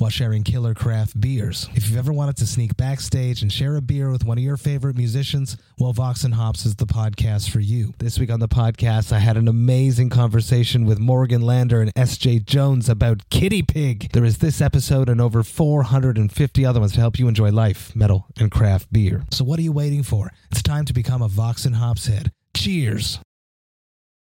while 0.00 0.10
sharing 0.10 0.42
killer 0.42 0.74
craft 0.74 1.20
beers. 1.20 1.68
If 1.74 1.88
you've 1.88 1.98
ever 1.98 2.12
wanted 2.12 2.38
to 2.38 2.46
sneak 2.46 2.76
backstage 2.76 3.42
and 3.42 3.52
share 3.52 3.76
a 3.76 3.82
beer 3.82 4.10
with 4.10 4.24
one 4.24 4.38
of 4.38 4.44
your 4.44 4.56
favorite 4.56 4.96
musicians, 4.96 5.58
well, 5.78 5.92
Vox 5.92 6.24
and 6.24 6.34
Hops 6.34 6.64
is 6.64 6.76
the 6.76 6.86
podcast 6.86 7.50
for 7.50 7.60
you. 7.60 7.92
This 7.98 8.18
week 8.18 8.30
on 8.30 8.40
the 8.40 8.48
podcast, 8.48 9.12
I 9.12 9.18
had 9.18 9.36
an 9.36 9.46
amazing 9.46 10.08
conversation 10.08 10.86
with 10.86 10.98
Morgan 10.98 11.42
Lander 11.42 11.82
and 11.82 11.92
SJ 11.94 12.46
Jones 12.46 12.88
about 12.88 13.28
Kitty 13.28 13.62
Pig. 13.62 14.10
There 14.12 14.24
is 14.24 14.38
this 14.38 14.62
episode 14.62 15.10
and 15.10 15.20
over 15.20 15.42
450 15.42 16.64
other 16.64 16.80
ones 16.80 16.92
to 16.94 17.00
help 17.00 17.18
you 17.18 17.28
enjoy 17.28 17.50
life, 17.50 17.94
metal, 17.94 18.26
and 18.38 18.50
craft 18.50 18.90
beer. 18.90 19.24
So 19.30 19.44
what 19.44 19.58
are 19.58 19.62
you 19.62 19.72
waiting 19.72 20.02
for? 20.02 20.32
It's 20.50 20.62
time 20.62 20.86
to 20.86 20.94
become 20.94 21.20
a 21.20 21.28
Vox 21.28 21.66
and 21.66 21.76
Hops 21.76 22.06
head. 22.06 22.32
Cheers. 22.54 23.20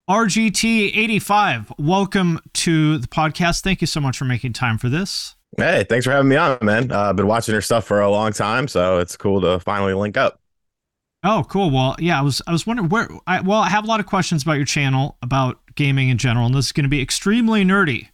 RGT85, 0.10 1.80
welcome 1.80 2.40
to 2.54 2.98
the 2.98 3.08
podcast. 3.08 3.62
Thank 3.62 3.80
you 3.80 3.88
so 3.88 4.02
much 4.02 4.18
for 4.18 4.26
making 4.26 4.52
time 4.52 4.78
for 4.78 4.90
this. 4.90 5.36
Hey, 5.58 5.86
thanks 5.88 6.06
for 6.06 6.12
having 6.12 6.30
me 6.30 6.38
on, 6.38 6.58
man. 6.62 6.92
Uh, 6.92 7.10
I've 7.10 7.16
been 7.16 7.28
watching 7.28 7.54
your 7.54 7.62
stuff 7.62 7.86
for 7.86 8.00
a 8.02 8.10
long 8.10 8.32
time, 8.32 8.68
so 8.68 9.00
it's 9.00 9.18
cool 9.18 9.42
to 9.42 9.60
finally 9.60 9.94
link 9.94 10.18
up. 10.18 10.40
Oh, 11.24 11.46
cool. 11.50 11.70
Well, 11.70 11.96
yeah, 12.00 12.18
I 12.18 12.22
was 12.22 12.42
I 12.48 12.52
was 12.52 12.66
wondering 12.66 12.90
where. 12.90 13.08
I, 13.28 13.42
well, 13.42 13.60
I 13.60 13.70
have 13.70 13.84
a 13.84 13.88
lot 13.88 14.00
of 14.00 14.06
questions 14.06 14.44
about 14.44 14.54
your 14.54 14.66
channel, 14.66 15.18
about 15.22 15.60
gaming 15.76 16.10
in 16.10 16.18
general, 16.18 16.46
and 16.46 16.56
this 16.56 16.68
is 16.68 16.72
going 16.72 16.86
to 16.86 16.90
be 16.90 17.02
extremely 17.02 17.64
nerdy 17.64 18.10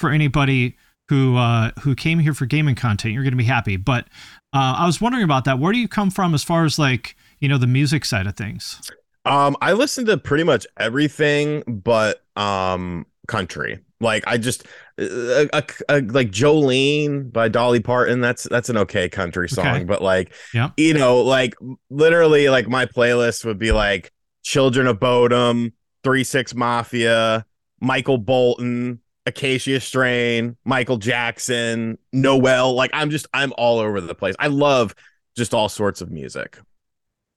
for 0.00 0.10
anybody 0.10 0.76
who 1.08 1.36
uh, 1.36 1.72
who 1.80 1.94
came 1.94 2.18
here 2.18 2.34
for 2.34 2.46
gaming 2.46 2.74
content. 2.74 3.12
You're 3.12 3.24
going 3.24 3.32
to 3.32 3.36
be 3.36 3.44
happy. 3.44 3.76
But 3.76 4.06
uh, 4.54 4.76
I 4.78 4.86
was 4.86 5.00
wondering 5.00 5.24
about 5.24 5.44
that. 5.44 5.58
Where 5.58 5.72
do 5.72 5.78
you 5.78 5.88
come 5.88 6.10
from 6.10 6.34
as 6.34 6.42
far 6.42 6.64
as 6.64 6.78
like 6.78 7.16
you 7.40 7.48
know 7.48 7.58
the 7.58 7.66
music 7.66 8.04
side 8.04 8.26
of 8.26 8.36
things? 8.36 8.90
Um, 9.26 9.56
I 9.60 9.72
listen 9.72 10.06
to 10.06 10.16
pretty 10.16 10.44
much 10.44 10.66
everything, 10.78 11.62
but 11.66 12.22
um, 12.36 13.06
country. 13.26 13.80
Like 14.00 14.24
I 14.26 14.36
just 14.36 14.66
a, 14.98 15.48
a, 15.52 15.62
a, 15.88 16.00
like 16.02 16.30
Jolene 16.30 17.32
by 17.32 17.48
Dolly 17.48 17.80
Parton. 17.80 18.20
That's 18.20 18.44
that's 18.44 18.68
an 18.68 18.76
okay 18.78 19.08
country 19.08 19.48
song, 19.48 19.66
okay. 19.66 19.84
but 19.84 20.02
like 20.02 20.34
yeah. 20.52 20.70
you 20.76 20.94
know, 20.94 21.20
like 21.22 21.54
literally, 21.88 22.48
like 22.48 22.68
my 22.68 22.86
playlist 22.86 23.44
would 23.44 23.58
be 23.58 23.72
like 23.72 24.12
Children 24.42 24.86
of 24.86 25.00
Bodom, 25.00 25.72
Three 26.04 26.24
Six 26.24 26.54
Mafia, 26.54 27.46
Michael 27.80 28.18
Bolton, 28.18 29.00
Acacia 29.24 29.80
Strain, 29.80 30.56
Michael 30.64 30.98
Jackson, 30.98 31.98
Noel. 32.12 32.74
Like 32.74 32.90
I'm 32.92 33.10
just 33.10 33.26
I'm 33.32 33.52
all 33.56 33.78
over 33.78 34.00
the 34.00 34.14
place. 34.14 34.34
I 34.38 34.48
love 34.48 34.94
just 35.36 35.54
all 35.54 35.68
sorts 35.68 36.00
of 36.00 36.10
music. 36.10 36.58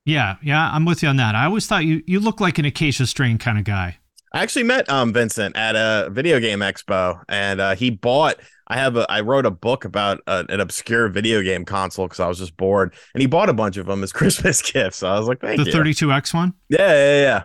Yeah, 0.06 0.38
yeah, 0.42 0.72
I'm 0.72 0.86
with 0.86 1.04
you 1.04 1.10
on 1.10 1.18
that. 1.18 1.36
I 1.36 1.46
always 1.46 1.68
thought 1.68 1.86
you 1.86 2.04
you 2.06 2.20
look 2.20 2.42
like 2.42 2.58
an 2.58 2.66
Acacia 2.66 3.08
Strain 3.08 3.38
kind 3.38 3.58
of 3.58 3.64
guy. 3.64 3.98
I 4.32 4.44
actually 4.44 4.64
met 4.64 4.90
um 4.90 5.14
Vincent 5.14 5.56
at 5.56 5.76
a 5.76 6.10
video 6.12 6.40
game 6.40 6.60
expo, 6.60 7.24
and 7.28 7.60
uh, 7.60 7.76
he 7.76 7.90
bought. 7.90 8.38
I 8.68 8.78
have 8.78 8.96
a. 8.96 9.12
I 9.12 9.22
wrote 9.22 9.46
a 9.46 9.52
book 9.52 9.86
about 9.86 10.22
a, 10.28 10.46
an 10.50 10.60
obscure 10.60 11.10
video 11.10 11.42
game 11.42 11.66
console 11.66 12.06
because 12.06 12.20
I 12.20 12.28
was 12.28 12.38
just 12.38 12.56
bored, 12.56 12.94
and 13.14 13.22
he 13.22 13.28
bought 13.28 13.50
a 13.50 13.54
bunch 13.54 13.78
of 13.78 13.88
them 13.88 14.04
as 14.04 14.14
Christmas 14.14 14.62
gifts. 14.62 14.98
So 14.98 15.10
I 15.10 15.18
was 15.18 15.28
like, 15.28 15.42
"Thank 15.42 15.58
the 15.58 15.66
you." 15.66 15.72
The 15.72 15.78
32x 15.78 16.34
one. 16.34 16.54
Yeah, 16.70 16.92
yeah, 16.94 17.22
yeah. 17.22 17.44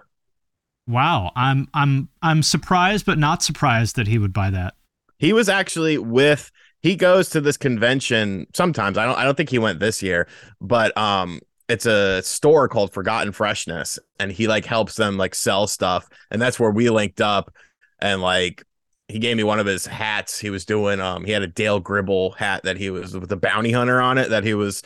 Wow, 0.87 1.33
I'm 1.35 1.69
I'm 1.73 2.09
I'm 2.23 2.43
surprised, 2.43 3.07
but 3.07 3.19
not 3.19 3.43
surprised 3.43 3.97
that 3.97 4.07
he 4.07 4.19
would 4.19 4.33
buy 4.33 4.51
that. 4.51 4.75
He 5.19 5.33
was 5.33 5.49
actually 5.49 5.99
with. 5.99 6.51
He 6.83 6.97
goes 6.97 7.31
to 7.31 7.41
this 7.41 7.57
convention 7.57 8.47
sometimes. 8.55 8.99
I 8.99 9.07
don't. 9.07 9.17
I 9.17 9.25
don't 9.25 9.37
think 9.37 9.49
he 9.49 9.59
went 9.59 9.81
this 9.81 10.03
year, 10.03 10.29
but 10.61 10.95
um, 10.99 11.41
it's 11.69 11.87
a 11.87 12.23
store 12.23 12.69
called 12.69 12.93
Forgotten 12.93 13.33
Freshness, 13.33 13.99
and 14.19 14.31
he 14.31 14.47
like 14.47 14.65
helps 14.65 14.97
them 14.97 15.17
like 15.17 15.35
sell 15.35 15.67
stuff, 15.67 16.09
and 16.31 16.41
that's 16.41 16.61
where 16.61 16.71
we 16.71 16.91
linked 16.91 17.21
up, 17.21 17.55
and 18.01 18.21
like 18.21 18.65
he 19.09 19.19
gave 19.19 19.37
me 19.37 19.45
one 19.45 19.59
of 19.59 19.67
his 19.67 19.87
hats. 19.87 20.39
He 20.39 20.51
was 20.51 20.65
doing 20.65 21.01
um 21.01 21.25
he 21.25 21.33
had 21.33 21.43
a 21.43 21.47
Dale 21.47 21.81
Gribble 21.81 22.33
hat 22.33 22.63
that 22.65 22.77
he 22.77 22.91
was 22.91 23.15
with 23.15 23.29
the 23.29 23.37
bounty 23.37 23.73
hunter 23.73 24.01
on 24.01 24.19
it 24.19 24.31
that 24.31 24.45
he 24.45 24.55
was 24.55 24.83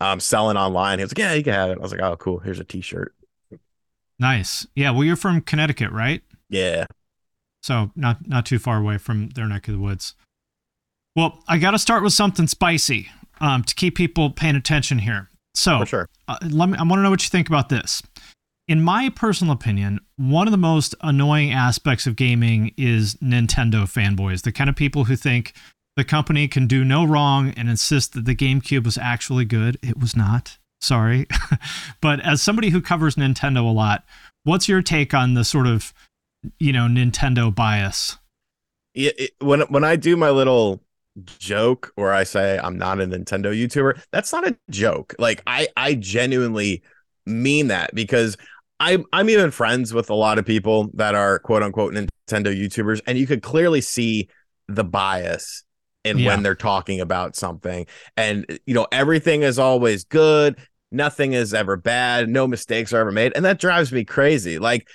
um 0.00 0.20
selling 0.20 0.56
online. 0.56 0.98
He 0.98 1.04
was 1.04 1.12
like, 1.12 1.18
yeah, 1.18 1.34
you 1.34 1.44
can 1.44 1.52
have 1.52 1.70
it. 1.70 1.78
I 1.78 1.82
was 1.82 1.92
like, 1.92 2.02
oh, 2.02 2.16
cool. 2.16 2.38
Here's 2.38 2.60
a 2.60 2.64
T-shirt. 2.64 3.14
Nice. 4.18 4.66
Yeah. 4.74 4.90
Well, 4.90 5.04
you're 5.04 5.16
from 5.16 5.40
Connecticut, 5.40 5.90
right? 5.90 6.22
Yeah. 6.48 6.86
So 7.62 7.90
not 7.96 8.28
not 8.28 8.46
too 8.46 8.58
far 8.58 8.78
away 8.78 8.98
from 8.98 9.30
their 9.30 9.46
neck 9.46 9.68
of 9.68 9.74
the 9.74 9.80
woods. 9.80 10.14
Well, 11.16 11.42
I 11.48 11.58
got 11.58 11.70
to 11.70 11.78
start 11.78 12.02
with 12.02 12.12
something 12.12 12.46
spicy 12.46 13.08
um, 13.40 13.62
to 13.64 13.74
keep 13.74 13.96
people 13.96 14.30
paying 14.30 14.56
attention 14.56 14.98
here. 14.98 15.30
So, 15.54 15.84
sure. 15.84 16.08
uh, 16.28 16.36
let 16.42 16.68
me. 16.68 16.76
I 16.78 16.82
want 16.82 16.98
to 16.98 17.02
know 17.02 17.10
what 17.10 17.22
you 17.24 17.30
think 17.30 17.48
about 17.48 17.68
this. 17.68 18.02
In 18.66 18.82
my 18.82 19.10
personal 19.10 19.52
opinion, 19.52 20.00
one 20.16 20.48
of 20.48 20.52
the 20.52 20.58
most 20.58 20.94
annoying 21.02 21.52
aspects 21.52 22.06
of 22.06 22.16
gaming 22.16 22.72
is 22.78 23.14
Nintendo 23.16 23.84
fanboys, 23.84 24.42
the 24.42 24.52
kind 24.52 24.70
of 24.70 24.76
people 24.76 25.04
who 25.04 25.16
think 25.16 25.54
the 25.96 26.04
company 26.04 26.48
can 26.48 26.66
do 26.66 26.82
no 26.82 27.04
wrong 27.04 27.52
and 27.56 27.68
insist 27.68 28.14
that 28.14 28.24
the 28.24 28.34
GameCube 28.34 28.84
was 28.84 28.98
actually 28.98 29.44
good. 29.44 29.78
It 29.82 29.98
was 30.00 30.16
not. 30.16 30.58
Sorry. 30.80 31.26
but 32.00 32.20
as 32.20 32.42
somebody 32.42 32.70
who 32.70 32.80
covers 32.80 33.16
Nintendo 33.16 33.58
a 33.58 33.72
lot, 33.72 34.04
what's 34.44 34.68
your 34.68 34.82
take 34.82 35.14
on 35.14 35.34
the 35.34 35.44
sort 35.44 35.66
of, 35.66 35.92
you 36.58 36.72
know, 36.72 36.86
Nintendo 36.86 37.54
bias? 37.54 38.18
Yeah, 38.94 39.10
it, 39.18 39.30
when 39.40 39.60
when 39.62 39.84
I 39.84 39.96
do 39.96 40.16
my 40.16 40.30
little 40.30 40.80
joke 41.24 41.92
or 41.96 42.12
I 42.12 42.24
say 42.24 42.58
I'm 42.58 42.78
not 42.78 43.00
a 43.00 43.06
Nintendo 43.06 43.54
YouTuber, 43.54 44.00
that's 44.10 44.32
not 44.32 44.46
a 44.46 44.56
joke. 44.70 45.14
Like 45.18 45.42
I 45.46 45.68
I 45.76 45.94
genuinely 45.94 46.82
mean 47.26 47.68
that 47.68 47.94
because 47.94 48.36
I'm 48.80 49.04
I'm 49.12 49.30
even 49.30 49.50
friends 49.50 49.94
with 49.94 50.10
a 50.10 50.14
lot 50.14 50.38
of 50.38 50.44
people 50.44 50.90
that 50.94 51.14
are 51.14 51.38
quote 51.38 51.62
unquote 51.62 51.94
Nintendo 51.94 52.54
YouTubers, 52.54 53.00
and 53.06 53.16
you 53.16 53.26
could 53.26 53.42
clearly 53.42 53.80
see 53.80 54.28
the 54.68 54.84
bias 54.84 55.64
in 56.04 56.18
yeah. 56.18 56.28
when 56.28 56.42
they're 56.42 56.54
talking 56.54 57.00
about 57.00 57.36
something. 57.36 57.86
And 58.16 58.58
you 58.66 58.74
know, 58.74 58.86
everything 58.92 59.42
is 59.42 59.58
always 59.58 60.04
good, 60.04 60.58
nothing 60.90 61.32
is 61.32 61.54
ever 61.54 61.76
bad, 61.76 62.28
no 62.28 62.46
mistakes 62.46 62.92
are 62.92 63.00
ever 63.00 63.12
made. 63.12 63.32
And 63.34 63.44
that 63.44 63.58
drives 63.58 63.92
me 63.92 64.04
crazy. 64.04 64.58
Like 64.58 64.88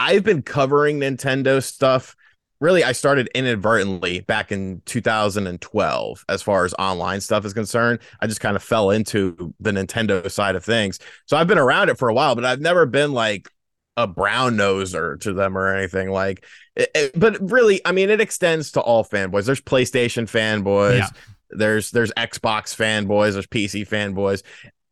I've 0.00 0.24
been 0.24 0.42
covering 0.42 1.00
Nintendo 1.00 1.62
stuff 1.62 2.16
really 2.64 2.82
I 2.82 2.92
started 2.92 3.28
inadvertently 3.34 4.20
back 4.20 4.50
in 4.50 4.80
2012 4.86 6.24
as 6.30 6.42
far 6.42 6.64
as 6.64 6.72
online 6.78 7.20
stuff 7.20 7.44
is 7.44 7.52
concerned. 7.52 7.98
I 8.20 8.26
just 8.26 8.40
kind 8.40 8.56
of 8.56 8.62
fell 8.62 8.90
into 8.90 9.54
the 9.60 9.70
Nintendo 9.70 10.28
side 10.30 10.56
of 10.56 10.64
things. 10.64 10.98
So 11.26 11.36
I've 11.36 11.46
been 11.46 11.58
around 11.58 11.90
it 11.90 11.98
for 11.98 12.08
a 12.08 12.14
while, 12.14 12.34
but 12.34 12.46
I've 12.46 12.62
never 12.62 12.86
been 12.86 13.12
like 13.12 13.50
a 13.98 14.06
brown 14.06 14.56
noser 14.56 15.20
to 15.20 15.34
them 15.34 15.58
or 15.58 15.76
anything 15.76 16.08
like 16.10 16.46
it, 16.74 16.90
it, 16.94 17.20
but 17.20 17.38
really 17.50 17.82
I 17.84 17.92
mean 17.92 18.08
it 18.08 18.22
extends 18.22 18.72
to 18.72 18.80
all 18.80 19.04
fanboys. 19.04 19.44
There's 19.44 19.60
PlayStation 19.60 20.24
fanboys, 20.24 21.00
yeah. 21.00 21.08
there's 21.50 21.90
there's 21.90 22.12
Xbox 22.12 22.74
fanboys, 22.74 23.34
there's 23.34 23.46
PC 23.46 23.86
fanboys. 23.86 24.42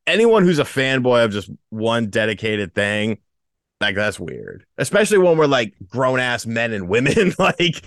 Anyone 0.06 0.44
who's 0.44 0.58
a 0.58 0.64
fanboy 0.64 1.24
of 1.24 1.32
just 1.32 1.48
one 1.70 2.10
dedicated 2.10 2.74
thing 2.74 3.18
like 3.82 3.96
that's 3.96 4.18
weird, 4.18 4.64
especially 4.78 5.18
when 5.18 5.36
we're 5.36 5.46
like 5.46 5.74
grown 5.88 6.20
ass 6.20 6.46
men 6.46 6.72
and 6.72 6.88
women. 6.88 7.34
like, 7.38 7.82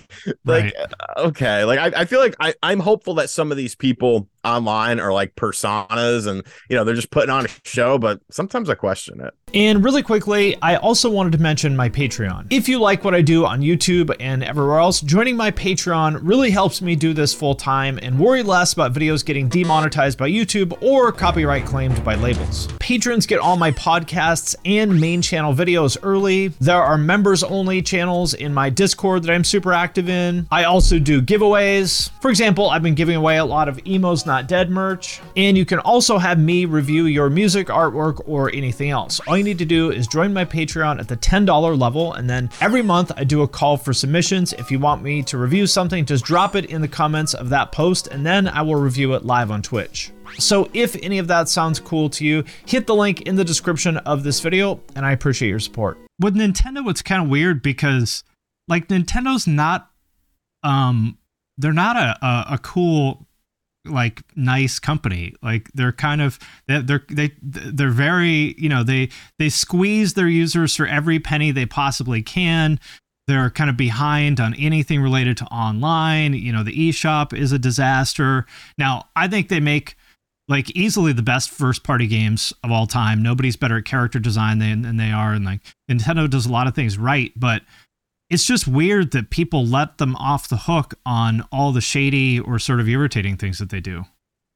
like 0.45 0.73
right. 0.73 0.73
Uh, 0.77 1.21
okay, 1.27 1.63
like 1.63 1.79
I, 1.79 2.01
I 2.01 2.05
feel 2.05 2.19
like 2.19 2.35
I, 2.39 2.53
I'm 2.61 2.79
hopeful 2.79 3.15
that 3.15 3.29
some 3.29 3.51
of 3.51 3.57
these 3.57 3.75
people 3.75 4.29
online 4.45 4.99
are 4.99 5.11
like 5.11 5.35
personas 5.35 6.27
and 6.27 6.43
you 6.69 6.75
know 6.75 6.83
they're 6.83 6.95
just 6.95 7.09
putting 7.09 7.29
on 7.29 7.45
a 7.45 7.49
show 7.63 7.97
but 7.97 8.21
sometimes 8.29 8.69
i 8.69 8.75
question 8.75 9.19
it. 9.19 9.33
And 9.53 9.83
really 9.83 10.03
quickly 10.03 10.55
i 10.61 10.75
also 10.75 11.09
wanted 11.09 11.31
to 11.33 11.39
mention 11.39 11.75
my 11.75 11.89
patreon. 11.89 12.47
If 12.51 12.69
you 12.69 12.79
like 12.79 13.03
what 13.03 13.15
i 13.15 13.21
do 13.21 13.45
on 13.45 13.61
youtube 13.61 14.15
and 14.19 14.43
everywhere 14.43 14.79
else 14.79 15.01
joining 15.01 15.35
my 15.35 15.51
patreon 15.51 16.19
really 16.21 16.51
helps 16.51 16.81
me 16.81 16.95
do 16.95 17.13
this 17.13 17.33
full 17.33 17.55
time 17.55 17.99
and 18.01 18.19
worry 18.19 18.43
less 18.43 18.73
about 18.73 18.93
videos 18.93 19.25
getting 19.25 19.49
demonetized 19.49 20.17
by 20.17 20.29
youtube 20.29 20.77
or 20.81 21.11
copyright 21.11 21.65
claimed 21.65 22.03
by 22.03 22.15
labels. 22.15 22.67
Patrons 22.79 23.25
get 23.25 23.39
all 23.39 23.57
my 23.57 23.71
podcasts 23.71 24.55
and 24.65 24.99
main 25.01 25.21
channel 25.21 25.53
videos 25.53 25.97
early. 26.03 26.49
There 26.59 26.81
are 26.81 26.97
members 26.97 27.43
only 27.43 27.81
channels 27.81 28.33
in 28.33 28.53
my 28.53 28.69
discord 28.69 29.23
that 29.23 29.31
i'm 29.31 29.43
super 29.43 29.73
active 29.73 30.09
in. 30.09 30.47
I 30.51 30.65
also 30.65 30.99
do 30.99 31.21
giveaways. 31.21 32.11
For 32.21 32.29
example 32.29 32.69
i've 32.69 32.83
been 32.83 32.95
giving 32.95 33.15
away 33.15 33.37
a 33.37 33.45
lot 33.45 33.67
of 33.67 33.79
emos 33.87 34.25
not 34.35 34.47
Dead 34.49 34.69
merch. 34.69 35.21
And 35.37 35.57
you 35.57 35.65
can 35.65 35.79
also 35.79 36.17
have 36.17 36.37
me 36.37 36.65
review 36.65 37.05
your 37.05 37.29
music, 37.29 37.67
artwork, 37.67 38.21
or 38.27 38.53
anything 38.53 38.89
else. 38.89 39.21
All 39.27 39.37
you 39.37 39.43
need 39.45 39.57
to 39.59 39.65
do 39.65 39.91
is 39.91 40.07
join 40.07 40.33
my 40.33 40.43
Patreon 40.43 40.99
at 40.99 41.07
the 41.07 41.15
$10 41.15 41.79
level, 41.79 42.13
and 42.13 42.29
then 42.29 42.49
every 42.59 42.81
month 42.81 43.13
I 43.15 43.23
do 43.23 43.43
a 43.43 43.47
call 43.47 43.77
for 43.77 43.93
submissions. 43.93 44.51
If 44.53 44.71
you 44.71 44.79
want 44.79 45.01
me 45.01 45.23
to 45.23 45.37
review 45.37 45.67
something, 45.67 46.05
just 46.05 46.25
drop 46.25 46.55
it 46.55 46.65
in 46.65 46.81
the 46.81 46.87
comments 46.87 47.33
of 47.33 47.49
that 47.49 47.71
post, 47.71 48.07
and 48.07 48.25
then 48.25 48.49
I 48.49 48.61
will 48.61 48.75
review 48.75 49.13
it 49.13 49.25
live 49.25 49.51
on 49.51 49.61
Twitch. 49.61 50.11
So 50.37 50.69
if 50.73 50.97
any 51.01 51.17
of 51.19 51.27
that 51.27 51.47
sounds 51.47 51.79
cool 51.79 52.09
to 52.09 52.25
you, 52.25 52.43
hit 52.65 52.87
the 52.87 52.95
link 52.95 53.21
in 53.21 53.37
the 53.37 53.45
description 53.45 53.97
of 53.97 54.23
this 54.23 54.41
video, 54.41 54.81
and 54.95 55.05
I 55.05 55.13
appreciate 55.13 55.49
your 55.49 55.59
support. 55.59 55.97
With 56.19 56.35
Nintendo, 56.35 56.89
it's 56.89 57.01
kind 57.01 57.23
of 57.23 57.29
weird 57.29 57.61
because, 57.61 58.23
like, 58.67 58.89
Nintendo's 58.89 59.47
not, 59.47 59.89
um, 60.63 61.17
they're 61.57 61.71
not 61.71 61.95
a, 61.95 62.25
a, 62.25 62.45
a 62.55 62.57
cool 62.57 63.25
like 63.85 64.21
nice 64.35 64.79
company. 64.79 65.33
Like 65.41 65.71
they're 65.73 65.91
kind 65.91 66.21
of 66.21 66.39
they're, 66.67 67.03
they 67.09 67.31
they're 67.41 67.89
very 67.89 68.55
you 68.57 68.69
know 68.69 68.83
they 68.83 69.09
they 69.39 69.49
squeeze 69.49 70.13
their 70.13 70.27
users 70.27 70.75
for 70.75 70.87
every 70.87 71.19
penny 71.19 71.51
they 71.51 71.65
possibly 71.65 72.21
can. 72.21 72.79
They're 73.27 73.49
kind 73.49 73.69
of 73.69 73.77
behind 73.77 74.39
on 74.39 74.53
anything 74.55 75.01
related 75.01 75.37
to 75.37 75.45
online. 75.45 76.33
You 76.33 76.51
know 76.51 76.63
the 76.63 76.89
eShop 76.89 77.37
is 77.37 77.51
a 77.51 77.59
disaster. 77.59 78.45
Now 78.77 79.05
i 79.15 79.27
think 79.27 79.49
they 79.49 79.59
make 79.59 79.95
like 80.47 80.69
easily 80.75 81.11
the 81.11 81.23
best 81.23 81.49
first 81.49 81.83
party 81.83 82.05
games 82.05 82.53
of 82.63 82.71
all 82.71 82.85
time. 82.85 83.23
Nobody's 83.23 83.55
better 83.55 83.77
at 83.79 83.85
character 83.85 84.19
design 84.19 84.59
than, 84.59 84.83
than 84.83 84.97
they 84.97 85.11
are. 85.11 85.33
And 85.33 85.45
like 85.45 85.61
nintendo 85.89 86.29
does 86.29 86.45
a 86.45 86.51
lot 86.51 86.67
of 86.67 86.75
things 86.75 86.97
right 86.97 87.31
but 87.35 87.61
it's 88.29 88.45
just 88.45 88.67
weird 88.67 89.11
that 89.11 89.29
people 89.29 89.65
let 89.65 89.97
them 89.97 90.15
off 90.15 90.49
the 90.49 90.57
hook 90.57 90.95
on 91.05 91.43
all 91.51 91.71
the 91.71 91.81
shady 91.81 92.39
or 92.39 92.57
sort 92.59 92.79
of 92.79 92.89
irritating 92.89 93.37
things 93.37 93.59
that 93.59 93.69
they 93.69 93.79
do. 93.79 94.03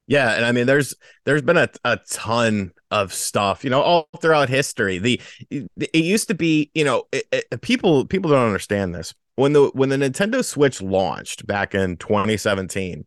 Yeah, 0.07 0.33
and 0.33 0.44
I 0.44 0.51
mean, 0.51 0.66
there's 0.66 0.95
there's 1.25 1.44
been 1.44 1.57
a, 1.57 1.69
a 1.83 2.00
ton 2.10 2.71
of 2.89 3.13
stuff, 3.13 3.63
you 3.63 3.69
know, 3.69 3.81
all 3.81 4.10
throughout 4.19 4.50
history. 4.50 4.98
The 4.98 5.21
it 5.51 6.04
used 6.04 6.27
to 6.30 6.33
be, 6.33 6.71
you 6.74 6.83
know, 6.83 7.04
it, 7.12 7.25
it, 7.31 7.62
people 7.62 8.06
people 8.06 8.31
don't 8.31 8.48
understand 8.48 8.95
this 8.95 9.13
when 9.36 9.54
the 9.54 9.69
when 9.74 9.89
the 9.89 9.98
Nintendo 9.98 10.44
Switch 10.44 10.81
launched 10.81 11.45
back 11.45 11.75
in 11.75 11.95
2017 11.98 13.06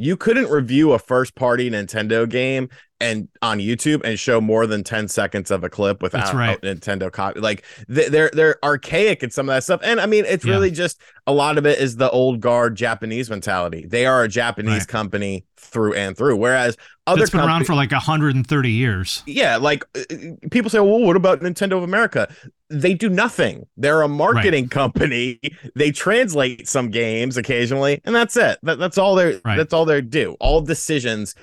you 0.00 0.16
couldn't 0.16 0.50
review 0.50 0.92
a 0.92 0.98
first 0.98 1.34
party 1.34 1.70
Nintendo 1.70 2.26
game 2.26 2.70
and 3.00 3.28
on 3.42 3.58
YouTube 3.58 4.02
and 4.02 4.18
show 4.18 4.40
more 4.40 4.66
than 4.66 4.82
10 4.82 5.08
seconds 5.08 5.50
of 5.50 5.62
a 5.62 5.68
clip 5.68 6.02
without 6.02 6.32
right. 6.32 6.58
Nintendo 6.62 7.12
copy. 7.12 7.40
Like 7.40 7.66
they're 7.86 8.30
they're 8.32 8.56
archaic 8.64 9.22
and 9.22 9.30
some 9.30 9.48
of 9.50 9.54
that 9.54 9.64
stuff. 9.64 9.80
And 9.84 10.00
I 10.00 10.06
mean, 10.06 10.24
it's 10.26 10.44
yeah. 10.44 10.52
really 10.52 10.70
just 10.70 11.02
a 11.26 11.32
lot 11.32 11.58
of 11.58 11.66
it 11.66 11.78
is 11.78 11.96
the 11.96 12.10
old 12.10 12.40
guard 12.40 12.76
Japanese 12.76 13.28
mentality. 13.28 13.86
They 13.86 14.06
are 14.06 14.24
a 14.24 14.28
Japanese 14.28 14.80
right. 14.80 14.88
company 14.88 15.44
through 15.60 15.94
and 15.94 16.16
through. 16.16 16.36
Whereas 16.36 16.76
other 17.06 17.22
It's 17.22 17.30
been 17.30 17.40
around 17.40 17.66
for 17.66 17.74
like 17.74 17.92
130 17.92 18.70
years. 18.70 19.22
Yeah, 19.26 19.56
like 19.56 19.84
uh, 19.96 20.02
people 20.50 20.70
say, 20.70 20.80
well, 20.80 21.00
what 21.00 21.16
about 21.16 21.40
Nintendo 21.40 21.76
of 21.76 21.82
America? 21.82 22.32
They 22.68 22.94
do 22.94 23.08
nothing. 23.08 23.66
They're 23.76 24.02
a 24.02 24.08
marketing 24.08 24.64
right. 24.64 24.70
company. 24.70 25.40
They 25.74 25.90
translate 25.90 26.68
some 26.68 26.90
games 26.90 27.36
occasionally, 27.36 28.00
and 28.04 28.14
that's 28.14 28.36
it. 28.36 28.58
That, 28.62 28.78
that's 28.78 28.98
all 28.98 29.14
they're 29.14 29.40
right. 29.44 29.56
that's 29.56 29.72
all 29.72 29.84
they 29.84 30.00
do. 30.00 30.36
All 30.40 30.60
decisions 30.60 31.34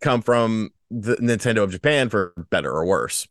come 0.00 0.22
from 0.22 0.70
the 0.90 1.16
Nintendo 1.16 1.62
of 1.62 1.70
Japan 1.70 2.08
for 2.08 2.32
better 2.50 2.70
or 2.70 2.84
worse. 2.84 3.26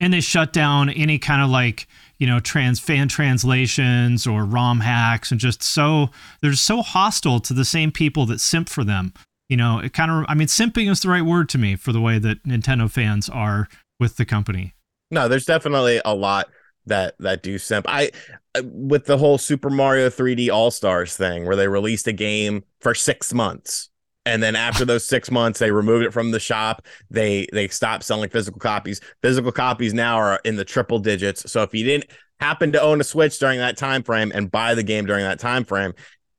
And 0.00 0.12
they 0.12 0.20
shut 0.20 0.52
down 0.52 0.90
any 0.90 1.18
kind 1.18 1.42
of 1.42 1.50
like 1.50 1.86
you 2.18 2.26
know 2.26 2.40
trans 2.40 2.80
fan 2.80 3.08
translations 3.08 4.26
or 4.26 4.44
ROM 4.44 4.80
hacks, 4.80 5.30
and 5.30 5.40
just 5.40 5.62
so 5.62 6.08
they're 6.40 6.54
so 6.54 6.82
hostile 6.82 7.40
to 7.40 7.52
the 7.52 7.64
same 7.64 7.92
people 7.92 8.26
that 8.26 8.40
simp 8.40 8.68
for 8.68 8.84
them 8.84 9.12
you 9.48 9.56
know, 9.56 9.78
it 9.78 9.92
kind 9.92 10.10
of, 10.10 10.24
I 10.28 10.34
mean, 10.34 10.48
simping 10.48 10.90
is 10.90 11.00
the 11.00 11.08
right 11.08 11.24
word 11.24 11.48
to 11.50 11.58
me 11.58 11.76
for 11.76 11.92
the 11.92 12.00
way 12.00 12.18
that 12.18 12.42
Nintendo 12.44 12.90
fans 12.90 13.28
are 13.28 13.68
with 14.00 14.16
the 14.16 14.24
company. 14.24 14.74
No, 15.10 15.28
there's 15.28 15.44
definitely 15.44 16.00
a 16.04 16.14
lot 16.14 16.48
that 16.86 17.14
that 17.18 17.42
do 17.42 17.58
simp. 17.58 17.86
I 17.88 18.10
uh, 18.54 18.62
with 18.64 19.06
the 19.06 19.16
whole 19.16 19.38
Super 19.38 19.70
Mario 19.70 20.08
3D 20.08 20.50
All 20.50 20.70
Stars 20.70 21.16
thing 21.16 21.46
where 21.46 21.56
they 21.56 21.68
released 21.68 22.06
a 22.06 22.12
game 22.12 22.64
for 22.80 22.94
6 22.94 23.32
months 23.32 23.90
and 24.26 24.42
then 24.42 24.56
after 24.56 24.84
those 24.84 25.06
6 25.06 25.30
months 25.30 25.58
they 25.58 25.70
removed 25.70 26.04
it 26.04 26.12
from 26.12 26.30
the 26.30 26.40
shop. 26.40 26.86
They 27.10 27.46
they 27.52 27.68
stopped 27.68 28.04
selling 28.04 28.30
physical 28.30 28.58
copies. 28.58 29.00
Physical 29.22 29.52
copies 29.52 29.94
now 29.94 30.16
are 30.16 30.40
in 30.44 30.56
the 30.56 30.64
triple 30.64 30.98
digits. 30.98 31.50
So 31.50 31.62
if 31.62 31.74
you 31.74 31.84
didn't 31.84 32.10
happen 32.40 32.72
to 32.72 32.82
own 32.82 33.00
a 33.00 33.04
Switch 33.04 33.38
during 33.38 33.58
that 33.60 33.76
time 33.76 34.02
frame 34.02 34.32
and 34.34 34.50
buy 34.50 34.74
the 34.74 34.82
game 34.82 35.06
during 35.06 35.24
that 35.24 35.38
time 35.38 35.64
frame, 35.64 35.94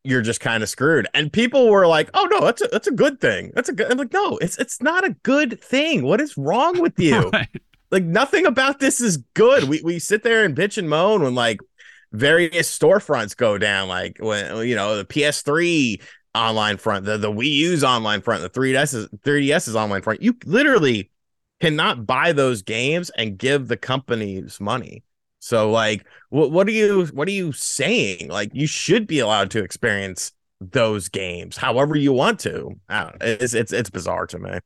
you're 0.05 0.21
just 0.21 0.39
kind 0.39 0.63
of 0.63 0.69
screwed. 0.69 1.07
And 1.13 1.31
people 1.31 1.69
were 1.69 1.87
like, 1.87 2.09
"Oh 2.13 2.27
no, 2.31 2.41
that's 2.41 2.61
a 2.61 2.67
that's 2.67 2.87
a 2.87 2.91
good 2.91 3.19
thing. 3.19 3.51
That's 3.55 3.69
a 3.69 3.73
good." 3.73 3.91
I'm 3.91 3.97
like, 3.97 4.13
"No, 4.13 4.37
it's 4.37 4.57
it's 4.57 4.81
not 4.81 5.03
a 5.05 5.11
good 5.23 5.61
thing. 5.61 6.03
What 6.03 6.21
is 6.21 6.37
wrong 6.37 6.81
with 6.81 6.99
you? 6.99 7.29
right. 7.33 7.49
Like 7.91 8.03
nothing 8.03 8.45
about 8.45 8.79
this 8.79 9.01
is 9.01 9.17
good." 9.33 9.65
We 9.65 9.81
we 9.81 9.99
sit 9.99 10.23
there 10.23 10.43
and 10.43 10.55
bitch 10.55 10.77
and 10.77 10.89
moan 10.89 11.23
when 11.23 11.35
like 11.35 11.59
various 12.11 12.77
storefronts 12.77 13.35
go 13.35 13.57
down, 13.57 13.87
like 13.87 14.17
when 14.19 14.67
you 14.67 14.75
know 14.75 14.97
the 14.97 15.05
PS3 15.05 16.01
online 16.33 16.77
front, 16.77 17.05
the 17.05 17.17
the 17.17 17.31
Wii 17.31 17.51
U's 17.51 17.83
online 17.83 18.21
front, 18.21 18.41
the 18.41 18.49
3DS 18.49 19.09
3DS's 19.25 19.75
online 19.75 20.01
front. 20.01 20.21
You 20.21 20.35
literally 20.45 21.09
cannot 21.61 22.05
buy 22.05 22.31
those 22.33 22.61
games 22.61 23.09
and 23.11 23.37
give 23.37 23.67
the 23.67 23.77
companies 23.77 24.59
money. 24.59 25.03
So 25.45 25.69
like 25.69 26.07
what 26.29 26.49
what 26.49 26.67
are 26.67 26.71
you 26.71 27.05
what 27.13 27.27
are 27.27 27.31
you 27.31 27.51
saying? 27.51 28.29
Like 28.29 28.49
you 28.55 28.65
should 28.65 29.05
be 29.05 29.19
allowed 29.19 29.51
to 29.51 29.63
experience 29.63 30.31
those 30.59 31.07
games 31.07 31.57
however 31.57 31.95
you 31.95 32.11
want 32.13 32.39
to. 32.39 32.79
It's 33.21 33.53
it's 33.53 33.71
it's 33.71 33.91
bizarre 33.91 34.25
to 34.25 34.39
me. 34.39 34.57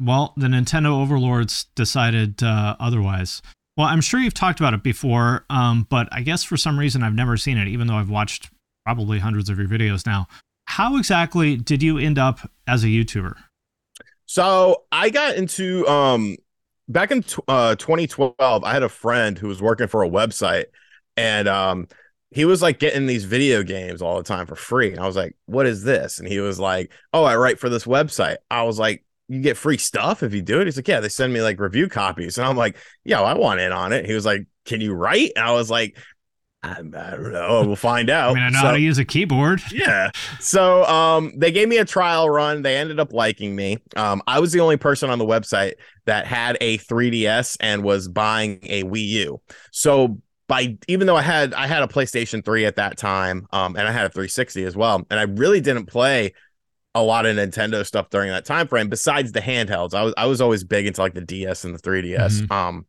Well, 0.00 0.32
the 0.38 0.46
Nintendo 0.46 1.02
overlords 1.02 1.66
decided 1.74 2.42
uh, 2.42 2.76
otherwise. 2.80 3.42
Well, 3.76 3.86
I'm 3.86 4.00
sure 4.00 4.20
you've 4.20 4.32
talked 4.32 4.58
about 4.58 4.72
it 4.72 4.82
before, 4.82 5.44
um, 5.50 5.86
but 5.90 6.08
I 6.10 6.22
guess 6.22 6.44
for 6.44 6.56
some 6.56 6.78
reason 6.78 7.02
I've 7.02 7.12
never 7.12 7.36
seen 7.36 7.58
it, 7.58 7.68
even 7.68 7.86
though 7.86 7.96
I've 7.96 8.08
watched 8.08 8.48
probably 8.86 9.18
hundreds 9.18 9.50
of 9.50 9.58
your 9.58 9.68
videos 9.68 10.06
now. 10.06 10.28
How 10.64 10.96
exactly 10.96 11.58
did 11.58 11.82
you 11.82 11.98
end 11.98 12.18
up 12.18 12.50
as 12.66 12.84
a 12.84 12.86
YouTuber? 12.86 13.34
So 14.24 14.84
I 14.90 15.10
got 15.10 15.36
into 15.36 15.86
um 15.86 16.38
back 16.88 17.10
in 17.10 17.24
uh, 17.48 17.76
2012, 17.76 18.64
I 18.64 18.72
had 18.72 18.82
a 18.82 18.88
friend 18.88 19.38
who 19.38 19.48
was 19.48 19.62
working 19.62 19.88
for 19.88 20.02
a 20.02 20.08
website, 20.08 20.66
and 21.16 21.48
um, 21.48 21.88
he 22.30 22.44
was 22.44 22.62
like 22.62 22.78
getting 22.78 23.06
these 23.06 23.24
video 23.24 23.62
games 23.62 24.02
all 24.02 24.16
the 24.16 24.24
time 24.24 24.46
for 24.46 24.56
free. 24.56 24.90
And 24.90 25.00
I 25.00 25.06
was 25.06 25.16
like, 25.16 25.36
"What 25.46 25.66
is 25.66 25.82
this?" 25.84 26.18
And 26.18 26.28
he 26.28 26.40
was 26.40 26.58
like, 26.60 26.92
"Oh, 27.12 27.24
I 27.24 27.36
write 27.36 27.58
for 27.58 27.68
this 27.68 27.84
website." 27.84 28.36
I 28.50 28.62
was 28.64 28.78
like, 28.78 29.04
"You 29.28 29.40
get 29.40 29.56
free 29.56 29.78
stuff 29.78 30.22
if 30.22 30.34
you 30.34 30.42
do 30.42 30.60
it." 30.60 30.66
He's 30.66 30.76
like, 30.76 30.88
"Yeah, 30.88 31.00
they 31.00 31.08
send 31.08 31.32
me 31.32 31.42
like 31.42 31.60
review 31.60 31.88
copies," 31.88 32.38
and 32.38 32.46
I'm 32.46 32.56
like, 32.56 32.76
"Yeah, 33.04 33.20
I 33.20 33.34
want 33.34 33.60
in 33.60 33.72
on 33.72 33.92
it." 33.92 34.06
He 34.06 34.14
was 34.14 34.26
like, 34.26 34.46
"Can 34.64 34.80
you 34.80 34.94
write?" 34.94 35.32
And 35.36 35.44
I 35.44 35.52
was 35.52 35.70
like, 35.70 35.96
I, 36.64 37.10
don't 37.10 37.32
know. 37.32 37.62
We'll 37.66 37.76
find 37.76 38.08
out. 38.10 38.30
I 38.30 38.34
mean, 38.34 38.42
I 38.42 38.48
know 38.50 38.60
so, 38.60 38.66
how 38.66 38.72
to 38.72 38.80
use 38.80 38.98
a 38.98 39.04
keyboard. 39.04 39.60
yeah. 39.72 40.10
So 40.40 40.84
um, 40.84 41.32
they 41.36 41.52
gave 41.52 41.68
me 41.68 41.78
a 41.78 41.84
trial 41.84 42.30
run. 42.30 42.62
They 42.62 42.76
ended 42.76 42.98
up 42.98 43.12
liking 43.12 43.54
me. 43.54 43.78
Um, 43.96 44.22
I 44.26 44.40
was 44.40 44.52
the 44.52 44.60
only 44.60 44.76
person 44.76 45.10
on 45.10 45.18
the 45.18 45.26
website 45.26 45.74
that 46.06 46.26
had 46.26 46.56
a 46.60 46.78
3DS 46.78 47.56
and 47.60 47.82
was 47.82 48.08
buying 48.08 48.60
a 48.62 48.84
Wii 48.84 49.06
U. 49.06 49.40
So 49.72 50.20
by 50.46 50.76
even 50.88 51.06
though 51.06 51.16
I 51.16 51.22
had 51.22 51.54
I 51.54 51.66
had 51.66 51.82
a 51.82 51.86
PlayStation 51.86 52.44
3 52.44 52.66
at 52.66 52.76
that 52.76 52.96
time, 52.96 53.46
um, 53.52 53.76
and 53.76 53.86
I 53.86 53.92
had 53.92 54.06
a 54.06 54.10
360 54.10 54.64
as 54.64 54.76
well, 54.76 55.06
and 55.10 55.18
I 55.18 55.24
really 55.24 55.60
didn't 55.60 55.86
play 55.86 56.32
a 56.94 57.02
lot 57.02 57.26
of 57.26 57.36
Nintendo 57.36 57.84
stuff 57.84 58.08
during 58.10 58.30
that 58.30 58.44
time 58.44 58.68
frame. 58.68 58.88
Besides 58.88 59.32
the 59.32 59.40
handhelds, 59.40 59.94
I 59.94 60.02
was 60.02 60.14
I 60.16 60.26
was 60.26 60.40
always 60.40 60.64
big 60.64 60.86
into 60.86 61.00
like 61.00 61.14
the 61.14 61.22
DS 61.22 61.64
and 61.64 61.74
the 61.74 61.78
3DS. 61.78 62.40
Mm-hmm. 62.40 62.52
Um, 62.52 62.86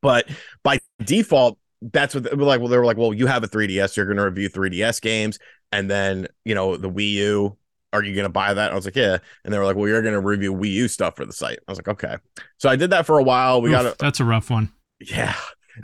but 0.00 0.28
by 0.62 0.80
default, 1.02 1.58
that's 1.92 2.14
what 2.14 2.24
they 2.24 2.34
were 2.34 2.44
like. 2.44 2.60
Well, 2.60 2.68
they 2.68 2.78
were 2.78 2.84
like, 2.84 2.96
well, 2.96 3.12
you 3.12 3.26
have 3.26 3.44
a 3.44 3.48
3DS, 3.48 3.96
you're 3.96 4.06
going 4.06 4.16
to 4.16 4.24
review 4.24 4.48
3DS 4.48 5.00
games, 5.00 5.38
and 5.72 5.90
then 5.90 6.28
you 6.44 6.54
know 6.54 6.76
the 6.76 6.90
Wii 6.90 7.12
U. 7.12 7.56
Are 7.92 8.02
you 8.02 8.12
going 8.12 8.24
to 8.24 8.30
buy 8.30 8.52
that? 8.52 8.72
I 8.72 8.74
was 8.74 8.86
like, 8.86 8.96
yeah. 8.96 9.18
And 9.44 9.54
they 9.54 9.58
were 9.58 9.64
like, 9.64 9.76
well, 9.76 9.86
you're 9.86 10.02
going 10.02 10.14
to 10.14 10.20
review 10.20 10.52
Wii 10.52 10.72
U 10.72 10.88
stuff 10.88 11.14
for 11.14 11.24
the 11.24 11.32
site. 11.32 11.60
I 11.68 11.70
was 11.70 11.78
like, 11.78 11.86
okay. 11.86 12.16
So 12.58 12.68
I 12.68 12.74
did 12.74 12.90
that 12.90 13.06
for 13.06 13.20
a 13.20 13.22
while. 13.22 13.62
We 13.62 13.68
Oof, 13.68 13.74
got 13.74 13.86
it. 13.86 13.98
That's 13.98 14.18
a 14.18 14.24
rough 14.24 14.50
one. 14.50 14.72
Yeah, 14.98 15.36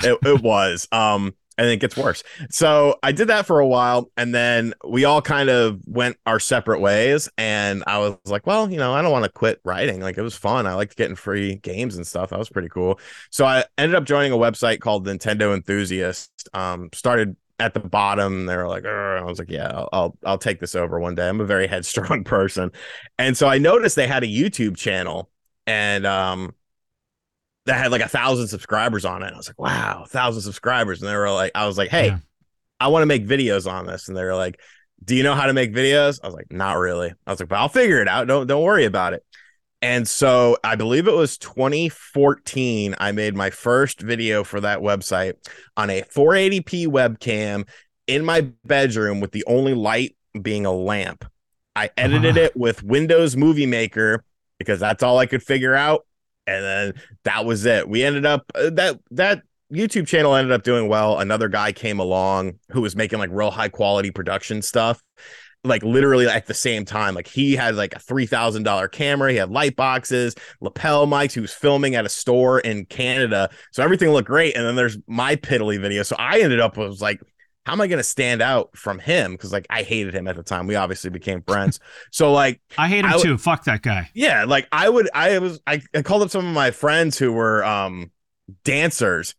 it, 0.02 0.18
it 0.24 0.42
was. 0.42 0.88
Um, 0.90 1.36
and 1.58 1.68
it 1.68 1.76
gets 1.78 1.96
worse. 1.96 2.22
So 2.50 2.96
I 3.02 3.12
did 3.12 3.28
that 3.28 3.46
for 3.46 3.60
a 3.60 3.66
while, 3.66 4.10
and 4.16 4.34
then 4.34 4.74
we 4.88 5.04
all 5.04 5.20
kind 5.20 5.50
of 5.50 5.80
went 5.86 6.16
our 6.26 6.40
separate 6.40 6.80
ways. 6.80 7.28
And 7.36 7.84
I 7.86 7.98
was 7.98 8.16
like, 8.26 8.46
well, 8.46 8.70
you 8.70 8.78
know, 8.78 8.92
I 8.92 9.02
don't 9.02 9.12
want 9.12 9.24
to 9.24 9.30
quit 9.30 9.60
writing. 9.64 10.00
Like 10.00 10.16
it 10.16 10.22
was 10.22 10.34
fun. 10.34 10.66
I 10.66 10.74
liked 10.74 10.96
getting 10.96 11.16
free 11.16 11.56
games 11.56 11.96
and 11.96 12.06
stuff. 12.06 12.30
That 12.30 12.38
was 12.38 12.48
pretty 12.48 12.68
cool. 12.68 12.98
So 13.30 13.44
I 13.44 13.64
ended 13.76 13.94
up 13.94 14.04
joining 14.04 14.32
a 14.32 14.36
website 14.36 14.80
called 14.80 15.06
Nintendo 15.06 15.54
Enthusiast. 15.54 16.30
Um, 16.54 16.88
started 16.94 17.36
at 17.60 17.74
the 17.74 17.80
bottom. 17.80 18.46
They 18.46 18.56
were 18.56 18.68
like, 18.68 18.86
I 18.86 19.22
was 19.22 19.38
like, 19.38 19.50
yeah, 19.50 19.68
I'll, 19.68 19.88
I'll 19.92 20.18
I'll 20.24 20.38
take 20.38 20.60
this 20.60 20.74
over 20.74 20.98
one 20.98 21.14
day. 21.14 21.28
I'm 21.28 21.40
a 21.40 21.44
very 21.46 21.66
headstrong 21.68 22.24
person, 22.24 22.72
and 23.18 23.36
so 23.36 23.46
I 23.48 23.58
noticed 23.58 23.96
they 23.96 24.06
had 24.06 24.24
a 24.24 24.28
YouTube 24.28 24.76
channel, 24.76 25.30
and 25.66 26.06
um, 26.06 26.54
that 27.70 27.78
had 27.78 27.92
like 27.92 28.02
a 28.02 28.08
thousand 28.08 28.48
subscribers 28.48 29.04
on 29.04 29.22
it. 29.22 29.32
I 29.32 29.36
was 29.36 29.48
like, 29.48 29.60
wow, 29.60 30.04
thousand 30.08 30.42
subscribers. 30.42 31.00
And 31.00 31.08
they 31.08 31.16
were 31.16 31.30
like, 31.30 31.52
I 31.54 31.66
was 31.68 31.78
like, 31.78 31.88
hey, 31.88 32.08
yeah. 32.08 32.18
I 32.80 32.88
want 32.88 33.02
to 33.02 33.06
make 33.06 33.24
videos 33.24 33.70
on 33.70 33.86
this. 33.86 34.08
And 34.08 34.16
they 34.16 34.24
were 34.24 34.34
like, 34.34 34.60
do 35.04 35.14
you 35.14 35.22
know 35.22 35.36
how 35.36 35.46
to 35.46 35.52
make 35.52 35.72
videos? 35.72 36.18
I 36.20 36.26
was 36.26 36.34
like, 36.34 36.50
not 36.50 36.78
really. 36.78 37.12
I 37.26 37.30
was 37.30 37.38
like, 37.38 37.48
but 37.48 37.58
I'll 37.60 37.68
figure 37.68 38.02
it 38.02 38.08
out. 38.08 38.26
Don't 38.26 38.48
don't 38.48 38.64
worry 38.64 38.86
about 38.86 39.12
it. 39.12 39.24
And 39.82 40.06
so 40.06 40.58
I 40.64 40.74
believe 40.74 41.06
it 41.06 41.14
was 41.14 41.38
2014. 41.38 42.96
I 42.98 43.12
made 43.12 43.36
my 43.36 43.50
first 43.50 44.00
video 44.00 44.42
for 44.42 44.60
that 44.60 44.80
website 44.80 45.34
on 45.76 45.90
a 45.90 46.02
480p 46.02 46.88
webcam 46.88 47.68
in 48.08 48.24
my 48.24 48.48
bedroom 48.64 49.20
with 49.20 49.30
the 49.30 49.44
only 49.46 49.74
light 49.74 50.16
being 50.42 50.66
a 50.66 50.72
lamp. 50.72 51.24
I 51.76 51.90
edited 51.96 52.36
uh-huh. 52.36 52.46
it 52.46 52.56
with 52.56 52.82
Windows 52.82 53.36
Movie 53.36 53.66
Maker 53.66 54.24
because 54.58 54.80
that's 54.80 55.04
all 55.04 55.18
I 55.18 55.26
could 55.26 55.42
figure 55.42 55.74
out 55.74 56.04
and 56.50 56.64
then 56.64 57.02
that 57.24 57.44
was 57.44 57.64
it. 57.64 57.88
We 57.88 58.02
ended 58.02 58.26
up 58.26 58.42
uh, 58.54 58.70
that 58.70 58.98
that 59.12 59.42
YouTube 59.72 60.06
channel 60.06 60.34
ended 60.34 60.52
up 60.52 60.62
doing 60.64 60.88
well. 60.88 61.18
Another 61.20 61.48
guy 61.48 61.72
came 61.72 62.00
along 62.00 62.58
who 62.70 62.80
was 62.80 62.96
making 62.96 63.18
like 63.18 63.30
real 63.32 63.50
high 63.50 63.68
quality 63.68 64.10
production 64.10 64.62
stuff. 64.62 65.02
like 65.62 65.82
literally 65.82 66.26
at 66.26 66.46
the 66.46 66.54
same 66.54 66.84
time. 66.84 67.14
Like 67.14 67.26
he 67.26 67.54
had 67.54 67.74
like 67.76 67.94
a 67.94 67.98
three 67.98 68.26
thousand 68.26 68.62
dollar 68.62 68.88
camera, 68.88 69.30
he 69.30 69.36
had 69.36 69.50
light 69.50 69.76
boxes, 69.76 70.34
lapel 70.60 71.06
mics. 71.06 71.32
He 71.32 71.40
was 71.40 71.52
filming 71.52 71.94
at 71.94 72.06
a 72.06 72.08
store 72.08 72.60
in 72.60 72.86
Canada, 72.86 73.50
so 73.72 73.82
everything 73.82 74.08
looked 74.10 74.28
great. 74.28 74.56
And 74.56 74.64
then 74.64 74.76
there's 74.76 74.96
my 75.06 75.36
piddly 75.36 75.78
video. 75.80 76.02
So 76.02 76.16
I 76.18 76.40
ended 76.40 76.60
up 76.60 76.76
was 76.76 77.02
like, 77.02 77.20
how 77.66 77.72
am 77.72 77.80
I 77.80 77.86
going 77.86 77.98
to 77.98 78.02
stand 78.04 78.40
out 78.42 78.76
from 78.76 78.98
him? 78.98 79.32
Because 79.32 79.52
like 79.52 79.66
I 79.70 79.82
hated 79.82 80.14
him 80.14 80.26
at 80.28 80.36
the 80.36 80.42
time. 80.42 80.66
We 80.66 80.76
obviously 80.76 81.10
became 81.10 81.42
friends. 81.42 81.78
So 82.10 82.32
like 82.32 82.60
I 82.78 82.88
hate 82.88 83.00
him 83.00 83.06
I 83.06 83.10
w- 83.12 83.24
too. 83.32 83.38
Fuck 83.38 83.64
that 83.64 83.82
guy. 83.82 84.10
yeah, 84.14 84.44
like 84.44 84.66
I 84.72 84.88
would, 84.88 85.08
I 85.14 85.38
was, 85.38 85.60
I, 85.66 85.82
I 85.94 86.02
called 86.02 86.22
up 86.22 86.30
some 86.30 86.46
of 86.46 86.54
my 86.54 86.70
friends 86.70 87.18
who 87.18 87.32
were 87.32 87.64
um 87.64 88.10
dancers, 88.64 89.34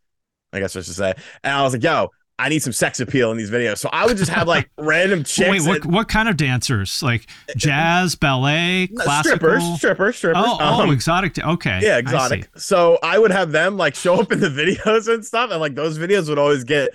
I 0.52 0.60
guess 0.60 0.76
I 0.76 0.80
should 0.82 0.94
say, 0.94 1.14
and 1.42 1.52
I 1.54 1.62
was 1.62 1.72
like, 1.72 1.82
yo. 1.82 2.08
I 2.38 2.48
need 2.48 2.60
some 2.60 2.72
sex 2.72 2.98
appeal 2.98 3.30
in 3.30 3.36
these 3.36 3.52
videos. 3.52 3.78
So 3.78 3.88
I 3.92 4.04
would 4.04 4.16
just 4.16 4.30
have 4.30 4.48
like 4.48 4.68
random 4.78 5.22
chicks. 5.22 5.48
Wait, 5.48 5.62
what, 5.62 5.84
and- 5.84 5.92
what 5.94 6.08
kind 6.08 6.28
of 6.28 6.36
dancers? 6.36 7.00
Like 7.00 7.28
jazz, 7.56 8.16
ballet, 8.16 8.88
No, 8.90 9.04
classical? 9.04 9.36
strippers, 9.38 9.76
strippers, 9.76 10.16
strippers. 10.16 10.42
Oh, 10.44 10.56
oh, 10.60 10.82
Um, 10.82 10.90
exotic. 10.90 11.34
da- 11.34 11.52
Okay. 11.52 11.78
yeah, 11.82 11.98
exotic. 11.98 12.44
see. 12.44 12.50
So 12.56 12.98
I 13.00 13.16
would 13.18 13.30
have 13.30 13.52
them 13.52 13.76
like 13.76 13.94
show 13.94 14.18
up 14.20 14.32
in 14.32 14.40
the 14.40 14.48
videos 14.48 15.12
and 15.12 15.24
stuff, 15.24 15.52
and 15.52 15.60
like 15.60 15.76
those 15.76 15.98
videos 15.98 16.28
would 16.30 16.38
always 16.38 16.64
get 16.64 16.90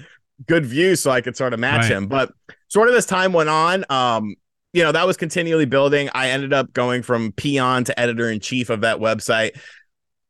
good 0.46 0.66
views, 0.66 1.02
so 1.02 1.12
I 1.12 1.22
could 1.22 1.36
sort 1.36 1.54
of 1.54 1.60
match 1.60 1.84
Right. 1.84 1.92
him. 1.92 2.08
But 2.08 2.32
sort 2.68 2.90
of 2.90 2.96
as 2.96 3.06
time 3.06 3.34
went 3.34 3.50
on, 3.50 3.86
um, 3.90 4.36
you 4.74 4.84
know, 4.84 4.92
that 4.92 5.08
was 5.08 5.18
continually 5.18 5.66
building. 5.66 6.10
I 6.14 6.30
ended 6.30 6.54
up 6.54 6.74
going 6.74 7.02
from 7.02 7.32
peon 7.32 7.84
to 7.86 8.00
editor 8.00 8.30
in 8.30 8.40
chief 8.40 8.70
of 8.70 8.82
that 8.82 9.00
website, 9.00 9.52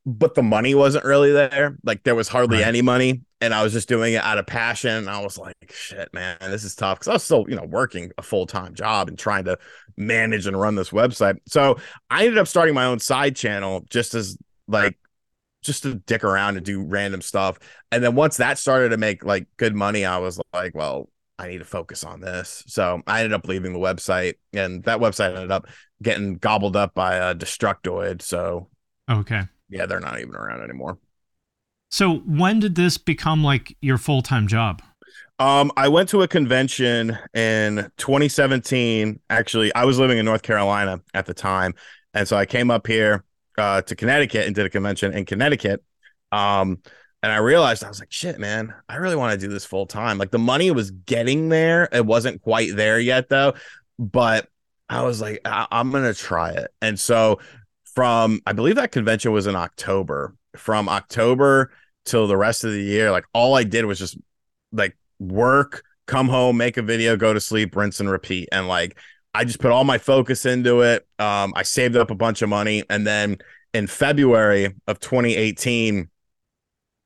but 0.05 0.35
the 0.35 0.43
money 0.43 0.73
wasn't 0.73 1.03
really 1.03 1.31
there. 1.33 1.77
Like 1.83 2.03
there 2.03 2.15
was 2.15 2.29
hardly 2.29 2.59
Right. 2.59 2.67
any 2.67 2.81
money, 2.81 3.21
and 3.41 3.53
I 3.53 3.63
was 3.63 3.73
just 3.73 3.89
doing 3.89 4.13
it 4.13 4.23
out 4.23 4.37
of 4.37 4.45
passion. 4.47 4.91
And 4.91 5.09
I 5.09 5.19
was 5.21 5.37
like, 5.37 5.55
shit, 5.73 6.07
man, 6.13 6.37
this 6.39 6.63
is 6.63 6.75
tough 6.75 6.99
because 6.99 7.09
I 7.09 7.13
was 7.13 7.23
still, 7.23 7.45
you 7.49 7.55
know, 7.55 7.65
working 7.65 8.11
a 8.17 8.21
full 8.21 8.45
time 8.45 8.73
job 8.73 9.09
and 9.09 9.19
trying 9.19 9.43
to 9.45 9.57
manage 9.97 10.47
and 10.47 10.57
run 10.57 10.75
this 10.75 10.91
website. 10.91 11.35
So 11.47 11.77
I 12.09 12.21
ended 12.23 12.37
up 12.37 12.47
starting 12.47 12.73
my 12.75 12.85
own 12.85 12.99
side 12.99 13.35
channel 13.35 13.83
just 13.89 14.13
as 14.13 14.37
like 14.69 14.97
just 15.63 15.83
to 15.83 15.95
dick 15.95 16.23
around 16.23 16.57
and 16.57 16.65
do 16.65 16.83
random 16.83 17.21
stuff. 17.21 17.59
And 17.91 18.03
then 18.03 18.15
once 18.15 18.37
that 18.37 18.57
started 18.57 18.89
to 18.89 18.97
make 18.97 19.23
like 19.25 19.47
good 19.57 19.75
money, 19.75 20.05
I 20.05 20.17
was 20.17 20.39
like, 20.53 20.75
well, 20.75 21.09
I 21.39 21.47
need 21.47 21.59
to 21.59 21.65
focus 21.65 22.03
on 22.03 22.21
this. 22.21 22.63
So 22.67 23.01
I 23.05 23.19
ended 23.19 23.33
up 23.33 23.47
leaving 23.47 23.73
the 23.73 23.79
website, 23.79 24.35
and 24.53 24.83
that 24.85 24.99
website 24.99 25.35
ended 25.35 25.51
up 25.51 25.67
getting 26.01 26.35
gobbled 26.35 26.75
up 26.75 26.93
by 26.93 27.19
uh, 27.19 27.33
Destructoid. 27.33 28.21
So 28.21 28.69
Okay. 29.09 29.43
yeah, 29.69 29.85
they're 29.85 29.99
not 29.99 30.19
even 30.19 30.35
around 30.35 30.63
anymore. 30.63 30.97
So 31.89 32.17
when 32.17 32.59
did 32.59 32.75
this 32.75 32.97
become 32.97 33.43
like 33.43 33.77
your 33.81 33.97
full 33.97 34.21
time 34.21 34.47
job? 34.47 34.81
Um, 35.39 35.71
I 35.77 35.87
went 35.87 36.09
to 36.09 36.23
a 36.23 36.27
convention 36.27 37.17
in 37.33 37.91
2017. 37.97 39.19
Actually, 39.29 39.73
I 39.75 39.85
was 39.85 39.99
living 39.99 40.17
in 40.17 40.25
North 40.25 40.41
Carolina 40.41 41.01
at 41.13 41.25
the 41.25 41.33
time, 41.33 41.75
and 42.13 42.27
so 42.27 42.35
I 42.35 42.45
came 42.45 42.71
up 42.71 42.87
here 42.87 43.23
uh, 43.57 43.81
to 43.81 43.95
Connecticut 43.95 44.45
and 44.45 44.55
did 44.55 44.65
a 44.65 44.69
convention 44.69 45.13
in 45.13 45.25
Connecticut. 45.25 45.83
Um, 46.31 46.79
and 47.23 47.31
I 47.31 47.37
realized 47.37 47.83
I 47.83 47.89
was 47.89 47.99
like, 47.99 48.11
shit, 48.11 48.39
man, 48.39 48.73
I 48.87 48.97
really 48.97 49.15
want 49.15 49.39
to 49.39 49.47
do 49.47 49.51
this 49.51 49.65
full 49.65 49.87
time. 49.87 50.17
Like 50.17 50.31
the 50.31 50.39
money 50.39 50.69
was 50.71 50.91
getting 50.91 51.49
there. 51.49 51.89
It 51.91 52.05
wasn't 52.05 52.41
quite 52.41 52.75
there 52.75 52.99
yet, 52.99 53.29
though. 53.29 53.53
But 53.97 54.47
I 54.87 55.03
was 55.03 55.19
like, 55.19 55.41
I- 55.43 55.67
I'm 55.71 55.91
gonna 55.91 56.13
try 56.13 56.51
it. 56.51 56.71
And 56.81 56.99
so 56.99 57.39
from 57.95 58.41
I 58.45 58.53
believe 58.53 58.75
that 58.75 58.91
convention 58.91 59.31
was 59.31 59.47
in 59.47 59.55
October. 59.55 60.35
From 60.55 60.87
October 60.89 61.71
till 62.05 62.27
the 62.27 62.37
rest 62.37 62.63
of 62.63 62.71
the 62.71 62.81
year, 62.81 63.11
like 63.11 63.25
all 63.33 63.55
I 63.55 63.63
did 63.63 63.85
was 63.85 63.99
just 63.99 64.17
like 64.71 64.95
work, 65.19 65.83
come 66.05 66.29
home, 66.29 66.57
make 66.57 66.77
a 66.77 66.81
video, 66.81 67.17
go 67.17 67.33
to 67.33 67.39
sleep, 67.39 67.75
rinse 67.75 67.99
and 67.99 68.09
repeat. 68.09 68.49
And 68.51 68.67
like 68.67 68.97
I 69.37 69.43
just 69.43 69.59
put 69.59 69.71
all 69.71 69.83
my 69.83 69.99
focus 69.99 70.45
into 70.45 70.81
it. 70.81 71.05
Um, 71.19 71.53
I 71.55 71.61
saved 71.63 71.95
up 71.95 72.09
a 72.09 72.15
bunch 72.15 72.41
of 72.41 72.49
money, 72.49 72.83
and 72.89 73.05
then 73.05 73.37
in 73.73 73.85
February 73.85 74.73
of 74.87 74.99
2018, 74.99 76.09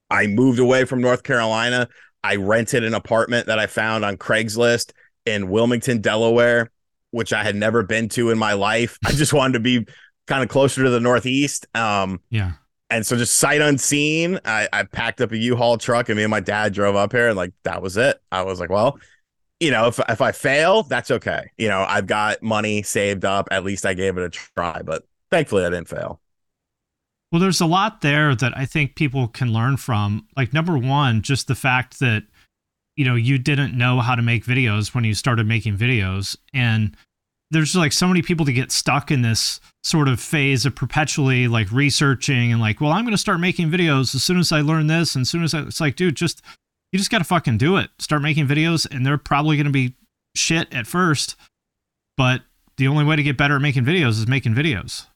I 0.09 0.27
moved 0.27 0.59
away 0.59 0.85
from 0.85 1.01
North 1.01 1.23
Carolina. 1.23 1.89
I 2.23 2.35
rented 2.35 2.83
an 2.83 2.93
apartment 2.93 3.47
that 3.47 3.59
I 3.59 3.67
found 3.67 4.05
on 4.05 4.15
Craigslist 4.15 4.91
in 5.25 5.50
Wilmington, 5.50 6.00
Delaware, 6.01 6.71
which 7.11 7.33
I 7.33 7.43
had 7.43 7.55
never 7.55 7.83
been 7.83 8.07
to 8.09 8.29
in 8.29 8.38
my 8.38 8.53
life. 8.53 8.97
I 9.05 9.11
just 9.11 9.33
wanted 9.33 9.53
to 9.53 9.59
be 9.59 9.85
kind 10.27 10.43
of 10.43 10.50
closer 10.50 10.83
to 10.83 10.89
the 10.89 11.00
Northeast. 11.01 11.67
Um, 11.75 12.21
Yeah. 12.29 12.53
and 12.89 13.05
so 13.05 13.17
just 13.17 13.35
sight 13.35 13.59
unseen, 13.59 14.39
I, 14.45 14.69
I 14.71 14.83
packed 14.83 15.19
up 15.19 15.31
a 15.31 15.38
U-Haul 15.38 15.77
truck 15.77 16.07
and 16.09 16.15
me 16.15 16.23
and 16.23 16.31
my 16.31 16.39
dad 16.39 16.73
drove 16.73 16.95
up 16.95 17.11
here 17.11 17.27
and 17.27 17.35
like 17.35 17.53
that 17.63 17.81
was 17.81 17.97
it. 17.97 18.17
I 18.31 18.43
was 18.43 18.59
like, 18.59 18.69
well, 18.69 19.00
you 19.61 19.69
know, 19.69 19.85
if 19.85 19.99
if 20.09 20.19
I 20.21 20.31
fail, 20.31 20.83
that's 20.83 21.11
okay. 21.11 21.51
You 21.57 21.69
know, 21.69 21.85
I've 21.87 22.07
got 22.07 22.41
money 22.41 22.81
saved 22.81 23.23
up. 23.23 23.47
At 23.51 23.63
least 23.63 23.85
I 23.85 23.93
gave 23.93 24.17
it 24.17 24.23
a 24.23 24.29
try, 24.29 24.81
but 24.81 25.05
thankfully 25.29 25.63
I 25.63 25.69
didn't 25.69 25.87
fail. 25.87 26.19
Well, 27.31 27.39
there's 27.39 27.61
a 27.61 27.65
lot 27.67 28.01
there 28.01 28.35
that 28.35 28.57
I 28.57 28.65
think 28.65 28.95
people 28.95 29.27
can 29.27 29.53
learn 29.53 29.77
from. 29.77 30.27
Like, 30.35 30.51
number 30.51 30.77
one, 30.77 31.21
just 31.21 31.47
the 31.47 31.55
fact 31.55 31.99
that, 31.99 32.23
you 32.97 33.05
know, 33.05 33.15
you 33.15 33.37
didn't 33.37 33.77
know 33.77 34.01
how 34.01 34.15
to 34.15 34.21
make 34.21 34.43
videos 34.43 34.93
when 34.93 35.05
you 35.05 35.13
started 35.13 35.47
making 35.47 35.77
videos. 35.77 36.35
And 36.53 36.97
there's 37.51 37.75
like 37.75 37.93
so 37.93 38.07
many 38.07 38.21
people 38.21 38.45
to 38.47 38.53
get 38.53 38.71
stuck 38.71 39.11
in 39.11 39.21
this 39.21 39.61
sort 39.83 40.09
of 40.09 40.19
phase 40.19 40.65
of 40.65 40.75
perpetually 40.75 41.47
like 41.47 41.71
researching 41.71 42.51
and 42.51 42.59
like, 42.59 42.81
well, 42.81 42.91
I'm 42.91 43.05
going 43.05 43.13
to 43.13 43.17
start 43.17 43.39
making 43.39 43.69
videos 43.69 44.13
as 44.13 44.23
soon 44.23 44.39
as 44.39 44.51
I 44.51 44.61
learn 44.61 44.87
this. 44.87 45.15
And 45.15 45.21
as 45.21 45.29
soon 45.29 45.43
as 45.43 45.53
I, 45.53 45.61
it's 45.61 45.79
like, 45.79 45.95
dude, 45.95 46.15
just, 46.15 46.41
you 46.91 47.00
just 47.00 47.12
got 47.12 47.19
to 47.19 47.24
fucking 47.24 47.57
do 47.57 47.77
it. 47.77 47.89
Start 48.00 48.21
making 48.21 48.48
videos 48.48 48.89
and 48.89 49.05
they're 49.05 49.17
probably 49.17 49.55
going 49.57 49.65
to 49.65 49.71
be 49.71 49.95
shit 50.36 50.74
at 50.74 50.88
first. 50.88 51.36
But 52.17 52.41
the 52.77 52.88
only 52.88 53.03
way 53.05 53.15
to 53.15 53.24
get 53.24 53.38
better 53.38 53.55
at 53.55 53.62
making 53.62 53.86
videos 53.86 54.12
is 54.12 54.27
making 54.27 54.53
videos. 54.55 55.07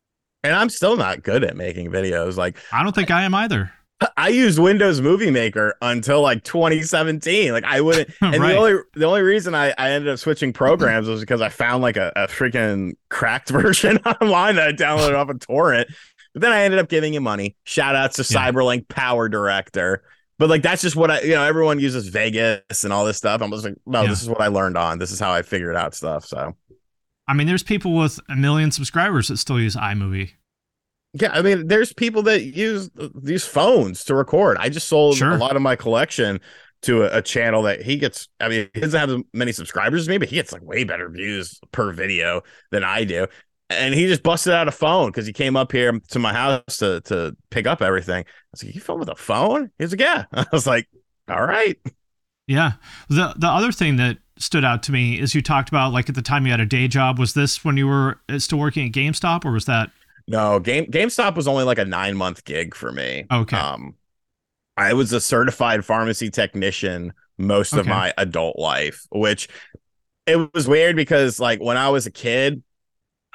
And 0.43 0.53
I'm 0.53 0.69
still 0.69 0.95
not 0.95 1.23
good 1.23 1.43
at 1.43 1.57
making 1.57 1.89
videos. 1.91 2.37
Like 2.37 2.57
I 2.71 2.83
don't 2.83 2.93
think 2.95 3.11
I 3.11 3.23
am 3.23 3.33
either. 3.35 3.71
I 4.17 4.27
used 4.27 4.59
Windows 4.59 4.99
Movie 5.01 5.31
Maker 5.31 5.75
until 5.81 6.21
like 6.21 6.43
2017. 6.43 7.51
Like 7.51 7.63
I 7.63 7.81
wouldn't, 7.81 8.09
and 8.21 8.41
Right. 8.41 8.51
the 8.53 8.57
only 8.57 8.73
the 8.93 9.05
only 9.05 9.21
reason 9.21 9.55
I, 9.55 9.73
I 9.77 9.91
ended 9.91 10.11
up 10.11 10.19
switching 10.19 10.53
programs 10.53 11.07
was 11.07 11.21
because 11.21 11.41
I 11.41 11.49
found 11.49 11.81
like 11.81 11.97
a, 11.97 12.11
a 12.15 12.27
freaking 12.27 12.93
cracked 13.09 13.49
version 13.51 13.97
online 14.21 14.55
that 14.55 14.67
I 14.67 14.71
downloaded 14.73 15.15
off 15.17 15.29
a 15.29 15.33
torrent. 15.37 15.87
But 16.33 16.41
then 16.41 16.51
I 16.51 16.63
ended 16.63 16.79
up 16.79 16.89
giving 16.89 17.13
you 17.13 17.21
money. 17.21 17.55
Shout 17.63 17.95
outs 17.95 18.17
to 18.17 18.33
Yeah. 18.33 18.51
Cyberlink 18.51 18.87
Power 18.89 19.29
Director. 19.29 20.03
But 20.37 20.49
like 20.49 20.61
that's 20.61 20.81
just 20.81 20.95
what 20.95 21.09
I, 21.11 21.21
you 21.21 21.35
know, 21.35 21.43
everyone 21.43 21.79
uses 21.79 22.07
Vegas 22.09 22.83
and 22.83 22.91
all 22.91 23.05
this 23.05 23.17
stuff. 23.17 23.41
I'm 23.41 23.51
just 23.51 23.63
like, 23.63 23.75
no, 23.85 24.01
Yeah. 24.01 24.09
this 24.09 24.21
is 24.21 24.29
what 24.29 24.41
I 24.41 24.47
learned 24.47 24.77
on. 24.77 24.99
This 24.99 25.11
is 25.11 25.19
how 25.19 25.31
I 25.31 25.41
figured 25.41 25.75
out 25.75 25.95
stuff. 25.95 26.25
So 26.25 26.55
I 27.27 27.33
mean, 27.33 27.47
there's 27.47 27.63
people 27.63 27.95
with 27.95 28.19
a 28.29 28.35
million 28.35 28.69
subscribers 28.71 29.29
that 29.29 29.37
still 29.37 29.59
use 29.59 29.75
iMovie. 29.75 30.31
Yeah, 31.13 31.31
I 31.31 31.41
mean, 31.41 31.67
there's 31.67 31.93
people 31.93 32.21
that 32.23 32.43
use 32.43 32.89
these 33.15 33.45
phones 33.45 34.03
to 34.05 34.15
record. 34.15 34.57
I 34.59 34.67
just 34.67 34.89
sold 34.89 35.15
Sure. 35.15 35.31
a 35.31 35.37
lot 35.37 35.55
of 35.55 35.61
my 35.61 35.77
collection 35.77 36.41
to 36.81 37.03
a, 37.03 37.19
a 37.19 37.21
channel 37.21 37.63
that 37.63 37.81
he 37.81 37.95
gets. 37.97 38.27
I 38.41 38.49
mean, 38.49 38.69
he 38.73 38.81
doesn't 38.81 38.99
have 38.99 39.09
as 39.09 39.21
many 39.33 39.53
subscribers 39.53 40.01
as 40.01 40.09
me, 40.09 40.17
but 40.17 40.27
he 40.27 40.35
gets 40.35 40.51
like 40.51 40.61
way 40.61 40.83
better 40.83 41.09
views 41.09 41.59
per 41.71 41.93
video 41.93 42.41
than 42.71 42.83
I 42.83 43.05
do. 43.05 43.27
And 43.69 43.95
he 43.95 44.07
just 44.07 44.21
busted 44.21 44.53
out 44.53 44.67
a 44.67 44.71
phone 44.71 45.07
because 45.07 45.25
he 45.25 45.33
came 45.33 45.55
up 45.55 45.71
here 45.71 45.99
to 46.09 46.19
my 46.19 46.33
house 46.33 46.77
to 46.77 47.01
to 47.01 47.35
pick 47.49 47.65
up 47.65 47.81
everything. 47.81 48.23
I 48.23 48.27
was 48.51 48.63
like, 48.63 48.75
"You 48.75 48.81
film 48.81 48.99
with 48.99 49.09
a 49.09 49.15
phone?" 49.15 49.71
He 49.79 49.83
was 49.83 49.91
like, 49.91 50.01
"Yeah." 50.01 50.25
I 50.33 50.45
was 50.51 50.67
like, 50.67 50.87
"All 51.27 51.43
right." 51.45 51.77
Yeah. 52.47 52.73
The 53.09 53.33
the 53.37 53.47
other 53.47 53.71
thing 53.71 53.95
that 53.97 54.17
stood 54.37 54.65
out 54.65 54.83
to 54.83 54.91
me 54.91 55.19
is 55.19 55.33
you 55.33 55.41
talked 55.41 55.69
about 55.69 55.93
like 55.93 56.09
at 56.09 56.15
the 56.15 56.21
time 56.21 56.45
you 56.45 56.51
had 56.51 56.59
a 56.59 56.65
day 56.65 56.87
job. 56.87 57.17
Was 57.19 57.33
this 57.33 57.63
when 57.63 57.77
you 57.77 57.87
were 57.87 58.19
uh, 58.29 58.39
still 58.39 58.59
working 58.59 58.87
at 58.87 58.93
GameStop 58.93 59.45
or 59.45 59.51
was 59.51 59.65
that 59.65 59.91
No, 60.27 60.59
game 60.59 60.85
GameStop 60.87 61.35
was 61.35 61.47
only 61.47 61.63
like 61.63 61.77
a 61.77 61.85
nine 61.85 62.17
month 62.17 62.43
gig 62.45 62.75
for 62.75 62.91
me. 62.91 63.25
Okay. 63.31 63.57
Um, 63.57 63.95
I 64.77 64.93
was 64.93 65.13
a 65.13 65.21
certified 65.21 65.85
pharmacy 65.85 66.31
technician 66.31 67.13
most 67.37 67.77
of 67.77 67.87
my 67.87 68.13
adult 68.17 68.59
life, 68.59 69.05
which 69.11 69.49
it 70.27 70.53
was 70.53 70.67
weird 70.67 70.95
because 70.97 71.39
like 71.39 71.61
when 71.61 71.77
I 71.77 71.89
was 71.89 72.07
a 72.07 72.11
kid, 72.11 72.63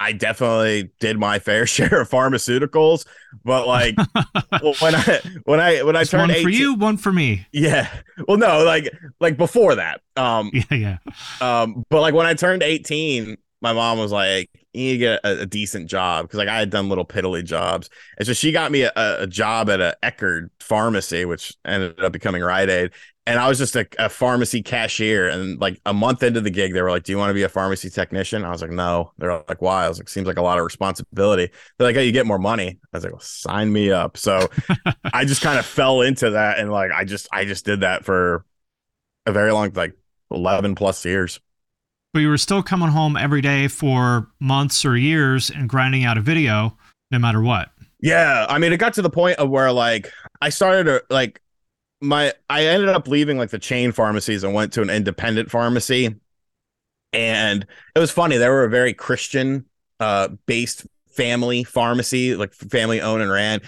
I 0.00 0.12
definitely 0.12 0.92
did 1.00 1.18
my 1.18 1.38
fair 1.40 1.66
share 1.68 2.00
of 2.02 2.10
pharmaceuticals, 2.10 3.06
but 3.44 3.66
like 3.68 4.02
when 4.80 4.94
I 4.94 5.20
when 5.44 5.60
I 5.60 5.82
when 5.82 5.96
I 5.96 6.04
Just 6.04 6.10
turned 6.10 6.30
one 6.30 6.30
18, 6.30 6.42
for 6.42 6.48
you, 6.50 6.74
one 6.74 6.96
for 6.96 7.12
me? 7.12 7.46
yeah. 7.52 7.90
Well, 8.28 8.36
no, 8.38 8.64
like 8.64 8.88
like 9.20 9.36
before 9.36 9.76
that. 9.76 10.00
Um, 10.16 10.52
Yeah, 10.52 10.64
yeah. 10.70 10.98
um, 11.40 11.84
but 11.90 12.00
like 12.00 12.14
when 12.14 12.26
I 12.26 12.34
turned 12.34 12.62
18, 12.62 13.36
my 13.62 13.72
mom 13.72 13.98
was 13.98 14.12
like, 14.12 14.50
"You 14.72 14.80
need 14.84 14.92
to 14.92 14.98
get 14.98 15.20
a, 15.24 15.40
a 15.42 15.46
decent 15.46 15.88
job," 15.90 16.24
because 16.24 16.38
like 16.38 16.48
I 16.48 16.58
had 16.58 16.70
done 16.70 16.88
little 16.88 17.04
piddly 17.06 17.44
jobs, 17.44 17.90
and 18.18 18.26
so 18.26 18.32
she 18.32 18.52
got 18.52 18.72
me 18.72 18.82
a, 18.82 18.92
a 18.96 19.26
job 19.26 19.68
at 19.70 19.80
a 19.80 19.96
Eckerd 20.02 20.50
pharmacy, 20.60 21.24
which 21.24 21.54
ended 21.64 22.00
up 22.00 22.12
becoming 22.12 22.42
Rite 22.42 22.70
Aid. 22.70 22.92
And 23.30 23.38
I 23.38 23.48
was 23.48 23.58
just 23.58 23.76
a, 23.76 23.86
a 23.98 24.08
pharmacy 24.08 24.62
cashier, 24.62 25.28
and 25.28 25.60
like 25.60 25.80
a 25.86 25.94
month 25.94 26.22
into 26.22 26.40
the 26.40 26.50
gig, 26.50 26.72
they 26.72 26.82
were 26.82 26.90
like, 26.90 27.04
"Do 27.04 27.12
you 27.12 27.18
want 27.18 27.30
to 27.30 27.34
be 27.34 27.42
a 27.44 27.48
pharmacy 27.48 27.88
technician?" 27.90 28.44
I 28.44 28.50
was 28.50 28.62
like, 28.62 28.70
"No." 28.70 29.12
They're 29.18 29.42
like, 29.48 29.62
"Why?" 29.62 29.84
I 29.84 29.88
was 29.88 29.98
like, 29.98 30.08
"Seems 30.08 30.26
like 30.26 30.38
a 30.38 30.42
lot 30.42 30.58
of 30.58 30.64
responsibility." 30.64 31.50
They're 31.78 31.86
like, 31.88 31.96
"Oh, 31.96 32.00
you 32.00 32.12
get 32.12 32.26
more 32.26 32.38
money." 32.38 32.78
I 32.92 32.96
was 32.96 33.04
like, 33.04 33.12
well, 33.12 33.20
"Sign 33.20 33.72
me 33.72 33.90
up." 33.90 34.16
So 34.16 34.48
I 35.12 35.24
just 35.24 35.42
kind 35.42 35.58
of 35.58 35.66
fell 35.66 36.00
into 36.02 36.30
that, 36.30 36.58
and 36.58 36.70
like 36.72 36.90
I 36.92 37.04
just 37.04 37.28
I 37.32 37.44
just 37.44 37.64
did 37.64 37.80
that 37.80 38.04
for 38.04 38.44
a 39.26 39.32
very 39.32 39.52
long, 39.52 39.70
like 39.74 39.94
eleven 40.30 40.74
plus 40.74 41.04
years. 41.04 41.40
but 42.12 42.20
you 42.20 42.28
were 42.28 42.38
still 42.38 42.62
coming 42.62 42.88
home 42.88 43.16
every 43.16 43.40
day 43.40 43.68
for 43.68 44.28
months 44.40 44.84
or 44.84 44.96
years 44.96 45.50
and 45.50 45.68
grinding 45.68 46.04
out 46.04 46.18
a 46.18 46.20
video 46.20 46.76
no 47.10 47.18
matter 47.18 47.40
what. 47.40 47.70
Yeah, 48.00 48.46
I 48.48 48.58
mean, 48.58 48.72
it 48.72 48.78
got 48.78 48.94
to 48.94 49.02
the 49.02 49.10
point 49.10 49.38
of 49.38 49.50
where 49.50 49.70
like 49.72 50.10
I 50.40 50.48
started 50.48 50.84
to 50.84 51.04
like 51.10 51.40
my 52.00 52.32
I 52.48 52.66
ended 52.66 52.88
up 52.88 53.08
leaving 53.08 53.38
like 53.38 53.50
the 53.50 53.58
chain 53.58 53.92
pharmacies 53.92 54.44
and 54.44 54.54
went 54.54 54.72
to 54.74 54.82
an 54.82 54.90
independent 54.90 55.50
pharmacy. 55.50 56.14
And 57.12 57.66
it 57.94 57.98
was 57.98 58.10
funny. 58.10 58.36
They 58.36 58.48
were 58.48 58.64
a 58.64 58.70
very 58.70 58.94
Christian 58.94 59.66
uh 59.98 60.28
based 60.46 60.86
family 61.08 61.64
pharmacy, 61.64 62.34
like 62.36 62.54
family 62.54 63.00
owned 63.00 63.22
and 63.22 63.30
ran. 63.30 63.60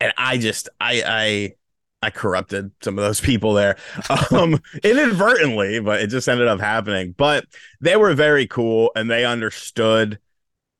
And 0.00 0.12
I 0.16 0.38
just 0.38 0.68
I 0.80 1.02
I 1.06 1.54
I 2.00 2.10
corrupted 2.10 2.70
some 2.82 2.98
of 2.98 3.04
those 3.04 3.20
people 3.20 3.54
there 3.54 3.76
um 4.30 4.60
inadvertently, 4.82 5.80
but 5.80 6.00
it 6.02 6.08
just 6.08 6.28
ended 6.28 6.48
up 6.48 6.60
happening. 6.60 7.14
But 7.16 7.46
they 7.80 7.96
were 7.96 8.14
very 8.14 8.46
cool 8.46 8.92
and 8.94 9.10
they 9.10 9.24
understood 9.24 10.18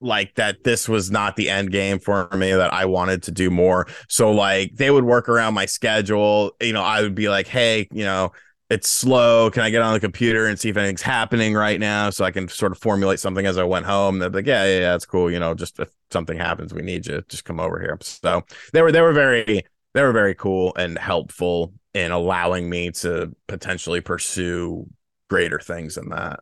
like 0.00 0.34
that 0.36 0.62
this 0.64 0.88
was 0.88 1.10
not 1.10 1.36
the 1.36 1.48
end 1.50 1.72
game 1.72 1.98
for 1.98 2.28
me 2.36 2.52
that 2.52 2.72
I 2.72 2.84
wanted 2.84 3.22
to 3.24 3.32
do 3.32 3.50
more. 3.50 3.86
So 4.08 4.30
like 4.30 4.74
they 4.76 4.90
would 4.90 5.04
work 5.04 5.28
around 5.28 5.54
my 5.54 5.66
schedule. 5.66 6.52
You 6.60 6.72
know, 6.72 6.82
I 6.82 7.02
would 7.02 7.14
be 7.14 7.28
like, 7.28 7.46
"Hey, 7.48 7.88
you 7.92 8.04
know, 8.04 8.32
it's 8.70 8.88
slow. 8.88 9.50
Can 9.50 9.62
I 9.62 9.70
get 9.70 9.82
on 9.82 9.94
the 9.94 10.00
computer 10.00 10.46
and 10.46 10.58
see 10.58 10.68
if 10.68 10.76
anything's 10.76 11.02
happening 11.02 11.54
right 11.54 11.80
now 11.80 12.10
so 12.10 12.24
I 12.24 12.30
can 12.30 12.48
sort 12.48 12.72
of 12.72 12.78
formulate 12.78 13.18
something 13.20 13.46
as 13.46 13.58
I 13.58 13.64
went 13.64 13.86
home?" 13.86 14.18
They're 14.18 14.30
like, 14.30 14.46
"Yeah, 14.46 14.64
yeah, 14.64 14.80
yeah, 14.80 14.92
that's 14.92 15.06
cool. 15.06 15.30
You 15.30 15.40
know, 15.40 15.54
just 15.54 15.80
if 15.80 15.90
something 16.10 16.38
happens, 16.38 16.72
we 16.74 16.82
need 16.82 17.06
you. 17.06 17.22
Just 17.28 17.44
come 17.44 17.60
over 17.60 17.80
here." 17.80 17.98
So 18.02 18.44
they 18.72 18.82
were 18.82 18.92
they 18.92 19.00
were 19.02 19.12
very 19.12 19.62
they 19.94 20.02
were 20.02 20.12
very 20.12 20.34
cool 20.34 20.72
and 20.76 20.98
helpful 20.98 21.72
in 21.94 22.12
allowing 22.12 22.68
me 22.70 22.90
to 22.92 23.34
potentially 23.46 24.00
pursue 24.00 24.86
greater 25.28 25.58
things 25.58 25.96
than 25.96 26.10
that. 26.10 26.40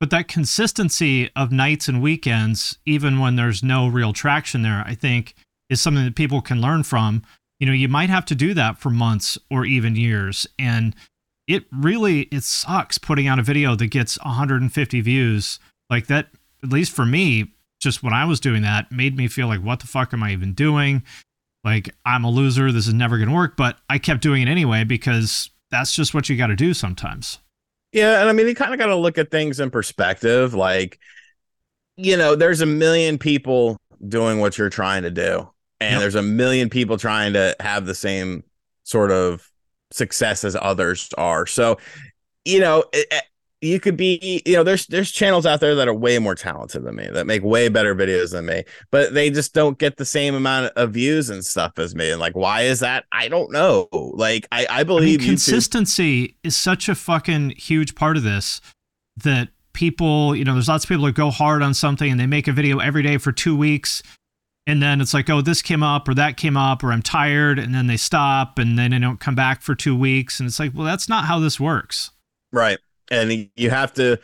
But 0.00 0.08
that 0.10 0.28
consistency 0.28 1.30
of 1.36 1.52
nights 1.52 1.86
and 1.86 2.00
weekends, 2.00 2.78
even 2.86 3.20
when 3.20 3.36
there's 3.36 3.62
no 3.62 3.86
real 3.86 4.14
traction 4.14 4.62
there, 4.62 4.82
I 4.86 4.94
think 4.94 5.34
is 5.68 5.80
something 5.80 6.04
that 6.04 6.16
people 6.16 6.40
can 6.40 6.62
learn 6.62 6.82
from. 6.82 7.22
You 7.58 7.66
know, 7.66 7.74
you 7.74 7.88
might 7.88 8.08
have 8.08 8.24
to 8.26 8.34
do 8.34 8.54
that 8.54 8.78
for 8.78 8.88
months 8.88 9.36
or 9.50 9.66
even 9.66 9.94
years. 9.96 10.46
And 10.58 10.96
it 11.46 11.64
really 11.70 12.22
it 12.32 12.44
sucks 12.44 12.96
putting 12.96 13.26
out 13.26 13.38
a 13.38 13.42
video 13.42 13.76
that 13.76 13.88
gets 13.88 14.18
150 14.24 15.00
views. 15.02 15.58
Like 15.90 16.06
that, 16.06 16.28
at 16.62 16.70
least 16.70 16.92
for 16.92 17.04
me, 17.04 17.52
just 17.78 18.02
when 18.02 18.14
I 18.14 18.24
was 18.24 18.40
doing 18.40 18.62
that, 18.62 18.90
made 18.90 19.16
me 19.16 19.28
feel 19.28 19.48
like, 19.48 19.60
what 19.60 19.80
the 19.80 19.86
fuck 19.86 20.14
am 20.14 20.22
I 20.22 20.32
even 20.32 20.54
doing? 20.54 21.02
Like, 21.62 21.94
I'm 22.06 22.24
a 22.24 22.30
loser. 22.30 22.72
This 22.72 22.86
is 22.86 22.94
never 22.94 23.18
going 23.18 23.28
to 23.28 23.34
work. 23.34 23.56
But 23.56 23.78
I 23.90 23.98
kept 23.98 24.22
doing 24.22 24.40
it 24.42 24.48
anyway 24.48 24.84
because 24.84 25.50
that's 25.70 25.94
just 25.94 26.14
what 26.14 26.30
you 26.30 26.36
got 26.36 26.46
to 26.46 26.56
do 26.56 26.72
sometimes. 26.72 27.38
Yeah, 27.92 28.20
and 28.20 28.28
I 28.28 28.32
mean, 28.32 28.46
you 28.46 28.54
kind 28.54 28.72
of 28.72 28.78
got 28.78 28.86
to 28.86 28.96
look 28.96 29.18
at 29.18 29.30
things 29.30 29.58
in 29.58 29.70
perspective. 29.70 30.54
Like, 30.54 30.98
you 31.96 32.16
know, 32.16 32.36
there's 32.36 32.60
a 32.60 32.66
million 32.66 33.18
people 33.18 33.76
doing 34.06 34.40
what 34.40 34.56
you're 34.56 34.70
trying 34.70 35.02
to 35.02 35.10
do, 35.10 35.50
and 35.80 35.92
yep. 35.92 36.00
there's 36.00 36.14
a 36.14 36.22
million 36.22 36.70
people 36.70 36.96
trying 36.96 37.32
to 37.32 37.56
have 37.60 37.86
the 37.86 37.94
same 37.94 38.44
sort 38.84 39.10
of 39.10 39.50
success 39.90 40.44
as 40.44 40.56
others 40.60 41.10
are. 41.18 41.46
So, 41.46 41.78
you 42.44 42.60
know, 42.60 42.84
it, 42.92 43.12
you 43.60 43.78
could 43.78 43.96
be 43.96 44.42
you 44.46 44.54
know 44.54 44.64
there's 44.64 44.86
there's 44.86 45.10
channels 45.10 45.44
out 45.44 45.60
there 45.60 45.74
that 45.74 45.88
are 45.88 45.94
way 45.94 46.18
more 46.18 46.34
talented 46.34 46.82
than 46.82 46.96
me 46.96 47.08
that 47.08 47.26
make 47.26 47.42
way 47.42 47.68
better 47.68 47.94
videos 47.94 48.32
than 48.32 48.46
me 48.46 48.64
but 48.90 49.12
they 49.12 49.30
just 49.30 49.52
don't 49.52 49.78
get 49.78 49.96
the 49.96 50.04
same 50.04 50.34
amount 50.34 50.72
of 50.76 50.92
views 50.92 51.28
and 51.28 51.44
stuff 51.44 51.78
as 51.78 51.94
me 51.94 52.10
and 52.10 52.20
like 52.20 52.34
why 52.34 52.62
is 52.62 52.80
that? 52.80 53.04
I 53.12 53.28
don't 53.28 53.52
know. 53.52 53.88
Like 53.92 54.46
i 54.52 54.66
i 54.70 54.84
believe 54.84 55.20
I 55.20 55.22
mean, 55.22 55.28
consistency 55.30 56.28
YouTube- 56.28 56.34
is 56.44 56.56
such 56.56 56.88
a 56.88 56.94
fucking 56.94 57.50
huge 57.50 57.94
part 57.94 58.16
of 58.16 58.22
this 58.22 58.60
that 59.18 59.48
people 59.72 60.34
you 60.34 60.44
know 60.44 60.54
there's 60.54 60.68
lots 60.68 60.84
of 60.84 60.88
people 60.88 61.04
that 61.04 61.14
go 61.14 61.30
hard 61.30 61.62
on 61.62 61.74
something 61.74 62.10
and 62.10 62.18
they 62.18 62.26
make 62.26 62.48
a 62.48 62.52
video 62.52 62.78
every 62.78 63.02
day 63.02 63.18
for 63.18 63.30
two 63.30 63.56
weeks 63.56 64.02
and 64.66 64.82
then 64.82 65.00
it's 65.00 65.14
like 65.14 65.30
oh 65.30 65.40
this 65.40 65.62
came 65.62 65.82
up 65.82 66.08
or 66.08 66.14
that 66.14 66.36
came 66.36 66.56
up 66.56 66.82
or 66.82 66.92
i'm 66.92 67.02
tired 67.02 67.58
and 67.58 67.72
then 67.74 67.86
they 67.86 67.96
stop 67.96 68.58
and 68.58 68.78
then 68.78 68.90
they 68.90 68.98
don't 68.98 69.20
come 69.20 69.34
back 69.34 69.62
for 69.62 69.74
two 69.74 69.96
weeks 69.96 70.40
and 70.40 70.48
it's 70.48 70.58
like 70.58 70.72
well 70.74 70.84
that's 70.84 71.08
not 71.08 71.26
how 71.26 71.38
this 71.38 71.60
works. 71.60 72.10
Right 72.52 72.78
and 73.10 73.50
you 73.56 73.70
have 73.70 73.92
to 73.94 74.18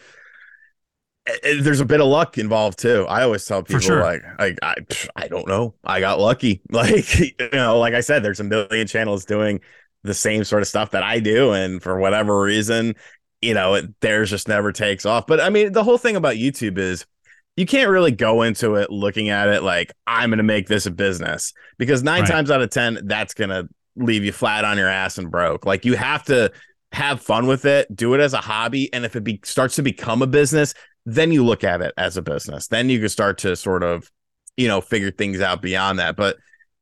eh, 1.27 1.37
eh, 1.42 1.61
there's 1.61 1.81
a 1.81 1.85
bit 1.85 2.01
of 2.01 2.07
luck 2.07 2.38
involved 2.38 2.79
too. 2.79 3.07
I 3.09 3.22
always 3.22 3.44
tell 3.44 3.62
people 3.62 3.81
sure. 3.81 4.03
like, 4.03 4.22
like 4.38 4.59
I, 4.62 4.75
I 5.16 5.29
don't 5.29 5.49
know, 5.49 5.75
I 5.85 6.01
got 6.01 6.20
lucky. 6.20 6.62
Like 6.70 7.18
you 7.18 7.49
know, 7.53 7.79
like 7.79 7.94
I 7.94 8.01
said, 8.01 8.22
there's 8.22 8.40
a 8.40 8.44
million 8.44 8.87
channels 8.87 9.25
doing 9.25 9.61
the 10.03 10.14
same 10.14 10.44
sort 10.44 10.62
of 10.62 10.68
stuff 10.68 10.90
that 10.92 11.03
I 11.03 11.20
do, 11.20 11.53
and 11.53 11.83
for 11.83 11.99
whatever 11.99 12.40
reason, 12.40 12.94
you 13.42 13.55
know, 13.55 13.75
it, 13.75 14.01
theirs 14.01 14.31
just 14.31 14.49
never 14.49 14.72
takes 14.72 15.07
off. 15.07 15.27
But 15.27 15.40
I 15.40 15.51
mean, 15.51 15.72
the 15.72 15.85
whole 15.85 15.99
thing 15.99 16.16
about 16.16 16.37
YouTube 16.37 16.79
is 16.79 17.07
you 17.57 17.66
can't 17.66 17.90
really 17.90 18.11
go 18.11 18.42
into 18.42 18.75
it 18.75 18.90
looking 18.90 19.31
at 19.31 19.49
it 19.49 19.62
like 19.62 19.92
I'm 20.07 20.31
going 20.31 20.38
to 20.38 20.44
make 20.44 20.68
this 20.68 20.87
a 20.87 20.90
business 20.90 21.55
because 21.79 22.03
nine 22.03 22.22
right. 22.22 22.31
times 22.31 22.51
out 22.51 22.62
of 22.62 22.70
ten, 22.70 22.99
that's 23.05 23.35
going 23.35 23.51
to 23.51 23.68
leave 23.96 24.25
you 24.25 24.33
flat 24.33 24.64
on 24.64 24.77
your 24.77 24.88
ass 24.88 25.18
and 25.18 25.31
broke. 25.31 25.64
Like 25.64 25.85
you 25.85 25.94
have 25.94 26.25
to 26.25 26.53
have 26.92 27.20
fun 27.20 27.46
with 27.46 27.64
it, 27.64 27.94
do 27.94 28.14
it 28.14 28.20
as 28.20 28.33
a 28.33 28.40
hobby, 28.40 28.92
and 28.92 29.05
if 29.05 29.16
it 29.16 29.25
be, 29.25 29.40
starts 29.44 29.77
to 29.77 29.83
become 29.83 30.22
a 30.22 30.27
business, 30.27 30.75
then 31.05 31.33
you 31.33 31.44
look 31.44 31.64
at 31.64 31.81
it 31.81 31.94
as 31.96 32.16
a 32.16 32.22
business. 32.22 32.68
Then 32.68 32.88
you 32.88 32.99
can 32.99 33.09
start 33.09 33.38
to 33.38 33.55
sort 33.57 33.83
of, 33.83 34.11
you 34.57 34.68
know, 34.68 34.81
figure 34.81 35.11
things 35.11 35.40
out 35.40 35.62
beyond 35.62 35.99
that. 35.99 36.16
But 36.16 36.37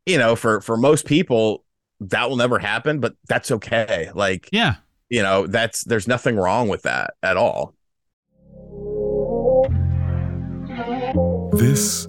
you 0.07 0.19
know, 0.19 0.37
for 0.37 0.61
for 0.61 0.77
most 0.77 1.07
people, 1.07 1.65
that 2.01 2.29
will 2.29 2.37
never 2.37 2.59
happen. 2.59 3.01
But 3.01 3.15
that's 3.29 3.51
okay. 3.51 4.11
Like, 4.15 4.49
yeah, 4.53 4.77
you 5.09 5.23
know, 5.23 5.47
that's 5.47 5.85
there's 5.85 6.09
nothing 6.09 6.37
wrong 6.37 6.69
with 6.69 6.83
that 6.83 7.15
at 7.23 7.37
all. 7.37 7.75
This 11.53 12.09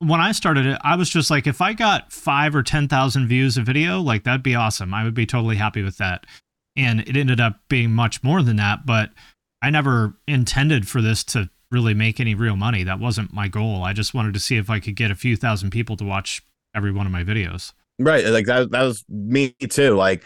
when 0.00 0.20
I 0.20 0.32
started 0.32 0.66
it, 0.66 0.78
I 0.82 0.96
was 0.96 1.08
just 1.08 1.30
like, 1.30 1.46
if 1.46 1.60
I 1.60 1.72
got 1.72 2.12
five 2.12 2.54
or 2.54 2.62
10,000 2.62 3.28
views 3.28 3.56
a 3.56 3.62
video, 3.62 4.00
like 4.00 4.24
that'd 4.24 4.42
be 4.42 4.54
awesome. 4.54 4.92
I 4.92 5.04
would 5.04 5.14
be 5.14 5.26
totally 5.26 5.56
happy 5.56 5.82
with 5.82 5.96
that. 5.98 6.26
And 6.76 7.00
it 7.00 7.16
ended 7.16 7.40
up 7.40 7.60
being 7.68 7.92
much 7.92 8.22
more 8.22 8.42
than 8.42 8.56
that, 8.56 8.84
but 8.84 9.10
I 9.62 9.70
never 9.70 10.18
intended 10.28 10.86
for 10.86 11.00
this 11.00 11.24
to 11.24 11.48
really 11.70 11.94
make 11.94 12.20
any 12.20 12.34
real 12.34 12.56
money. 12.56 12.84
That 12.84 13.00
wasn't 13.00 13.32
my 13.32 13.48
goal. 13.48 13.82
I 13.82 13.94
just 13.94 14.12
wanted 14.12 14.34
to 14.34 14.40
see 14.40 14.58
if 14.58 14.68
I 14.68 14.80
could 14.80 14.96
get 14.96 15.10
a 15.10 15.14
few 15.14 15.36
thousand 15.36 15.70
people 15.70 15.96
to 15.96 16.04
watch 16.04 16.42
every 16.74 16.92
one 16.92 17.06
of 17.06 17.12
my 17.12 17.24
videos. 17.24 17.72
Right. 17.98 18.26
Like 18.26 18.46
that, 18.46 18.70
that 18.72 18.82
was 18.82 19.04
me 19.08 19.54
too. 19.70 19.94
Like 19.94 20.24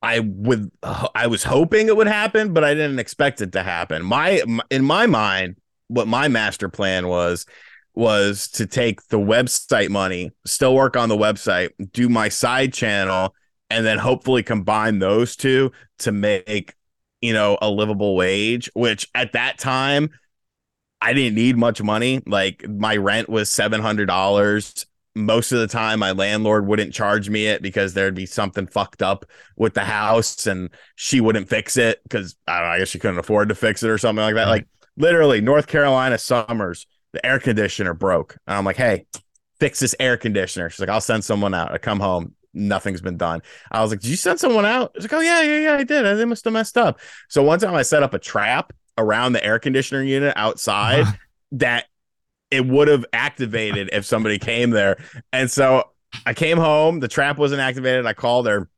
I 0.00 0.20
would, 0.20 0.70
I 1.14 1.26
was 1.26 1.42
hoping 1.42 1.88
it 1.88 1.96
would 1.96 2.06
happen, 2.06 2.52
but 2.52 2.62
I 2.62 2.74
didn't 2.74 3.00
expect 3.00 3.40
it 3.40 3.52
to 3.52 3.64
happen. 3.64 4.04
My, 4.04 4.42
in 4.70 4.84
my 4.84 5.06
mind, 5.06 5.56
what 5.88 6.06
my 6.06 6.28
master 6.28 6.68
plan 6.68 7.08
was 7.08 7.44
was 7.94 8.48
to 8.48 8.66
take 8.66 9.08
the 9.08 9.18
website 9.18 9.90
money, 9.90 10.30
still 10.46 10.74
work 10.74 10.96
on 10.96 11.08
the 11.08 11.16
website, 11.16 11.70
do 11.92 12.08
my 12.08 12.28
side 12.28 12.72
channel, 12.72 13.34
and 13.70 13.84
then 13.84 13.98
hopefully 13.98 14.42
combine 14.42 14.98
those 14.98 15.36
two 15.36 15.72
to 15.98 16.12
make 16.12 16.74
you 17.20 17.32
know 17.32 17.58
a 17.60 17.70
livable 17.70 18.16
wage. 18.16 18.70
Which 18.74 19.08
at 19.14 19.32
that 19.32 19.58
time 19.58 20.10
I 21.02 21.12
didn't 21.14 21.34
need 21.34 21.56
much 21.56 21.82
money. 21.82 22.22
Like 22.26 22.66
my 22.68 22.96
rent 22.96 23.28
was 23.28 23.50
seven 23.50 23.80
hundred 23.80 24.06
dollars. 24.06 24.86
Most 25.14 25.52
of 25.52 25.58
the 25.58 25.66
time, 25.66 25.98
my 25.98 26.12
landlord 26.12 26.66
wouldn't 26.66 26.94
charge 26.94 27.28
me 27.28 27.46
it 27.46 27.60
because 27.60 27.92
there'd 27.92 28.14
be 28.14 28.24
something 28.24 28.66
fucked 28.66 29.02
up 29.02 29.26
with 29.56 29.74
the 29.74 29.84
house, 29.84 30.46
and 30.46 30.70
she 30.94 31.20
wouldn't 31.20 31.48
fix 31.48 31.76
it 31.76 32.02
because 32.04 32.36
I 32.46 32.60
don't. 32.60 32.68
I 32.68 32.78
guess 32.78 32.88
she 32.88 32.98
couldn't 32.98 33.18
afford 33.18 33.48
to 33.50 33.54
fix 33.54 33.82
it 33.82 33.90
or 33.90 33.98
something 33.98 34.22
like 34.22 34.36
that. 34.36 34.48
Like 34.48 34.66
literally, 34.96 35.40
North 35.40 35.66
Carolina 35.66 36.18
summers, 36.18 36.86
the 37.12 37.24
air 37.24 37.38
conditioner 37.38 37.94
broke, 37.94 38.36
and 38.46 38.56
I'm 38.56 38.64
like, 38.64 38.76
"Hey, 38.76 39.06
fix 39.60 39.80
this 39.80 39.94
air 40.00 40.16
conditioner." 40.16 40.70
She's 40.70 40.80
like, 40.80 40.88
"I'll 40.88 41.00
send 41.00 41.24
someone 41.24 41.54
out." 41.54 41.72
I 41.72 41.78
come 41.78 42.00
home, 42.00 42.34
nothing's 42.54 43.00
been 43.00 43.16
done. 43.16 43.42
I 43.70 43.82
was 43.82 43.90
like, 43.90 44.00
"Did 44.00 44.10
you 44.10 44.16
send 44.16 44.40
someone 44.40 44.64
out?" 44.66 44.92
She's 44.96 45.04
like, 45.04 45.12
"Oh 45.12 45.20
yeah, 45.20 45.42
yeah, 45.42 45.58
yeah, 45.58 45.74
I 45.74 45.84
did. 45.84 46.02
They 46.18 46.24
must 46.24 46.44
have 46.44 46.52
messed 46.52 46.76
up." 46.78 47.00
So 47.28 47.42
one 47.42 47.58
time 47.58 47.74
I 47.74 47.82
set 47.82 48.02
up 48.02 48.14
a 48.14 48.18
trap 48.18 48.72
around 48.98 49.32
the 49.32 49.44
air 49.44 49.58
conditioner 49.58 50.02
unit 50.02 50.34
outside 50.36 51.00
Uh-huh. 51.02 51.12
that 51.52 51.86
it 52.50 52.66
would 52.66 52.88
have 52.88 53.06
activated 53.14 53.88
if 53.92 54.04
somebody 54.04 54.38
came 54.38 54.70
there. 54.70 54.98
And 55.32 55.50
so 55.50 55.84
I 56.26 56.34
came 56.34 56.58
home, 56.58 57.00
the 57.00 57.08
trap 57.08 57.38
wasn't 57.38 57.62
activated. 57.62 58.04
I 58.04 58.12
called 58.12 58.46
her. 58.46 58.68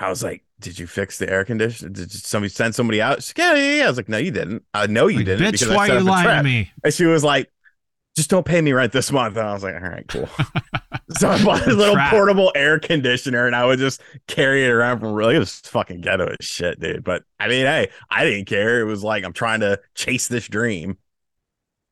I 0.00 0.08
was 0.08 0.22
like, 0.22 0.44
Did 0.60 0.78
you 0.78 0.86
fix 0.86 1.18
the 1.18 1.28
air 1.30 1.44
conditioner? 1.44 1.90
Did 1.90 2.10
somebody 2.10 2.48
send 2.50 2.74
somebody 2.74 3.00
out? 3.02 3.22
She's 3.22 3.28
like, 3.30 3.38
yeah, 3.38 3.54
yeah, 3.54 3.78
yeah. 3.78 3.84
I 3.84 3.88
was 3.88 3.96
like, 3.96 4.08
No, 4.08 4.18
you 4.18 4.30
didn't. 4.30 4.64
I 4.74 4.86
know 4.86 5.06
you 5.06 5.18
Like, 5.18 5.26
didn't. 5.26 5.54
bitch, 5.54 5.74
why 5.74 5.86
you 5.88 6.00
lying 6.00 6.28
to 6.38 6.42
me? 6.42 6.70
And 6.84 6.92
she 6.92 7.04
was 7.06 7.22
like, 7.24 7.50
just 8.16 8.30
don't 8.30 8.46
pay 8.46 8.62
me 8.62 8.72
rent 8.72 8.92
this 8.92 9.12
month. 9.12 9.36
And 9.36 9.46
I 9.46 9.52
was 9.52 9.62
like, 9.62 9.74
all 9.74 9.80
right, 9.90 10.08
cool. 10.08 10.26
so 11.18 11.28
I 11.28 11.44
bought 11.44 11.66
a 11.68 11.74
little 11.74 11.94
Trap. 11.94 12.10
portable 12.10 12.50
air 12.54 12.78
conditioner 12.80 13.46
and 13.46 13.54
I 13.54 13.66
would 13.66 13.78
just 13.78 14.00
carry 14.26 14.64
it 14.64 14.70
around 14.70 15.00
from 15.00 15.12
really 15.12 15.36
it 15.36 15.38
was 15.38 15.60
fucking 15.60 16.00
ghetto 16.00 16.28
as 16.28 16.46
shit, 16.46 16.80
dude. 16.80 17.04
But 17.04 17.24
I 17.38 17.46
mean, 17.48 17.66
hey, 17.66 17.90
I 18.08 18.24
didn't 18.24 18.46
care. 18.46 18.80
It 18.80 18.84
was 18.84 19.04
like 19.04 19.22
I'm 19.22 19.34
trying 19.34 19.60
to 19.60 19.78
chase 19.94 20.28
this 20.28 20.48
dream. 20.48 20.96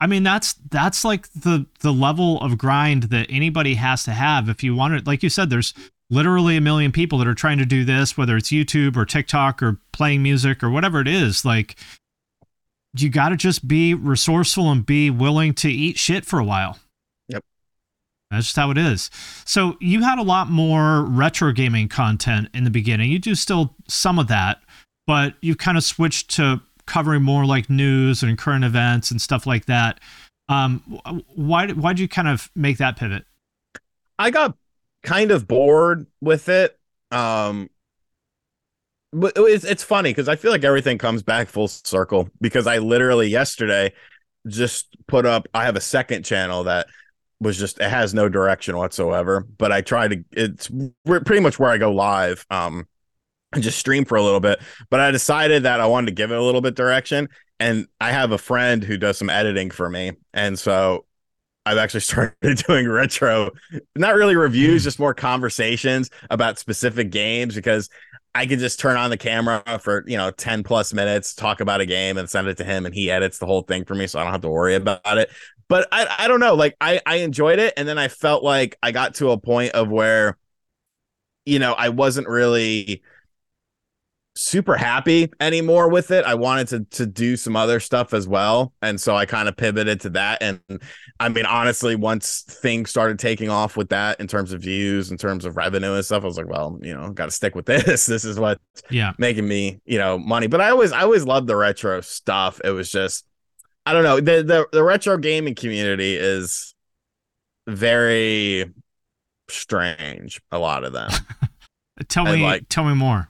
I 0.01 0.07
mean, 0.07 0.23
that's 0.23 0.55
that's 0.71 1.05
like 1.05 1.31
the 1.33 1.67
the 1.81 1.93
level 1.93 2.41
of 2.41 2.57
grind 2.59 3.05
that 3.05 3.27
anybody 3.29 3.75
has 3.75 4.05
to 4.05 4.13
have 4.13 4.49
if 4.49 4.63
you 4.63 4.75
want 4.75 4.99
to. 4.99 5.05
Like 5.09 5.23
you 5.23 5.29
said, 5.29 5.51
there's 5.51 5.75
literally 6.11 6.57
a 6.57 6.61
million 6.61 6.93
people 6.93 7.19
that 7.19 7.27
are 7.27 7.35
trying 7.35 7.59
to 7.59 7.65
do 7.65 7.85
this, 7.85 8.17
whether 8.17 8.37
it's 8.37 8.51
YouTube 8.51 8.97
or 8.97 9.05
TikTok 9.05 9.63
or 9.63 9.79
playing 9.93 10.23
music 10.23 10.63
or 10.63 10.71
whatever 10.71 11.01
it 11.01 11.09
is. 11.09 11.45
Like, 11.45 11.77
you 12.97 13.09
got 13.09 13.31
to 13.31 13.37
just 13.37 13.67
be 13.67 13.95
resourceful 13.95 14.71
and 14.71 14.85
be 14.85 15.11
willing 15.11 15.55
to 15.55 15.71
eat 15.71 15.99
shit 15.99 16.25
for 16.25 16.39
a 16.39 16.45
while. 16.45 16.79
Yep. 17.29 17.43
That's 18.31 18.47
just 18.47 18.57
how 18.57 18.71
it 18.71 18.79
is. 18.79 19.11
So 19.45 19.77
you 19.81 20.03
had 20.03 20.19
a 20.19 20.23
lot 20.23 20.49
more 20.49 21.03
retro 21.05 21.53
gaming 21.53 21.89
content 21.89 22.49
in 22.55 22.65
the 22.65 22.71
beginning. 22.71 23.11
You 23.11 23.19
do 23.19 23.35
still 23.35 23.75
some 23.89 24.19
of 24.19 24.29
that, 24.29 24.63
but 25.07 25.35
you 25.41 25.57
kind 25.57 25.77
of 25.77 25.85
switched 25.85 26.31
to 26.37 26.61
covering 26.87 27.23
more 27.23 27.47
like 27.47 27.71
news 27.71 28.23
and 28.23 28.39
current 28.39 28.65
events 28.65 29.11
and 29.11 29.21
stuff 29.21 29.47
like 29.47 29.67
that. 29.67 30.01
Um, 30.49 30.81
wh- 31.07 31.39
why 31.39 31.69
why 31.69 31.93
did 31.95 32.01
you 32.01 32.09
kind 32.09 32.29
of 32.29 32.51
make 32.55 32.79
that 32.79 32.97
pivot? 32.97 33.25
I 34.19 34.31
got 34.31 34.57
kind 35.05 35.31
of 35.31 35.47
bored 35.47 36.07
with 36.21 36.49
it. 36.49 36.77
Um 37.13 37.71
but 39.13 39.33
it's 39.37 39.65
it's 39.65 39.85
funny 39.85 40.11
because 40.11 40.29
I 40.29 40.37
feel 40.37 40.51
like 40.51 40.65
everything 40.65 40.99
comes 40.99 41.23
back 41.23 41.49
full 41.49 41.69
circle 41.69 42.29
because 42.41 42.67
I 42.67 42.79
literally 42.79 43.29
yesterday 43.29 43.93
just 44.49 44.89
put 45.07 45.25
up 45.25 45.47
I 45.55 45.65
have 45.65 45.77
a 45.77 45.81
second 45.81 46.25
channel 46.25 46.65
that 46.65 46.89
was 47.41 47.57
just 47.57 47.79
it 47.81 47.89
has 47.89 48.13
no 48.13 48.29
direction 48.29 48.77
whatsoever, 48.77 49.47
but 49.59 49.71
I 49.71 49.83
try 49.83 50.09
to 50.09 50.25
it's 50.33 50.69
pretty 51.05 51.41
much 51.41 51.59
where 51.59 51.71
I 51.71 51.79
go 51.79 51.93
live 51.93 52.45
um 52.51 52.89
and 53.53 53.63
just 53.63 53.79
stream 53.79 54.05
for 54.05 54.17
a 54.17 54.23
little 54.23 54.41
bit, 54.41 54.59
but 54.91 54.99
I 54.99 55.13
decided 55.13 55.63
that 55.63 55.81
I 55.81 55.87
wanted 55.87 56.07
to 56.07 56.13
give 56.13 56.33
it 56.33 56.39
a 56.39 56.43
little 56.43 56.61
bit 56.61 56.75
direction 56.75 57.29
and 57.61 57.87
I 58.01 58.11
have 58.11 58.33
a 58.33 58.39
friend 58.39 58.83
who 58.83 58.97
does 58.97 59.17
some 59.17 59.31
editing 59.31 59.71
for 59.71 59.89
me 59.89 60.13
and 60.33 60.59
so 60.59 61.05
I've 61.67 61.79
actually 61.79 62.01
started 62.01 62.59
doing 62.67 62.89
retro, 62.89 63.51
not 63.97 64.15
really 64.15 64.37
reviews, 64.37 64.83
hmm. 64.83 64.87
just 64.87 64.99
more 64.99 65.15
conversations 65.15 66.11
about 66.31 66.59
specific 66.59 67.11
games 67.11 67.55
because 67.55 67.91
I 68.35 68.47
can 68.47 68.59
just 68.59 68.81
turn 68.81 68.97
on 68.97 69.11
the 69.11 69.17
camera 69.17 69.63
for, 69.81 70.05
you 70.09 70.17
know, 70.17 70.33
10 70.33 70.65
plus 70.65 70.93
minutes, 70.93 71.35
talk 71.35 71.61
about 71.61 71.81
a 71.81 71.87
game 71.87 72.19
and 72.19 72.29
send 72.29 72.49
it 72.49 72.57
to 72.57 72.65
him 72.65 72.85
and 72.85 72.95
he 72.95 73.11
edits 73.11 73.39
the 73.39 73.47
whole 73.47 73.63
thing 73.63 73.85
for 73.85 73.95
me. 73.95 74.09
So 74.09 74.19
I 74.19 74.25
don't 74.25 74.33
have 74.33 74.41
to 74.41 74.49
worry 74.49 74.75
about 74.75 75.19
it. 75.19 75.31
But 75.69 75.87
I, 75.93 76.17
I 76.19 76.29
don't 76.29 76.41
know. 76.41 76.55
Like 76.55 76.77
I, 76.81 77.01
I 77.07 77.17
enjoyed 77.17 77.61
it. 77.61 77.75
And 77.77 77.87
then 77.87 77.97
I 77.97 78.09
felt 78.09 78.43
like 78.43 78.77
I 78.83 78.91
got 78.91 79.15
to 79.17 79.31
a 79.31 79.39
point 79.39 79.73
of 79.73 79.89
where, 79.89 80.37
you 81.47 81.61
know, 81.61 81.75
I 81.75 81.91
wasn't 81.91 82.29
really 82.29 83.03
super 84.37 84.77
happy 84.77 85.31
anymore 85.41 85.89
with 85.89 86.11
it. 86.11 86.25
I 86.25 86.35
wanted 86.35 86.69
to 86.69 86.81
to 86.99 87.07
do 87.07 87.37
some 87.37 87.55
other 87.55 87.79
stuff 87.79 88.13
as 88.13 88.27
well. 88.27 88.73
And 88.83 89.01
so 89.01 89.15
I 89.15 89.27
kind 89.27 89.49
of 89.49 89.57
pivoted 89.57 90.01
to 90.01 90.11
that. 90.11 90.43
And 90.43 90.61
I 91.21 91.29
mean, 91.29 91.47
honestly, 91.47 91.95
once 91.95 92.43
things 92.43 92.91
started 92.91 93.19
taking 93.19 93.49
off 93.49 93.77
with 93.77 93.91
that 93.91 94.19
in 94.21 94.27
terms 94.27 94.53
of 94.53 94.61
views, 94.61 95.11
in 95.13 95.17
terms 95.19 95.45
of 95.45 95.57
revenue 95.57 95.95
and 95.95 96.05
stuff, 96.05 96.25
I 96.25 96.27
was 96.27 96.37
like, 96.37 96.49
well, 96.49 96.79
you 96.83 96.95
know, 96.95 97.11
got 97.11 97.27
to 97.27 97.31
stick 97.31 97.55
with 97.55 97.67
this. 97.67 98.07
This 98.07 98.25
is 98.25 98.39
what 98.39 98.59
Yeah, 98.91 99.13
making 99.19 99.47
me, 99.47 99.81
you 99.85 99.99
know, 99.99 100.19
money. 100.19 100.49
But 100.49 100.61
I 100.61 100.71
always, 100.71 100.91
I 100.91 101.03
always 101.03 101.25
loved 101.25 101.47
the 101.47 101.57
retro 101.57 102.01
stuff. 102.01 102.61
It 102.65 102.71
was 102.71 102.91
just, 102.91 103.25
I 103.87 103.93
don't 103.93 104.03
know, 104.03 104.17
the 104.17 104.43
the, 104.43 104.67
the 104.73 104.83
retro 104.83 105.17
gaming 105.17 105.55
community 105.55 106.17
is 106.17 106.75
very 107.69 108.73
strange. 109.49 110.41
A 110.51 110.59
lot 110.59 110.85
of 110.85 110.93
them. 110.93 111.11
tell 112.09 112.27
And, 112.27 112.37
me 112.37 112.43
like- 112.43 112.69
tell 112.69 112.85
me 112.85 112.95
more. 112.95 113.29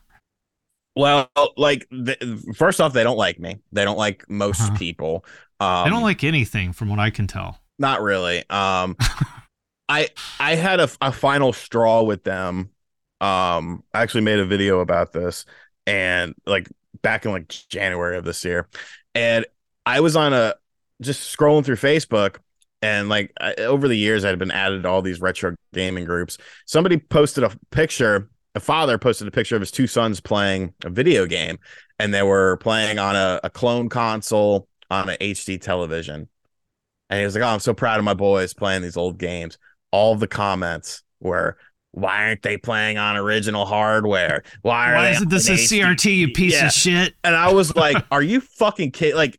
Well, 0.96 1.28
like 1.56 1.86
the, 1.90 2.16
first 2.56 2.80
off, 2.80 2.92
they 2.92 3.02
don't 3.02 3.16
like 3.16 3.38
me. 3.40 3.58
They 3.72 3.84
don't 3.84 3.98
like 3.98 4.28
most 4.28 4.60
Uh-huh. 4.60 4.76
people. 4.78 5.24
Um, 5.60 5.68
I 5.86 5.88
don't 5.88 6.02
like 6.02 6.22
anything 6.24 6.72
from 6.72 6.88
what 6.88 6.98
I 6.98 7.10
can 7.10 7.26
tell. 7.26 7.60
Not 7.78 8.02
really. 8.02 8.48
Um, 8.50 8.96
I 9.88 10.08
I 10.40 10.54
had 10.54 10.80
a, 10.80 10.88
a 11.00 11.12
final 11.12 11.52
straw 11.52 12.02
with 12.02 12.24
them. 12.24 12.70
Um, 13.20 13.82
I 13.92 14.02
actually 14.02 14.22
made 14.22 14.38
a 14.38 14.46
video 14.46 14.80
about 14.80 15.12
this, 15.12 15.44
and 15.86 16.34
like 16.46 16.68
back 17.02 17.24
in 17.24 17.32
like 17.32 17.48
January 17.48 18.16
of 18.16 18.24
this 18.24 18.44
year, 18.44 18.68
and 19.14 19.44
I 19.84 20.00
was 20.00 20.16
on 20.16 20.32
a 20.32 20.54
just 21.02 21.36
scrolling 21.36 21.64
through 21.64 21.76
Facebook, 21.76 22.36
and 22.82 23.08
like 23.08 23.32
I, 23.40 23.54
over 23.54 23.88
the 23.88 23.96
years, 23.96 24.24
I 24.24 24.28
had 24.28 24.38
been 24.38 24.50
added 24.50 24.84
to 24.84 24.88
all 24.88 25.02
these 25.02 25.20
retro 25.20 25.54
gaming 25.72 26.04
groups. 26.04 26.38
Somebody 26.66 26.96
posted 26.98 27.44
a 27.44 27.50
picture. 27.70 28.30
A 28.56 28.60
father 28.60 28.98
posted 28.98 29.26
a 29.26 29.30
picture 29.32 29.56
of 29.56 29.62
his 29.62 29.70
two 29.72 29.86
sons 29.86 30.20
playing 30.20 30.74
a 30.84 30.90
video 30.90 31.26
game, 31.26 31.58
and 31.98 32.14
they 32.14 32.22
were 32.22 32.56
playing 32.58 32.98
on 32.98 33.16
a, 33.16 33.40
a 33.42 33.50
clone 33.50 33.88
console 33.88 34.68
on 34.90 35.08
an 35.08 35.16
HD 35.20 35.60
television. 35.60 36.28
And 37.10 37.18
he 37.18 37.24
was 37.24 37.34
like, 37.34 37.42
"Oh, 37.44 37.48
I'm 37.48 37.60
so 37.60 37.74
proud 37.74 37.98
of 37.98 38.04
my 38.04 38.14
boys 38.14 38.54
playing 38.54 38.82
these 38.82 38.96
old 38.96 39.18
games." 39.18 39.58
All 39.90 40.14
the 40.14 40.28
comments 40.28 41.02
were, 41.20 41.56
"Why 41.90 42.26
aren't 42.28 42.42
they 42.42 42.56
playing 42.56 42.96
on 42.96 43.16
original 43.16 43.66
hardware? 43.66 44.44
Why 44.62 44.92
are 44.92 44.94
Why 44.94 45.08
isn't 45.10 45.30
this 45.30 45.48
a 45.48 45.54
CRT, 45.54 46.16
you 46.16 46.28
piece 46.32 46.52
Yeah. 46.54 46.66
of 46.68 46.72
shit? 46.72 47.14
And 47.24 47.34
I 47.34 47.52
was 47.52 47.74
like, 47.74 48.04
"Are 48.12 48.22
you 48.22 48.40
fucking 48.40 48.92
kidding?" 48.92 49.16
Like 49.16 49.36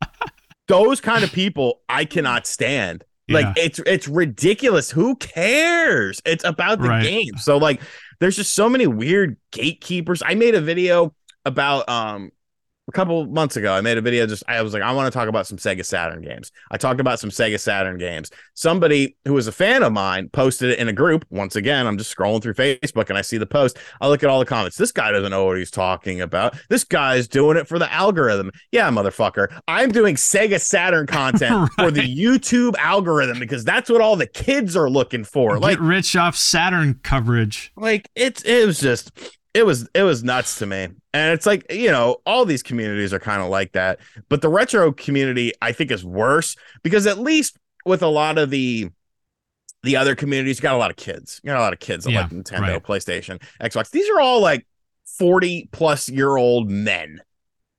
those 0.68 1.00
kind 1.00 1.24
of 1.24 1.32
people, 1.32 1.82
I 1.88 2.04
cannot 2.06 2.48
stand. 2.48 3.04
Like 3.30 3.46
Yeah. 3.58 3.64
it's 3.64 3.80
it's 3.80 4.08
ridiculous. 4.08 4.92
Who 4.92 5.16
cares? 5.16 6.22
It's 6.26 6.44
about 6.44 6.80
the 6.82 6.90
Right. 6.90 7.04
game. 7.04 7.38
So 7.38 7.58
like, 7.58 7.82
there's 8.20 8.36
just 8.36 8.54
so 8.54 8.70
many 8.70 8.88
weird 8.88 9.38
gatekeepers. 9.52 10.22
I 10.26 10.36
made 10.36 10.56
a 10.56 10.62
video 10.62 11.14
about 11.46 11.88
um 11.90 12.32
a 12.88 12.92
couple 12.92 13.26
months 13.26 13.58
ago, 13.58 13.74
I 13.74 13.82
made 13.82 13.98
a 13.98 14.02
video 14.02 14.28
just 14.28 14.44
I 14.48 14.62
was 14.62 14.74
like, 14.74 14.84
I 14.84 14.92
want 14.92 15.12
to 15.12 15.18
talk 15.18 15.28
about 15.28 15.48
some 15.48 15.58
Sega 15.58 15.84
Saturn 15.84 16.22
games. 16.22 16.52
I 16.70 16.78
talked 16.78 17.00
about 17.00 17.20
some 17.20 17.32
Sega 17.32 17.60
Saturn 17.60 17.98
games. 17.98 18.30
Somebody 18.54 19.18
who 19.26 19.34
was 19.34 19.48
a 19.48 19.52
fan 19.52 19.82
of 19.82 19.92
mine 19.92 20.30
posted 20.30 20.70
it 20.70 20.80
in 20.80 20.88
a 20.88 20.94
group. 20.94 21.26
Once 21.30 21.56
again, 21.56 21.88
I'm 21.88 21.98
just 21.98 22.16
scrolling 22.16 22.44
through 22.44 22.54
Facebook 22.54 23.10
and 23.10 23.18
I 23.18 23.22
see 23.22 23.38
the 23.38 23.46
post. 23.48 23.78
I 24.02 24.08
look 24.08 24.24
at 24.24 24.30
all 24.30 24.40
the 24.40 24.46
comments. 24.46 24.78
This 24.78 24.92
guy 24.92 25.12
doesn't 25.12 25.32
know 25.32 25.46
what 25.46 25.58
he's 25.58 25.72
talking 25.72 26.22
about. 26.22 26.56
This 26.70 26.84
guy's 26.84 27.28
doing 27.28 27.58
it 27.58 27.68
for 27.68 27.80
the 27.80 27.92
algorithm. 27.92 28.52
Yeah, 28.72 28.90
motherfucker. 28.92 29.48
I'm 29.68 29.92
doing 29.92 30.16
Sega 30.16 30.62
Saturn 30.62 31.08
content 31.08 31.72
for 31.80 31.90
the 31.90 32.02
YouTube 32.02 32.76
algorithm 32.78 33.40
because 33.40 33.64
that's 33.64 33.90
what 33.90 34.02
all 34.02 34.16
the 34.16 34.28
kids 34.28 34.76
are 34.76 34.90
looking 34.90 35.24
for. 35.24 35.58
Like 35.58 35.78
Get 35.78 35.84
rich 35.84 36.16
off 36.16 36.36
Saturn 36.36 37.00
coverage. 37.02 37.72
like 37.76 38.10
it's 38.16 38.44
it 38.44 38.66
was 38.68 38.80
just 38.80 39.12
it 39.56 39.66
was 39.66 39.90
it 39.96 40.04
was 40.04 40.24
nuts 40.24 40.60
to 40.60 40.68
me 40.68 40.84
and 41.14 41.34
it's 41.34 41.48
like 41.48 41.66
you 41.72 41.92
know 41.92 42.18
all 42.28 42.46
these 42.46 42.64
communities 42.64 43.14
are 43.14 43.20
kind 43.20 43.42
of 43.42 43.50
like 43.50 43.74
that 43.74 44.00
but 44.30 44.42
the 44.44 44.50
retro 44.50 44.92
community 44.94 45.54
i 45.64 45.72
think 45.72 45.92
is 45.92 46.06
worse 46.06 46.58
because 46.84 47.08
at 47.08 47.20
least 47.20 47.58
with 47.86 48.04
a 48.04 48.08
lot 48.08 48.38
of 48.38 48.52
the 48.52 48.90
the 49.84 49.96
other 49.96 50.16
communities 50.16 50.58
you 50.60 50.64
got 50.64 50.76
a 50.76 50.78
lot 50.78 50.92
of 50.92 50.98
kids 50.98 51.42
you 51.44 51.50
got 51.50 51.58
a 51.60 51.62
lot 51.62 51.74
of 51.74 51.80
kids 51.80 52.06
that 52.06 52.14
Yeah, 52.14 52.22
like 52.22 52.30
nintendo 52.30 52.62
right. 52.62 52.84
playstation 52.84 53.42
xbox 53.62 53.92
these 53.92 54.10
are 54.10 54.20
all 54.22 54.42
like 54.42 54.68
40 55.06 55.70
plus 55.72 56.10
year 56.10 56.38
old 56.38 56.70
men 56.70 57.20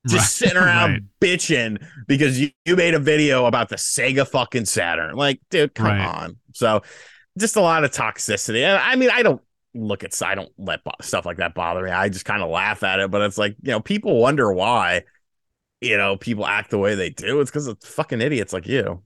just 0.07 0.29
Right, 0.29 0.37
sitting 0.37 0.57
around 0.57 0.91
right. 0.93 1.03
bitching 1.21 1.83
because 2.07 2.39
you, 2.39 2.49
you 2.65 2.75
made 2.75 2.93
a 2.93 2.99
video 2.99 3.45
about 3.45 3.69
the 3.69 3.75
Sega 3.75 4.27
fucking 4.27 4.65
Saturn. 4.65 5.15
Like, 5.15 5.41
dude, 5.49 5.75
come 5.75 5.99
on. 5.99 6.37
So 6.53 6.81
just 7.37 7.55
a 7.57 7.61
lot 7.61 7.83
of 7.83 7.91
toxicity. 7.91 8.61
And 8.63 8.77
I 8.77 8.95
mean, 8.95 9.09
I 9.11 9.23
don't 9.23 9.41
look 9.77 10.03
at 10.03 10.21
I 10.23 10.35
don't 10.35 10.51
let 10.57 10.83
bo- 10.83 10.91
stuff 11.01 11.25
like 11.25 11.37
that 11.37 11.53
bother 11.55 11.83
me. 11.83 11.91
I 11.91 12.09
just 12.09 12.25
kind 12.25 12.43
of 12.43 12.49
laugh 12.49 12.83
at 12.83 12.99
it, 12.99 13.11
but 13.11 13.21
it's 13.21 13.37
like, 13.37 13.55
you 13.61 13.71
know, 13.71 13.79
people 13.81 14.19
wonder 14.19 14.51
why, 14.53 15.03
you 15.81 15.97
know, 15.97 16.17
people 16.17 16.45
act 16.47 16.71
the 16.71 16.79
way 16.79 16.95
they 16.95 17.09
do. 17.11 17.41
It's 17.41 17.51
because 17.51 17.67
of 17.67 17.81
fucking 17.83 18.21
idiots 18.21 18.53
like 18.53 18.67
you. 18.67 19.03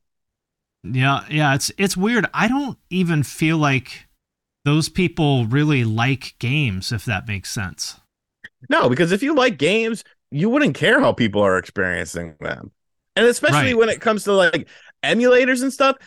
Yeah, 0.83 1.25
yeah, 1.29 1.53
it's 1.53 1.71
it's 1.77 1.95
weird. 1.95 2.25
I 2.33 2.47
don't 2.47 2.77
even 2.89 3.23
feel 3.23 3.57
like 3.57 4.07
those 4.65 4.89
people 4.89 5.45
really 5.47 5.83
like 5.83 6.35
games, 6.39 6.91
if 6.91 7.05
that 7.05 7.27
makes 7.27 7.51
sense. 7.51 7.99
No, 8.69 8.89
because 8.89 9.11
if 9.11 9.23
you 9.23 9.35
like 9.35 9.57
games, 9.57 10.03
you 10.29 10.49
wouldn't 10.49 10.75
care 10.75 10.99
how 10.99 11.13
people 11.13 11.41
are 11.41 11.57
experiencing 11.57 12.35
them. 12.39 12.71
And 13.15 13.25
especially 13.25 13.73
Right. 13.73 13.73
when 13.73 13.89
it 13.89 14.01
comes 14.01 14.23
to 14.25 14.33
like 14.33 14.67
emulators 15.03 15.61
and 15.61 15.73
stuff, 15.73 15.97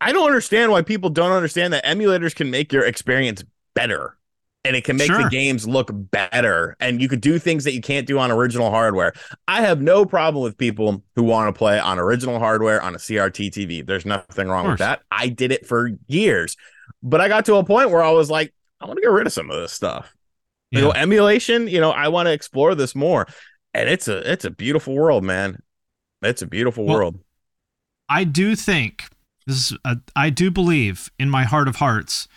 I 0.00 0.12
don't 0.12 0.26
understand 0.26 0.72
why 0.72 0.82
people 0.82 1.10
don't 1.10 1.32
understand 1.32 1.72
that 1.72 1.84
emulators 1.84 2.34
can 2.34 2.50
make 2.50 2.72
your 2.72 2.84
experience 2.84 3.44
better. 3.80 4.16
And 4.62 4.76
it 4.76 4.84
can 4.84 4.98
make 4.98 5.08
the 5.08 5.28
games 5.30 5.66
look 5.66 5.88
better. 5.90 6.76
And 6.80 7.00
you 7.00 7.08
could 7.08 7.22
do 7.22 7.38
things 7.38 7.64
that 7.64 7.72
you 7.72 7.80
can't 7.80 8.06
do 8.06 8.18
on 8.18 8.30
original 8.30 8.68
hardware. 8.70 9.14
I 9.48 9.62
have 9.62 9.80
no 9.80 10.04
problem 10.04 10.44
with 10.44 10.58
people 10.58 11.02
who 11.16 11.22
want 11.22 11.54
to 11.54 11.58
play 11.58 11.78
on 11.78 11.98
original 11.98 12.38
hardware 12.38 12.82
on 12.82 12.94
a 12.94 12.98
CRT 12.98 13.52
TV. 13.52 13.86
There's 13.86 14.04
nothing 14.04 14.48
wrong 14.48 14.68
with 14.68 14.78
that. 14.80 15.00
I 15.10 15.28
did 15.28 15.50
it 15.50 15.66
for 15.66 15.92
years. 16.08 16.58
But 17.02 17.22
I 17.22 17.28
got 17.28 17.46
to 17.46 17.54
a 17.54 17.64
point 17.64 17.90
where 17.90 18.02
I 18.02 18.10
was 18.10 18.30
like, 18.30 18.52
I 18.80 18.84
want 18.84 18.98
to 18.98 19.00
get 19.00 19.10
rid 19.10 19.26
of 19.26 19.32
some 19.32 19.50
of 19.50 19.58
this 19.58 19.72
stuff. 19.72 20.14
You 20.72 20.82
know 20.82 20.92
emulation 20.92 21.66
you 21.66 21.80
know 21.80 21.90
i 21.90 22.06
want 22.06 22.28
to 22.28 22.32
explore 22.32 22.76
this 22.76 22.94
more. 22.94 23.26
And 23.74 23.88
it's 23.88 24.06
a 24.08 24.30
it's 24.30 24.44
a 24.44 24.50
beautiful 24.50 24.94
world 24.94 25.24
man. 25.24 25.62
It's 26.22 26.42
a 26.42 26.46
beautiful 26.46 26.84
Well, 26.84 26.96
world. 26.96 27.18
I 28.08 28.24
do 28.24 28.54
think 28.54 29.04
this 29.46 29.72
is 29.72 29.78
a, 29.84 29.96
I 30.14 30.30
do 30.30 30.50
believe 30.50 31.10
in 31.18 31.30
my 31.30 31.44
heart 31.44 31.66
of 31.66 31.76
hearts 31.76 32.28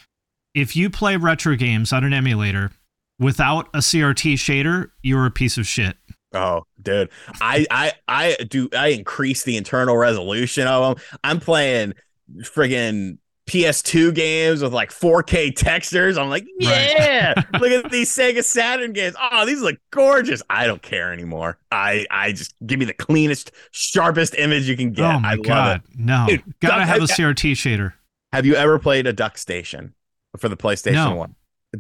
if 0.54 0.76
you 0.76 0.90
play 0.90 1.18
retro 1.18 1.56
games 1.56 1.92
on 1.94 2.04
an 2.04 2.14
emulator 2.14 2.72
without 3.20 3.68
a 3.74 3.80
CRT 3.80 4.34
shader, 4.36 4.90
you're 5.02 5.26
a 5.26 5.32
piece 5.32 5.58
of 5.58 5.66
shit. 5.68 5.96
oh 6.34 6.64
dude 6.82 7.10
i 7.42 7.66
i 7.70 7.92
i 8.08 8.36
do 8.50 8.68
i 8.76 8.88
increase 8.88 9.44
the 9.44 9.56
internal 9.56 9.96
resolution 9.96 10.68
of 10.68 10.98
them 10.98 11.06
i'm 11.24 11.40
playing 11.40 11.94
friggin 12.42 13.18
PS2 13.46 14.14
games 14.16 14.64
with 14.64 14.72
like 14.72 14.90
4K 14.90 15.54
textures. 15.54 16.18
I'm 16.18 16.30
like, 16.30 16.46
Right. 16.62 16.94
yeah, 16.98 17.34
look 17.60 17.72
at 17.74 17.92
these 17.92 18.10
Sega 18.10 18.42
Saturn 18.42 18.94
games. 18.94 19.18
Oh, 19.22 19.46
these 19.46 19.62
look 19.62 19.76
gorgeous. 19.92 20.42
I 20.50 20.66
don't 20.66 20.82
care 20.82 21.12
anymore. 21.12 21.58
I 21.70 22.06
I 22.10 22.32
just 22.32 22.56
give 22.66 22.80
me 22.80 22.86
the 22.86 22.94
cleanest, 22.94 23.52
sharpest 23.72 24.34
image 24.36 24.70
you 24.70 24.78
can 24.78 24.94
get. 24.94 25.04
oh 25.04 25.20
my 25.20 25.32
I 25.32 25.34
love 25.36 25.44
god, 25.44 25.82
it. 25.92 26.00
no, 26.00 26.26
Dude, 26.30 26.44
gotta 26.62 26.80
Duck- 26.86 26.88
have 26.88 27.02
a 27.02 27.06
CRT 27.06 27.52
shader. 27.52 27.92
Have 28.32 28.46
you 28.46 28.56
ever 28.56 28.80
played 28.80 29.08
a 29.08 29.14
Duck 29.14 29.38
Station 29.38 29.94
for 30.38 30.50
the 30.50 30.58
PlayStation 30.58 30.94
No. 30.94 31.16
One? 31.16 31.36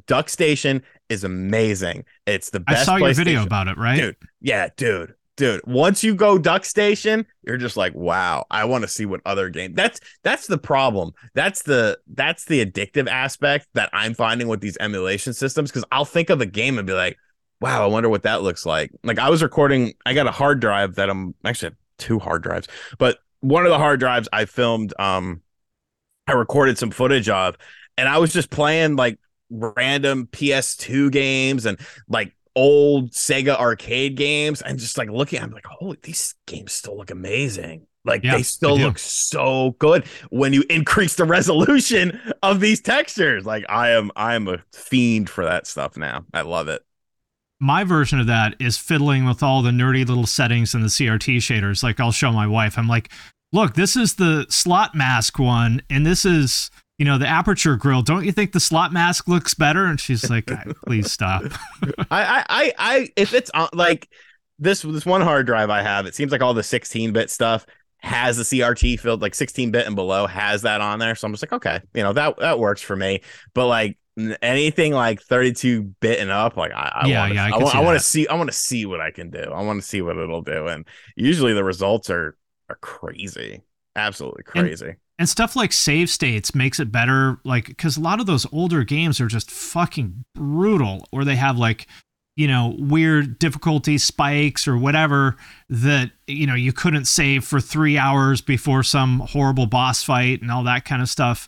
Duck 0.07 0.29
Station 0.29 0.83
is 1.09 1.23
amazing. 1.23 2.05
It's 2.25 2.49
the 2.49 2.59
best. 2.59 2.81
I 2.81 2.83
saw 2.83 2.95
your 2.95 3.13
video 3.13 3.43
about 3.43 3.67
it, 3.67 3.77
right? 3.77 3.99
Dude, 3.99 4.15
yeah, 4.41 4.69
dude, 4.75 5.13
dude. 5.37 5.61
Once 5.67 6.03
you 6.03 6.15
go 6.15 6.39
Duck 6.39 6.65
Station, 6.65 7.27
you're 7.43 7.57
just 7.57 7.77
like, 7.77 7.93
wow, 7.93 8.45
I 8.49 8.65
want 8.65 8.83
to 8.83 8.87
see 8.87 9.05
what 9.05 9.21
other 9.25 9.49
game. 9.49 9.75
That's 9.75 9.99
that's 10.23 10.47
the 10.47 10.57
problem. 10.57 11.11
That's 11.35 11.61
the 11.61 11.99
that's 12.07 12.45
the 12.45 12.65
addictive 12.65 13.07
aspect 13.07 13.67
that 13.75 13.91
I'm 13.93 14.15
finding 14.15 14.47
with 14.47 14.61
these 14.61 14.77
emulation 14.79 15.33
systems. 15.33 15.69
Because 15.69 15.85
I'll 15.91 16.05
think 16.05 16.31
of 16.31 16.41
a 16.41 16.47
game 16.47 16.79
and 16.79 16.87
be 16.87 16.93
like, 16.93 17.17
wow, 17.61 17.83
I 17.83 17.87
wonder 17.87 18.09
what 18.09 18.23
that 18.23 18.41
looks 18.41 18.65
like. 18.65 18.91
Like 19.03 19.19
I 19.19 19.29
was 19.29 19.43
recording, 19.43 19.93
I 20.07 20.13
got 20.13 20.25
a 20.27 20.31
hard 20.31 20.59
drive 20.59 20.95
that 20.95 21.09
I'm 21.09 21.35
actually 21.45 21.75
two 21.99 22.17
hard 22.19 22.41
drives, 22.41 22.67
but 22.97 23.19
one 23.41 23.65
of 23.65 23.69
the 23.69 23.77
hard 23.77 23.99
drives 23.99 24.27
I 24.33 24.45
filmed, 24.45 24.93
um, 24.97 25.41
I 26.27 26.31
recorded 26.33 26.77
some 26.77 26.91
footage 26.91 27.29
of, 27.29 27.57
and 27.97 28.09
I 28.09 28.17
was 28.17 28.33
just 28.33 28.49
playing 28.49 28.95
like 28.95 29.19
random 29.49 30.27
PS2 30.31 31.11
games 31.11 31.65
and 31.65 31.79
like 32.07 32.35
old 32.55 33.11
Sega 33.11 33.57
arcade 33.57 34.15
games 34.15 34.61
and 34.61 34.79
just 34.79 34.97
like 34.97 35.09
looking, 35.09 35.41
I'm 35.41 35.51
like, 35.51 35.65
holy, 35.65 35.97
these 36.01 36.35
games 36.45 36.73
still 36.73 36.97
look 36.97 37.11
amazing. 37.11 37.87
Like 38.05 38.23
Yeah, 38.23 38.37
they 38.37 38.43
still 38.43 38.77
they 38.77 38.83
look 38.83 38.99
so 38.99 39.75
good 39.79 40.05
when 40.29 40.53
you 40.53 40.63
increase 40.69 41.15
the 41.15 41.23
resolution 41.25 42.19
of 42.41 42.59
these 42.59 42.81
textures. 42.81 43.45
Like 43.45 43.65
I 43.69 43.91
am, 43.91 44.11
I 44.15 44.35
am 44.35 44.47
a 44.47 44.59
fiend 44.73 45.29
for 45.29 45.45
that 45.45 45.67
stuff 45.67 45.97
now. 45.97 46.25
I 46.33 46.41
love 46.41 46.67
it. 46.67 46.81
my 47.59 47.83
version 47.83 48.19
of 48.19 48.27
that 48.27 48.55
is 48.59 48.77
fiddling 48.77 49.25
with 49.25 49.41
all 49.41 49.61
the 49.61 49.71
nerdy 49.71 50.05
little 50.05 50.25
settings 50.27 50.75
in 50.75 50.81
the 50.81 50.87
CRT 50.87 51.37
shaders. 51.37 51.81
Like 51.83 51.99
I'll 51.99 52.11
show 52.11 52.31
my 52.31 52.47
wife. 52.47 52.77
I'm 52.77 52.87
like, 52.87 53.11
look, 53.53 53.75
this 53.75 53.95
is 53.95 54.15
the 54.15 54.45
slot 54.49 54.95
mask 54.95 55.39
one, 55.39 55.81
and 55.89 56.05
this 56.05 56.25
is 56.25 56.71
you 56.97 57.05
know 57.05 57.17
the 57.17 57.27
aperture 57.27 57.75
grill. 57.77 58.01
Don't 58.01 58.25
you 58.25 58.31
think 58.31 58.51
the 58.53 58.59
slot 58.59 58.93
mask 58.93 59.27
looks 59.27 59.53
better? 59.53 59.85
And 59.85 59.99
she's 59.99 60.29
like, 60.29 60.51
please 60.85 61.11
stop. 61.11 61.45
I, 62.11 62.23
I, 62.23 62.45
I, 62.49 62.73
I 62.77 63.09
if 63.15 63.33
it's 63.33 63.49
on 63.51 63.69
like 63.73 64.09
this, 64.59 64.81
this 64.81 65.05
one 65.05 65.21
hard 65.21 65.45
drive 65.45 65.69
I 65.69 65.81
have, 65.81 66.05
it 66.05 66.15
seems 66.15 66.31
like 66.31 66.41
all 66.41 66.53
the 66.53 66.63
16 66.63 67.13
bit 67.13 67.29
stuff 67.29 67.65
has 67.99 68.37
the 68.37 68.43
CRT 68.43 68.97
filled, 68.97 69.21
like 69.21 69.35
16 69.35 69.71
bit 69.71 69.87
and 69.87 69.95
below 69.95 70.27
has 70.27 70.63
that 70.63 70.81
on 70.81 70.99
there. 70.99 71.15
So 71.15 71.25
I'm 71.27 71.33
just 71.33 71.43
like, 71.43 71.53
okay, 71.53 71.79
you 71.93 72.03
know, 72.03 72.13
that, 72.13 72.37
that 72.39 72.59
works 72.59 72.81
for 72.81 72.95
me. 72.95 73.21
But 73.53 73.67
like 73.67 73.97
anything 74.41 74.93
like 74.93 75.21
32 75.21 75.83
bit 76.01 76.19
and 76.19 76.29
up, 76.29 76.57
like 76.57 76.71
I, 76.73 77.01
I 77.03 77.07
Yeah, 77.07 77.19
want, 77.19 77.33
yeah, 77.33 77.45
I 77.45 77.49
I 77.49 77.79
want 77.79 77.95
to 77.99 78.05
see, 78.05 78.27
I 78.27 78.35
want 78.35 78.49
to 78.49 78.55
see 78.55 78.85
what 78.85 79.01
I 79.01 79.11
can 79.11 79.29
do. 79.29 79.39
I 79.39 79.61
want 79.63 79.81
to 79.81 79.87
see 79.87 80.01
what 80.01 80.17
it'll 80.17 80.41
do. 80.41 80.67
And 80.67 80.85
usually 81.15 81.53
the 81.53 81.63
results 81.63 82.09
are, 82.09 82.37
are 82.73 82.77
crazy. 82.81 83.61
Absolutely 83.95 84.43
And- 84.55 84.65
crazy. 84.67 84.95
and 85.19 85.29
stuff 85.29 85.55
like 85.55 85.71
save 85.71 86.09
states 86.09 86.55
makes 86.55 86.79
it 86.79 86.91
better 86.91 87.37
like 87.43 87.67
because 87.67 87.95
a 87.97 88.01
lot 88.01 88.19
of 88.19 88.25
those 88.25 88.47
older 88.51 88.83
games 88.83 89.21
are 89.21 89.27
just 89.27 89.51
fucking 89.51 90.25
brutal 90.33 91.07
or 91.11 91.23
they 91.23 91.35
have 91.35 91.57
like 91.57 91.85
you 92.35 92.47
know 92.47 92.75
weird 92.79 93.37
difficulty 93.37 93.99
spikes 93.99 94.67
or 94.67 94.75
whatever 94.75 95.35
that 95.69 96.09
you 96.25 96.47
know 96.47 96.55
you 96.55 96.73
couldn't 96.73 97.05
save 97.05 97.45
for 97.45 97.59
three 97.61 97.95
hours 97.95 98.41
before 98.41 98.81
some 98.81 99.19
horrible 99.19 99.67
boss 99.67 100.03
fight 100.03 100.41
and 100.41 100.49
all 100.51 100.63
that 100.63 100.83
kind 100.85 101.03
of 101.03 101.07
stuff 101.09 101.47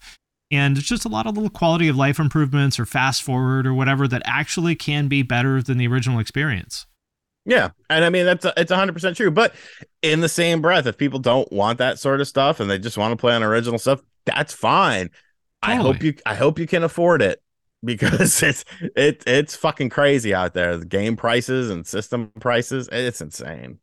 and 0.51 0.77
it's 0.77 0.85
just 0.87 1.03
a 1.05 1.09
lot 1.09 1.25
of 1.25 1.33
little 1.33 1.49
quality 1.49 1.87
of 1.87 1.95
life 1.95 2.19
improvements 2.19 2.79
or 2.79 2.85
fast 2.85 3.23
forward 3.23 3.65
or 3.65 3.73
whatever 3.73 4.07
that 4.07 4.21
actually 4.25 4.75
can 4.75 5.07
be 5.07 5.23
better 5.23 5.59
than 5.63 5.79
the 5.79 5.87
original 5.87 6.19
experience 6.19 6.85
Yeah, 7.45 7.69
and 7.89 8.03
I 8.03 8.09
mean 8.09 8.25
that's 8.25 8.45
it's 8.57 8.71
hundred 8.71 8.93
percent 8.93 9.15
true. 9.17 9.31
But 9.31 9.53
in 10.01 10.21
the 10.21 10.29
same 10.29 10.61
breath, 10.61 10.87
if 10.87 10.97
people 10.97 11.19
don't 11.19 11.51
want 11.51 11.77
that 11.77 11.99
sort 11.99 12.19
of 12.19 12.27
stuff 12.27 12.59
and 12.59 12.69
they 12.69 12.79
just 12.79 12.97
want 12.97 13.11
to 13.11 13.17
play 13.17 13.35
on 13.35 13.43
original 13.43 13.77
stuff, 13.77 14.01
that's 14.25 14.53
fine. 14.53 15.11
I 15.61 15.75
hope 15.75 16.03
you 16.03 16.15
I 16.25 16.35
hope 16.35 16.59
you 16.59 16.67
can 16.67 16.83
afford 16.83 17.21
it 17.21 17.41
because 17.85 18.41
it's 18.41 18.65
it 18.79 19.23
it's 19.27 19.55
fucking 19.55 19.89
crazy 19.89 20.33
out 20.33 20.53
there. 20.53 20.77
The 20.77 20.85
game 20.85 21.15
prices 21.15 21.69
and 21.69 21.85
system 21.85 22.31
prices, 22.39 22.89
it's 22.91 23.21
insane. 23.21 23.79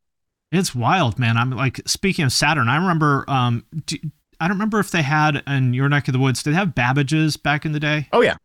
It's 0.51 0.75
wild, 0.75 1.18
man. 1.18 1.37
I'm 1.37 1.51
like 1.51 1.81
speaking 1.87 2.25
of 2.25 2.33
Saturn. 2.33 2.68
I 2.68 2.77
remember. 2.77 3.25
Um, 3.29 3.64
do, 3.87 3.96
I 4.40 4.48
don't 4.48 4.57
remember 4.57 4.81
if 4.81 4.90
they 4.90 5.03
had 5.03 5.40
in 5.46 5.72
your 5.72 5.88
neck 5.88 6.09
of 6.09 6.12
the 6.12 6.18
woods. 6.18 6.42
Did 6.42 6.51
they 6.51 6.57
have 6.57 6.75
Babbage's 6.75 7.37
back 7.37 7.64
in 7.64 7.70
the 7.70 7.79
day? 7.79 8.09
Oh 8.12 8.22
yeah, 8.22 8.37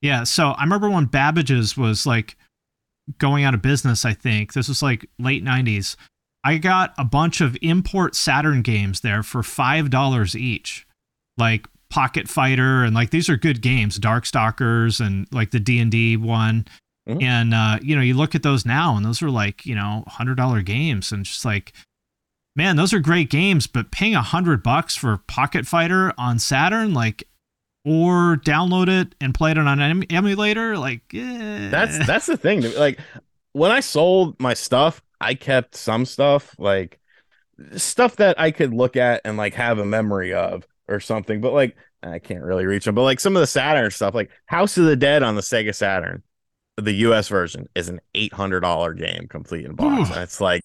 Yeah. 0.00 0.24
So 0.24 0.52
I 0.52 0.62
remember 0.62 0.88
when 0.88 1.04
Babbage's 1.04 1.76
was 1.76 2.06
like 2.06 2.38
going 3.18 3.44
out 3.44 3.54
of 3.54 3.62
business. 3.62 4.04
I 4.04 4.12
think 4.12 4.52
this 4.52 4.68
was 4.68 4.82
like 4.82 5.08
late 5.18 5.44
'90s. 5.44 5.96
I 6.44 6.56
got 6.58 6.94
a 6.96 7.04
bunch 7.04 7.40
of 7.40 7.56
import 7.60 8.14
Saturn 8.14 8.62
games 8.62 9.00
there 9.00 9.22
for 9.22 9.42
five 9.42 9.90
dollars 9.90 10.34
each, 10.34 10.86
like 11.36 11.66
Pocket 11.90 12.28
Fighter 12.28 12.84
and 12.84 12.94
like 12.94 13.10
these 13.10 13.28
are 13.28 13.36
good 13.36 13.60
games, 13.60 13.98
Darkstalkers 13.98 15.04
and 15.04 15.26
like 15.32 15.50
the 15.50 15.60
D 15.60 15.78
and 15.80 15.90
D 15.90 16.16
one. 16.16 16.66
Mhm. 17.08 17.22
And 17.22 17.54
uh, 17.54 17.78
you 17.82 17.96
know, 17.96 18.02
you 18.02 18.14
look 18.14 18.34
at 18.34 18.42
those 18.42 18.64
now, 18.64 18.96
and 18.96 19.04
those 19.04 19.22
are 19.22 19.30
like 19.30 19.66
you 19.66 19.74
know 19.74 20.04
hundred 20.06 20.36
dollar 20.36 20.62
games, 20.62 21.12
and 21.12 21.24
just 21.24 21.44
like, 21.44 21.72
man, 22.54 22.76
those 22.76 22.92
are 22.92 23.00
great 23.00 23.30
games. 23.30 23.66
But 23.66 23.90
paying 23.90 24.14
a 24.14 24.22
hundred 24.22 24.62
bucks 24.62 24.96
for 24.96 25.18
Pocket 25.26 25.66
Fighter 25.66 26.12
on 26.16 26.38
Saturn, 26.38 26.94
like, 26.94 27.24
or 27.84 28.36
download 28.44 28.88
it 28.88 29.14
and 29.20 29.34
play 29.34 29.50
it 29.52 29.58
on 29.58 29.66
an 29.80 30.04
emulator, 30.10 30.76
like, 30.76 31.02
eh. 31.14 31.70
that's 31.70 32.04
that's 32.06 32.26
the 32.26 32.36
thing. 32.36 32.62
Like 32.74 33.00
when 33.52 33.70
I 33.70 33.80
sold 33.80 34.38
my 34.40 34.54
stuff, 34.54 35.02
I 35.20 35.34
kept 35.34 35.74
some 35.74 36.04
stuff 36.04 36.54
like 36.58 36.98
stuff 37.76 38.16
that 38.16 38.38
I 38.40 38.50
could 38.50 38.72
look 38.72 38.96
at 38.96 39.22
and 39.24 39.36
like 39.36 39.54
have 39.54 39.78
a 39.78 39.84
memory 39.84 40.32
of 40.34 40.66
or 40.88 41.00
something. 41.00 41.40
But 41.40 41.52
like 41.52 41.76
I 42.02 42.18
can't 42.18 42.42
really 42.44 42.66
reach 42.66 42.84
them. 42.84 42.94
But 42.94 43.02
like 43.02 43.20
some 43.20 43.36
of 43.36 43.40
the 43.40 43.46
Saturn 43.46 43.90
stuff, 43.90 44.14
like 44.14 44.30
House 44.46 44.76
of 44.78 44.84
the 44.84 44.96
Dead 44.96 45.22
on 45.22 45.34
the 45.34 45.42
Sega 45.42 45.74
Saturn, 45.74 46.22
the 46.76 46.92
US 46.92 47.28
version 47.28 47.66
is 47.74 47.88
an 47.88 48.00
eight 48.14 48.32
hundred 48.32 48.60
dollar 48.60 48.94
game 48.94 49.26
complete 49.28 49.64
in 49.66 49.74
box. 49.74 50.10
And 50.10 50.20
it's 50.20 50.40
like 50.40 50.62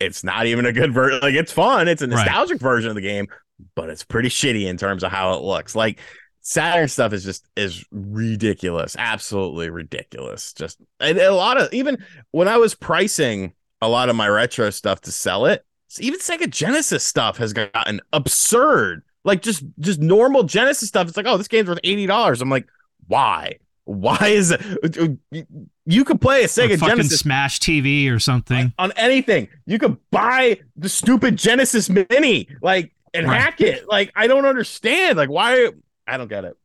it's 0.00 0.24
not 0.24 0.46
even 0.46 0.66
a 0.66 0.72
good 0.72 0.92
version. 0.92 1.20
Like 1.22 1.34
it's 1.34 1.52
fun. 1.52 1.88
It's 1.88 2.02
a 2.02 2.06
Right. 2.08 2.16
nostalgic 2.16 2.60
version 2.60 2.90
of 2.90 2.96
the 2.96 3.02
game, 3.02 3.28
but 3.74 3.90
it's 3.90 4.04
pretty 4.04 4.28
shitty 4.28 4.66
in 4.66 4.76
terms 4.76 5.02
of 5.02 5.10
how 5.10 5.34
it 5.34 5.42
looks. 5.42 5.74
Like 5.74 5.98
Saturn 6.40 6.88
stuff 6.88 7.12
is 7.12 7.24
just 7.24 7.48
is 7.56 7.84
ridiculous, 7.90 8.96
absolutely 8.98 9.70
ridiculous. 9.70 10.52
Just 10.52 10.78
and 11.00 11.18
a 11.18 11.34
lot 11.34 11.60
of 11.60 11.72
even 11.72 12.04
when 12.32 12.48
I 12.48 12.56
was 12.58 12.74
pricing 12.74 13.52
a 13.80 13.88
lot 13.88 14.08
of 14.08 14.16
my 14.16 14.28
retro 14.28 14.70
stuff 14.70 15.00
to 15.02 15.12
sell 15.12 15.46
it, 15.46 15.64
even 16.00 16.20
Sega 16.20 16.48
Genesis 16.48 17.04
stuff 17.04 17.36
has 17.36 17.52
gotten 17.52 18.00
absurd. 18.12 19.02
Like 19.24 19.42
just 19.42 19.62
just 19.78 20.00
normal 20.00 20.42
Genesis 20.42 20.88
stuff. 20.88 21.06
It's 21.06 21.16
like, 21.16 21.26
oh, 21.26 21.36
this 21.36 21.48
game's 21.48 21.68
worth 21.68 21.78
eighty 21.84 22.06
dollars. 22.06 22.40
I'm 22.40 22.50
like, 22.50 22.66
why? 23.06 23.58
Why 23.84 24.18
is 24.28 24.52
it? 24.52 24.60
Uh, 24.82 25.08
uh, 25.34 25.42
you 25.84 26.04
could 26.04 26.20
play 26.20 26.44
a 26.44 26.46
Sega 26.46 26.78
Genesis 26.78 27.20
Smash 27.20 27.58
TV 27.60 28.10
or 28.10 28.18
something 28.18 28.72
on 28.78 28.92
anything. 28.96 29.48
You 29.66 29.78
could 29.78 29.96
buy 30.10 30.60
the 30.76 30.88
stupid 30.88 31.36
Genesis 31.36 31.88
Mini, 31.88 32.48
like 32.62 32.92
and 33.14 33.26
right. 33.26 33.40
hack 33.40 33.60
it. 33.60 33.88
Like 33.88 34.12
I 34.14 34.26
don't 34.26 34.46
understand. 34.46 35.16
Like 35.16 35.30
why? 35.30 35.68
I 36.06 36.16
don't 36.16 36.28
get 36.28 36.44
it. 36.44 36.56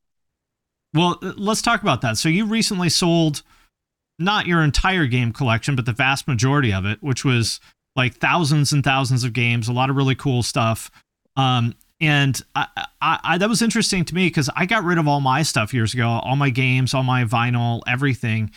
Well, 0.93 1.19
let's 1.21 1.62
talk 1.62 1.81
about 1.81 2.01
that. 2.01 2.17
So 2.17 2.29
you 2.29 2.45
recently 2.45 2.89
sold 2.89 3.43
not 4.19 4.47
your 4.47 4.63
entire 4.63 5.05
game 5.05 5.31
collection, 5.31 5.75
but 5.75 5.86
the 5.86 5.93
vast 5.93 6.27
majority 6.27 6.73
of 6.73 6.86
it, 6.86 7.03
which 7.03 7.23
was 7.23 7.60
like 7.95 8.15
thousands 8.15 8.71
and 8.71 8.83
thousands 8.83 9.23
of 9.23 9.33
games, 9.33 9.67
a 9.67 9.73
lot 9.73 9.89
of 9.89 9.95
really 9.95 10.15
cool 10.15 10.41
stuff. 10.43 10.89
Um, 11.36 11.75
and 11.99 12.39
I, 12.55 12.67
I, 13.01 13.19
I, 13.23 13.38
that 13.38 13.49
was 13.49 13.62
interesting 13.62 14.05
to 14.05 14.15
me 14.15 14.27
because 14.27 14.49
I 14.55 14.65
got 14.65 14.83
rid 14.83 14.97
of 14.97 15.07
all 15.07 15.19
my 15.19 15.43
stuff 15.43 15.73
years 15.73 15.93
ago, 15.93 16.07
all 16.07 16.36
my 16.36 16.49
games, 16.49 16.93
all 16.93 17.03
my 17.03 17.25
vinyl, 17.25 17.81
everything. 17.88 18.51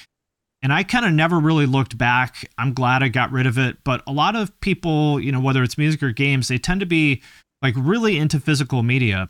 And 0.63 0.73
I 0.73 0.83
kind 0.83 1.07
of 1.07 1.13
never 1.13 1.39
really 1.39 1.65
looked 1.65 1.97
back. 1.97 2.47
I'm 2.59 2.75
glad 2.75 3.03
I 3.03 3.09
got 3.09 3.33
rid 3.33 3.47
of 3.47 3.59
it. 3.59 3.79
But 3.83 4.03
a 4.07 4.13
lot 4.13 4.37
of 4.37 4.59
people, 4.61 5.19
you 5.19 5.33
know, 5.33 5.41
whether 5.41 5.63
it's 5.63 5.79
music 5.79 6.03
or 6.03 6.13
games, 6.13 6.49
they 6.49 6.59
tend 6.59 6.81
to 6.81 6.87
be 6.87 7.23
like 7.63 7.75
really 7.77 8.19
into 8.19 8.41
physical 8.41 8.83
media. 8.83 9.29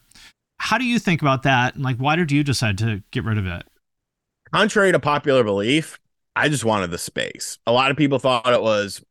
How 0.58 0.78
do 0.78 0.84
you 0.84 0.98
think 0.98 1.22
about 1.22 1.42
that? 1.44 1.74
And 1.74 1.84
like, 1.84 1.96
why 1.96 2.16
did 2.16 2.30
you 2.30 2.44
decide 2.44 2.78
to 2.78 3.02
get 3.10 3.24
rid 3.24 3.38
of 3.38 3.46
it? 3.46 3.62
Contrary 4.52 4.92
to 4.92 4.98
popular 4.98 5.44
belief, 5.44 5.98
I 6.36 6.48
just 6.48 6.64
wanted 6.64 6.90
the 6.90 6.98
space. 6.98 7.58
A 7.66 7.72
lot 7.72 7.90
of 7.90 7.96
people 7.96 8.18
thought 8.18 8.52
it 8.52 8.62
was 8.62 9.02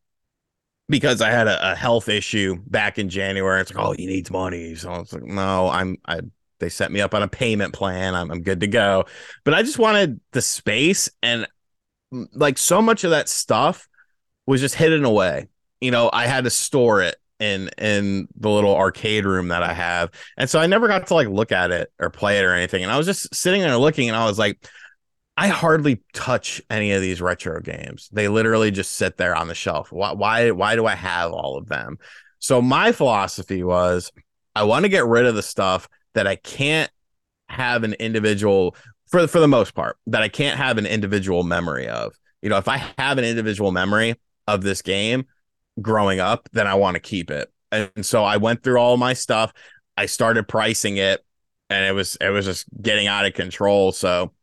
because 0.87 1.21
I 1.21 1.29
had 1.29 1.47
a, 1.47 1.71
a, 1.71 1.75
health 1.75 2.09
issue 2.09 2.57
back 2.67 2.97
in 2.97 3.09
January. 3.09 3.61
It's 3.61 3.73
like, 3.73 3.85
oh, 3.85 3.91
he 3.91 4.05
needs 4.05 4.31
money. 4.31 4.75
So 4.75 4.93
it's 4.95 5.13
like, 5.13 5.23
no, 5.23 5.69
I'm 5.69 5.97
I 6.05 6.21
they 6.59 6.69
set 6.69 6.91
me 6.91 6.99
up 6.99 7.13
on 7.13 7.23
a 7.23 7.27
payment 7.27 7.73
plan. 7.73 8.15
I'm 8.15 8.31
I'm 8.31 8.41
good 8.41 8.59
to 8.61 8.67
go. 8.67 9.05
But 9.45 9.53
I 9.53 9.61
just 9.61 9.79
wanted 9.79 10.19
the 10.31 10.41
space 10.41 11.09
and 11.21 11.47
mm, 12.13 12.27
like 12.33 12.57
so 12.57 12.81
much 12.81 13.03
of 13.03 13.11
that 13.11 13.29
stuff 13.29 13.87
was 14.45 14.61
just 14.61 14.75
hidden 14.75 15.05
away. 15.05 15.47
You 15.79 15.91
know, 15.91 16.09
I 16.11 16.25
had 16.27 16.43
to 16.43 16.49
store 16.49 17.01
it 17.01 17.15
in 17.39 17.69
in 17.77 18.27
the 18.35 18.49
little 18.49 18.75
arcade 18.75 19.25
room 19.25 19.49
that 19.49 19.63
I 19.63 19.73
have. 19.73 20.11
And 20.37 20.49
so 20.49 20.59
I 20.59 20.67
never 20.67 20.87
got 20.87 21.07
to 21.07 21.13
like 21.13 21.27
look 21.27 21.51
at 21.51 21.71
it 21.71 21.91
or 21.99 22.09
play 22.09 22.39
it 22.39 22.45
or 22.45 22.53
anything. 22.53 22.83
And 22.83 22.91
I 22.91 22.97
was 22.97 23.05
just 23.05 23.33
sitting 23.33 23.61
there 23.61 23.77
looking 23.77 24.09
and 24.09 24.17
I 24.17 24.25
was 24.25 24.37
like, 24.37 24.65
I 25.37 25.47
hardly 25.47 26.03
touch 26.13 26.61
any 26.69 26.91
of 26.91 27.01
these 27.01 27.21
retro 27.21 27.61
games. 27.61 28.09
They 28.11 28.27
literally 28.27 28.71
just 28.71 28.93
sit 28.93 29.15
there 29.15 29.35
on 29.35 29.47
the 29.47 29.55
shelf. 29.55 29.91
Why 29.91 30.11
why 30.11 30.51
why 30.51 30.75
do 30.75 30.85
I 30.85 30.95
have 30.95 31.31
all 31.31 31.57
of 31.57 31.67
them? 31.67 31.97
So 32.39 32.61
my 32.61 32.91
philosophy 32.91 33.63
was 33.63 34.11
I 34.55 34.63
want 34.63 34.83
to 34.83 34.89
get 34.89 35.05
rid 35.05 35.25
of 35.25 35.35
the 35.35 35.43
stuff 35.43 35.87
that 36.13 36.27
I 36.27 36.35
can't 36.35 36.91
have 37.47 37.83
an 37.83 37.93
individual 37.93 38.75
for 39.07 39.27
for 39.27 39.39
the 39.39 39.47
most 39.47 39.73
part 39.73 39.97
that 40.07 40.21
I 40.21 40.27
can't 40.27 40.57
have 40.57 40.77
an 40.77 40.85
individual 40.85 41.43
memory 41.43 41.87
of. 41.87 42.13
You 42.41 42.49
know, 42.49 42.57
if 42.57 42.67
I 42.67 42.77
have 42.97 43.17
an 43.17 43.25
individual 43.25 43.71
memory 43.71 44.15
of 44.47 44.61
this 44.61 44.81
game 44.81 45.25
growing 45.81 46.19
up, 46.19 46.49
then 46.51 46.67
I 46.67 46.75
want 46.75 46.95
to 46.95 46.99
keep 46.99 47.31
it. 47.31 47.51
And 47.71 48.05
so 48.05 48.23
I 48.23 48.37
went 48.37 48.63
through 48.63 48.77
all 48.77 48.97
my 48.97 49.13
stuff. 49.13 49.53
I 49.97 50.05
started 50.05 50.47
pricing 50.47 50.97
it 50.97 51.23
and 51.69 51.85
it 51.85 51.93
was 51.93 52.17
it 52.19 52.29
was 52.29 52.45
just 52.45 52.65
getting 52.81 53.07
out 53.07 53.25
of 53.25 53.33
control. 53.33 53.91
So 53.91 54.33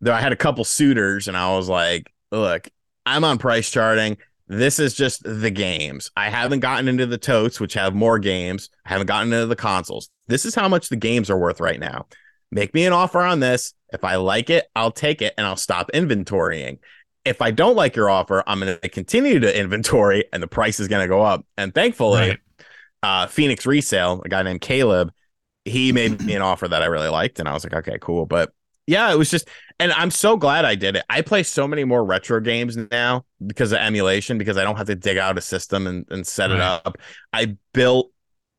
though 0.00 0.12
I 0.12 0.20
had 0.20 0.32
a 0.32 0.36
couple 0.36 0.64
suitors 0.64 1.28
and 1.28 1.36
I 1.36 1.54
was 1.56 1.68
like, 1.68 2.12
look, 2.30 2.68
I'm 3.06 3.24
on 3.24 3.38
price 3.38 3.70
charting. 3.70 4.18
This 4.48 4.78
is 4.78 4.94
just 4.94 5.22
the 5.22 5.50
games. 5.50 6.10
I 6.16 6.28
haven't 6.28 6.60
gotten 6.60 6.88
into 6.88 7.06
the 7.06 7.18
totes, 7.18 7.60
which 7.60 7.74
have 7.74 7.94
more 7.94 8.18
games. 8.18 8.68
I 8.84 8.90
haven't 8.90 9.06
gotten 9.06 9.32
into 9.32 9.46
the 9.46 9.56
consoles. 9.56 10.10
This 10.26 10.44
is 10.44 10.54
how 10.54 10.68
much 10.68 10.88
the 10.88 10.96
games 10.96 11.30
are 11.30 11.38
worth 11.38 11.60
right 11.60 11.80
now. 11.80 12.06
Make 12.50 12.74
me 12.74 12.84
an 12.84 12.92
offer 12.92 13.20
on 13.20 13.40
this. 13.40 13.72
If 13.92 14.04
I 14.04 14.16
like 14.16 14.50
it, 14.50 14.66
I'll 14.76 14.90
take 14.90 15.22
it 15.22 15.34
and 15.38 15.46
I'll 15.46 15.56
stop 15.56 15.90
inventorying. 15.92 16.78
If 17.24 17.40
I 17.40 17.50
don't 17.50 17.76
like 17.76 17.94
your 17.96 18.10
offer, 18.10 18.42
I'm 18.46 18.60
going 18.60 18.78
to 18.78 18.88
continue 18.88 19.38
to 19.40 19.58
inventory 19.58 20.24
and 20.32 20.42
the 20.42 20.48
price 20.48 20.80
is 20.80 20.88
going 20.88 21.02
to 21.02 21.08
go 21.08 21.22
up. 21.22 21.46
And 21.56 21.74
thankfully, 21.74 22.20
right. 22.30 22.38
uh, 23.02 23.26
Phoenix 23.28 23.64
Resale, 23.64 24.22
a 24.24 24.28
guy 24.28 24.42
named 24.42 24.60
Caleb, 24.60 25.12
he 25.64 25.92
made 25.92 26.20
me 26.24 26.34
an 26.34 26.42
offer 26.42 26.66
that 26.66 26.82
I 26.82 26.86
really 26.86 27.08
liked. 27.08 27.38
And 27.38 27.48
I 27.48 27.52
was 27.52 27.64
like, 27.64 27.74
okay, 27.74 27.98
cool. 28.00 28.26
But 28.26 28.52
yeah, 28.86 29.12
it 29.12 29.16
was 29.16 29.30
just, 29.30 29.48
and 29.78 29.92
I'm 29.92 30.10
so 30.10 30.36
glad 30.36 30.64
I 30.64 30.74
did 30.74 30.96
it. 30.96 31.04
I 31.08 31.22
play 31.22 31.44
so 31.44 31.68
many 31.68 31.84
more 31.84 32.04
retro 32.04 32.40
games 32.40 32.76
now 32.76 33.24
because 33.46 33.72
of 33.72 33.78
emulation, 33.78 34.38
because 34.38 34.56
I 34.56 34.64
don't 34.64 34.76
have 34.76 34.88
to 34.88 34.96
dig 34.96 35.18
out 35.18 35.38
a 35.38 35.40
system 35.40 35.86
and, 35.86 36.04
and 36.10 36.26
set 36.26 36.50
right. 36.50 36.56
it 36.56 36.60
up. 36.60 36.98
I 37.32 37.56
built, 37.72 38.10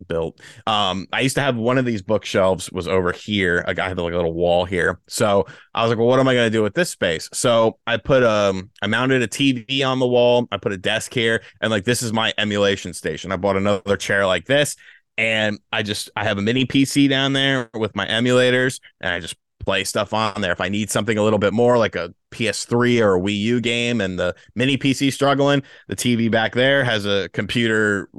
built. 0.03 0.39
Um, 0.67 1.07
I 1.11 1.21
used 1.21 1.35
to 1.35 1.41
have 1.41 1.55
one 1.55 1.77
of 1.77 1.85
these 1.85 2.01
bookshelves 2.01 2.71
was 2.71 2.87
over 2.87 3.11
here. 3.11 3.63
I 3.67 3.69
had 3.69 3.97
like 3.97 4.13
a 4.13 4.15
little 4.15 4.33
wall 4.33 4.65
here. 4.65 4.99
So 5.07 5.45
I 5.73 5.81
was 5.81 5.89
like, 5.89 5.97
well, 5.97 6.07
what 6.07 6.19
am 6.19 6.27
I 6.27 6.33
going 6.33 6.47
to 6.47 6.57
do 6.57 6.63
with 6.63 6.73
this 6.73 6.89
space? 6.89 7.29
So 7.33 7.79
I 7.87 7.97
put 7.97 8.23
um, 8.23 8.69
I 8.81 8.87
mounted 8.87 9.21
a 9.21 9.27
TV 9.27 9.85
on 9.85 9.99
the 9.99 10.07
wall. 10.07 10.47
I 10.51 10.57
put 10.57 10.71
a 10.71 10.77
desk 10.77 11.13
here, 11.13 11.43
and 11.61 11.71
like 11.71 11.85
this 11.85 12.01
is 12.01 12.13
my 12.13 12.33
emulation 12.37 12.93
station. 12.93 13.31
I 13.31 13.37
bought 13.37 13.57
another 13.57 13.97
chair 13.97 14.25
like 14.25 14.45
this, 14.45 14.75
and 15.17 15.59
I 15.71 15.83
just 15.83 16.09
I 16.15 16.23
have 16.23 16.37
a 16.37 16.41
mini 16.41 16.65
PC 16.65 17.09
down 17.09 17.33
there 17.33 17.69
with 17.73 17.95
my 17.95 18.05
emulators, 18.07 18.79
and 19.01 19.13
I 19.13 19.19
just 19.19 19.35
play 19.63 19.83
stuff 19.83 20.13
on 20.13 20.41
there. 20.41 20.51
If 20.51 20.61
I 20.61 20.69
need 20.69 20.89
something 20.91 21.17
a 21.17 21.23
little 21.23 21.39
bit 21.39 21.53
more 21.53 21.77
like 21.77 21.95
a 21.95 22.13
PS3 22.31 23.01
or 23.01 23.15
a 23.15 23.19
Wii 23.19 23.37
U 23.39 23.61
game 23.61 24.01
and 24.01 24.19
the 24.19 24.35
mini 24.55 24.77
PC 24.77 25.11
struggling, 25.11 25.63
the 25.87 25.95
TV 25.95 26.29
back 26.29 26.53
there 26.53 26.83
has 26.83 27.05
a 27.05 27.29
computer 27.29 28.09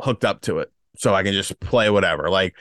hooked 0.00 0.24
up 0.24 0.40
to 0.42 0.58
it. 0.58 0.72
So 0.98 1.14
I 1.14 1.22
can 1.22 1.32
just 1.32 1.58
play 1.60 1.90
whatever. 1.90 2.28
Like 2.30 2.54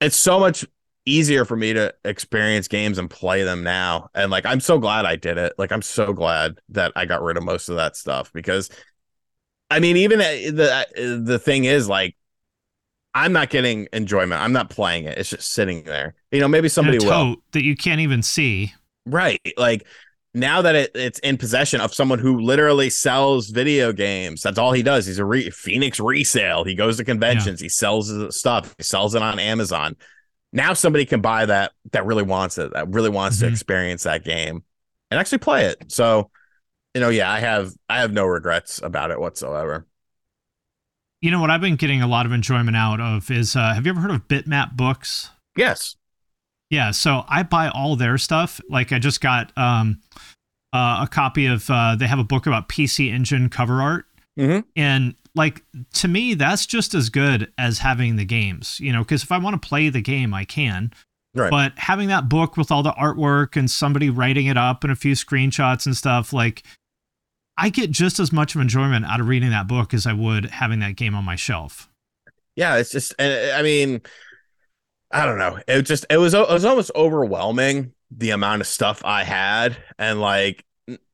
it's 0.00 0.16
so 0.16 0.38
much 0.38 0.64
easier 1.04 1.44
for 1.44 1.56
me 1.56 1.72
to 1.72 1.94
experience 2.04 2.68
games 2.68 2.98
and 2.98 3.08
play 3.08 3.42
them 3.42 3.62
now. 3.62 4.08
And 4.14 4.30
like 4.30 4.46
I'm 4.46 4.60
so 4.60 4.78
glad 4.78 5.06
I 5.06 5.16
did 5.16 5.38
it. 5.38 5.54
Like 5.58 5.72
I'm 5.72 5.82
so 5.82 6.12
glad 6.12 6.58
that 6.70 6.92
I 6.96 7.06
got 7.06 7.22
rid 7.22 7.36
of 7.36 7.44
most 7.44 7.68
of 7.68 7.76
that 7.76 7.96
stuff 7.96 8.32
because 8.32 8.70
I 9.70 9.80
mean 9.80 9.96
even 9.96 10.20
uh, 10.20 10.24
the 10.52 10.70
uh, 10.72 11.24
the 11.24 11.38
thing 11.38 11.64
is 11.64 11.88
like 11.88 12.16
I'm 13.14 13.32
not 13.32 13.50
getting 13.50 13.88
enjoyment. 13.92 14.40
I'm 14.40 14.52
not 14.52 14.70
playing 14.70 15.04
it. 15.04 15.18
It's 15.18 15.30
just 15.30 15.50
sitting 15.50 15.82
there. 15.84 16.14
You 16.30 16.40
know, 16.40 16.48
maybe 16.48 16.68
somebody 16.68 16.98
will 16.98 17.36
that 17.52 17.64
you 17.64 17.74
can't 17.74 18.00
even 18.00 18.22
see. 18.22 18.74
Right. 19.06 19.40
Like 19.56 19.86
now 20.38 20.62
that 20.62 20.74
it, 20.74 20.90
it's 20.94 21.18
in 21.20 21.36
possession 21.36 21.80
of 21.80 21.94
someone 21.94 22.18
who 22.18 22.40
literally 22.40 22.90
sells 22.90 23.48
video 23.48 23.92
games. 23.92 24.42
That's 24.42 24.58
all 24.58 24.72
he 24.72 24.82
does. 24.82 25.06
He's 25.06 25.18
a 25.18 25.24
re- 25.24 25.50
Phoenix 25.50 26.00
resale. 26.00 26.64
He 26.64 26.74
goes 26.74 26.96
to 26.98 27.04
conventions. 27.04 27.60
Yeah. 27.60 27.66
He 27.66 27.68
sells 27.68 28.36
stuff. 28.36 28.74
He 28.78 28.84
sells 28.84 29.14
it 29.14 29.22
on 29.22 29.38
Amazon. 29.38 29.96
Now 30.52 30.72
somebody 30.72 31.04
can 31.04 31.20
buy 31.20 31.46
that 31.46 31.72
that 31.92 32.06
really 32.06 32.22
wants 32.22 32.58
it. 32.58 32.72
That 32.72 32.88
really 32.88 33.10
wants 33.10 33.36
mm-hmm. 33.36 33.46
to 33.46 33.52
experience 33.52 34.04
that 34.04 34.24
game 34.24 34.64
and 35.10 35.20
actually 35.20 35.38
play 35.38 35.66
it. 35.66 35.84
So, 35.88 36.30
you 36.94 37.00
know, 37.00 37.10
yeah, 37.10 37.30
I 37.30 37.40
have 37.40 37.72
I 37.88 38.00
have 38.00 38.12
no 38.12 38.24
regrets 38.24 38.80
about 38.82 39.10
it 39.10 39.20
whatsoever. 39.20 39.86
You 41.20 41.30
know 41.30 41.40
what 41.40 41.50
I've 41.50 41.60
been 41.60 41.76
getting 41.76 42.00
a 42.00 42.06
lot 42.06 42.26
of 42.26 42.32
enjoyment 42.32 42.76
out 42.76 43.00
of 43.00 43.30
is 43.30 43.56
uh, 43.56 43.74
have 43.74 43.84
you 43.84 43.90
ever 43.90 44.00
heard 44.00 44.10
of 44.10 44.28
Bitmap 44.28 44.76
Books? 44.76 45.30
Yes. 45.56 45.96
Yeah, 46.70 46.90
so 46.90 47.24
I 47.28 47.42
buy 47.44 47.68
all 47.68 47.96
their 47.96 48.18
stuff. 48.18 48.60
Like 48.68 48.92
I 48.92 48.98
just 48.98 49.20
got 49.20 49.56
um, 49.56 50.00
uh, 50.72 51.00
a 51.02 51.08
copy 51.10 51.46
of 51.46 51.68
uh, 51.70 51.96
they 51.96 52.06
have 52.06 52.18
a 52.18 52.24
book 52.24 52.46
about 52.46 52.68
PC 52.68 53.12
Engine 53.12 53.48
cover 53.48 53.80
art, 53.80 54.06
mm-hmm. 54.38 54.60
and 54.76 55.14
like 55.34 55.62
to 55.94 56.08
me 56.08 56.34
that's 56.34 56.66
just 56.66 56.94
as 56.94 57.10
good 57.10 57.52
as 57.58 57.78
having 57.78 58.16
the 58.16 58.24
games. 58.24 58.78
You 58.80 58.92
know, 58.92 59.00
because 59.00 59.22
if 59.22 59.32
I 59.32 59.38
want 59.38 59.60
to 59.60 59.68
play 59.68 59.88
the 59.88 60.02
game, 60.02 60.34
I 60.34 60.44
can. 60.44 60.92
Right. 61.34 61.50
But 61.50 61.72
having 61.76 62.08
that 62.08 62.28
book 62.28 62.56
with 62.56 62.70
all 62.70 62.82
the 62.82 62.92
artwork 62.92 63.56
and 63.56 63.70
somebody 63.70 64.10
writing 64.10 64.46
it 64.46 64.56
up 64.56 64.82
and 64.82 64.92
a 64.92 64.96
few 64.96 65.12
screenshots 65.12 65.86
and 65.86 65.96
stuff, 65.96 66.32
like 66.32 66.64
I 67.58 67.70
get 67.70 67.90
just 67.90 68.20
as 68.20 68.32
much 68.32 68.54
of 68.54 68.60
enjoyment 68.60 69.04
out 69.04 69.20
of 69.20 69.28
reading 69.28 69.50
that 69.50 69.66
book 69.66 69.92
as 69.92 70.06
I 70.06 70.12
would 70.12 70.46
having 70.46 70.78
that 70.78 70.96
game 70.96 71.14
on 71.14 71.24
my 71.24 71.36
shelf. 71.36 71.88
Yeah, 72.54 72.76
it's 72.76 72.90
just, 72.90 73.14
I 73.20 73.60
mean, 73.62 74.00
I 75.10 75.26
don't 75.26 75.38
know. 75.38 75.58
It 75.66 75.82
just, 75.82 76.06
it 76.08 76.18
was, 76.18 76.34
it 76.34 76.48
was 76.48 76.64
almost 76.64 76.92
overwhelming 76.94 77.92
the 78.10 78.30
amount 78.30 78.60
of 78.60 78.66
stuff 78.66 79.02
I 79.04 79.24
had, 79.24 79.76
and 79.98 80.20
like, 80.20 80.64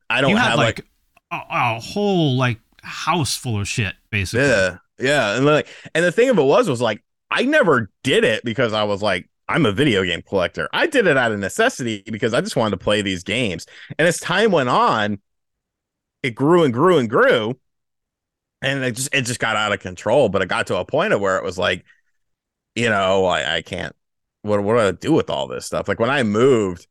I 0.09 0.21
don't 0.21 0.37
have 0.37 0.57
like, 0.57 0.79
like 0.79 0.87
a, 1.31 1.41
a, 1.51 1.81
whole 1.81 2.37
like 2.37 2.61
house 2.83 3.37
full 3.37 3.61
of 3.61 3.69
shit, 3.69 3.95
basically. 4.11 4.47
Yeah, 4.47 4.77
yeah, 4.99 5.37
and 5.37 5.45
like, 5.45 5.69
and 5.95 6.05
the 6.05 6.13
thing 6.13 6.29
of 6.29 6.39
it 6.39 6.45
was, 6.45 6.69
was 6.69 6.81
like, 6.81 7.03
I 7.31 7.45
never 7.45 7.91
did 8.03 8.25
it 8.25 8.45
because 8.45 8.73
I 8.73 8.85
was 8.85 9.03
like, 9.03 9.29
I'm 9.49 9.67
a 9.67 9.73
video 9.73 10.05
game 10.05 10.23
collector. 10.23 10.69
I 10.73 10.87
did 10.87 11.07
it 11.07 11.17
out 11.17 11.33
of 11.33 11.39
necessity 11.39 12.03
because 12.07 12.33
I 12.33 12.41
just 12.41 12.57
wanted 12.57 12.79
to 12.79 12.85
play 12.85 13.03
these 13.03 13.25
games. 13.25 13.67
And 13.99 14.09
as 14.09 14.19
time 14.19 14.53
went 14.53 14.69
on, 14.69 15.19
it 16.23 16.35
grew 16.35 16.65
and 16.65 16.73
grew 16.73 16.99
and 16.99 17.11
grew 17.11 17.59
and 18.65 18.83
it 18.83 18.97
just 18.97 19.15
it 19.15 19.23
just 19.23 19.41
got 19.41 19.57
out 19.57 19.73
of 19.73 19.81
control 19.81 20.29
but 20.29 20.43
it 20.43 20.49
got 20.49 20.67
to 20.67 20.77
a 20.77 20.85
point 20.85 21.13
of 21.13 21.21
where 21.21 21.37
it 21.37 21.45
was 21.45 21.59
like 21.59 21.85
you 22.75 22.89
know 22.89 23.27
i, 23.27 23.57
I 23.57 23.63
can't 23.63 23.95
what 24.45 24.63
what 24.65 24.75
do 24.75 24.81
I 24.81 24.93
do 24.93 25.13
with 25.13 25.31
all 25.31 25.49
this 25.49 25.67
stuff? 25.67 25.89
Like 25.89 26.01
when 26.01 26.11
I 26.11 26.23
moved, 26.25 26.87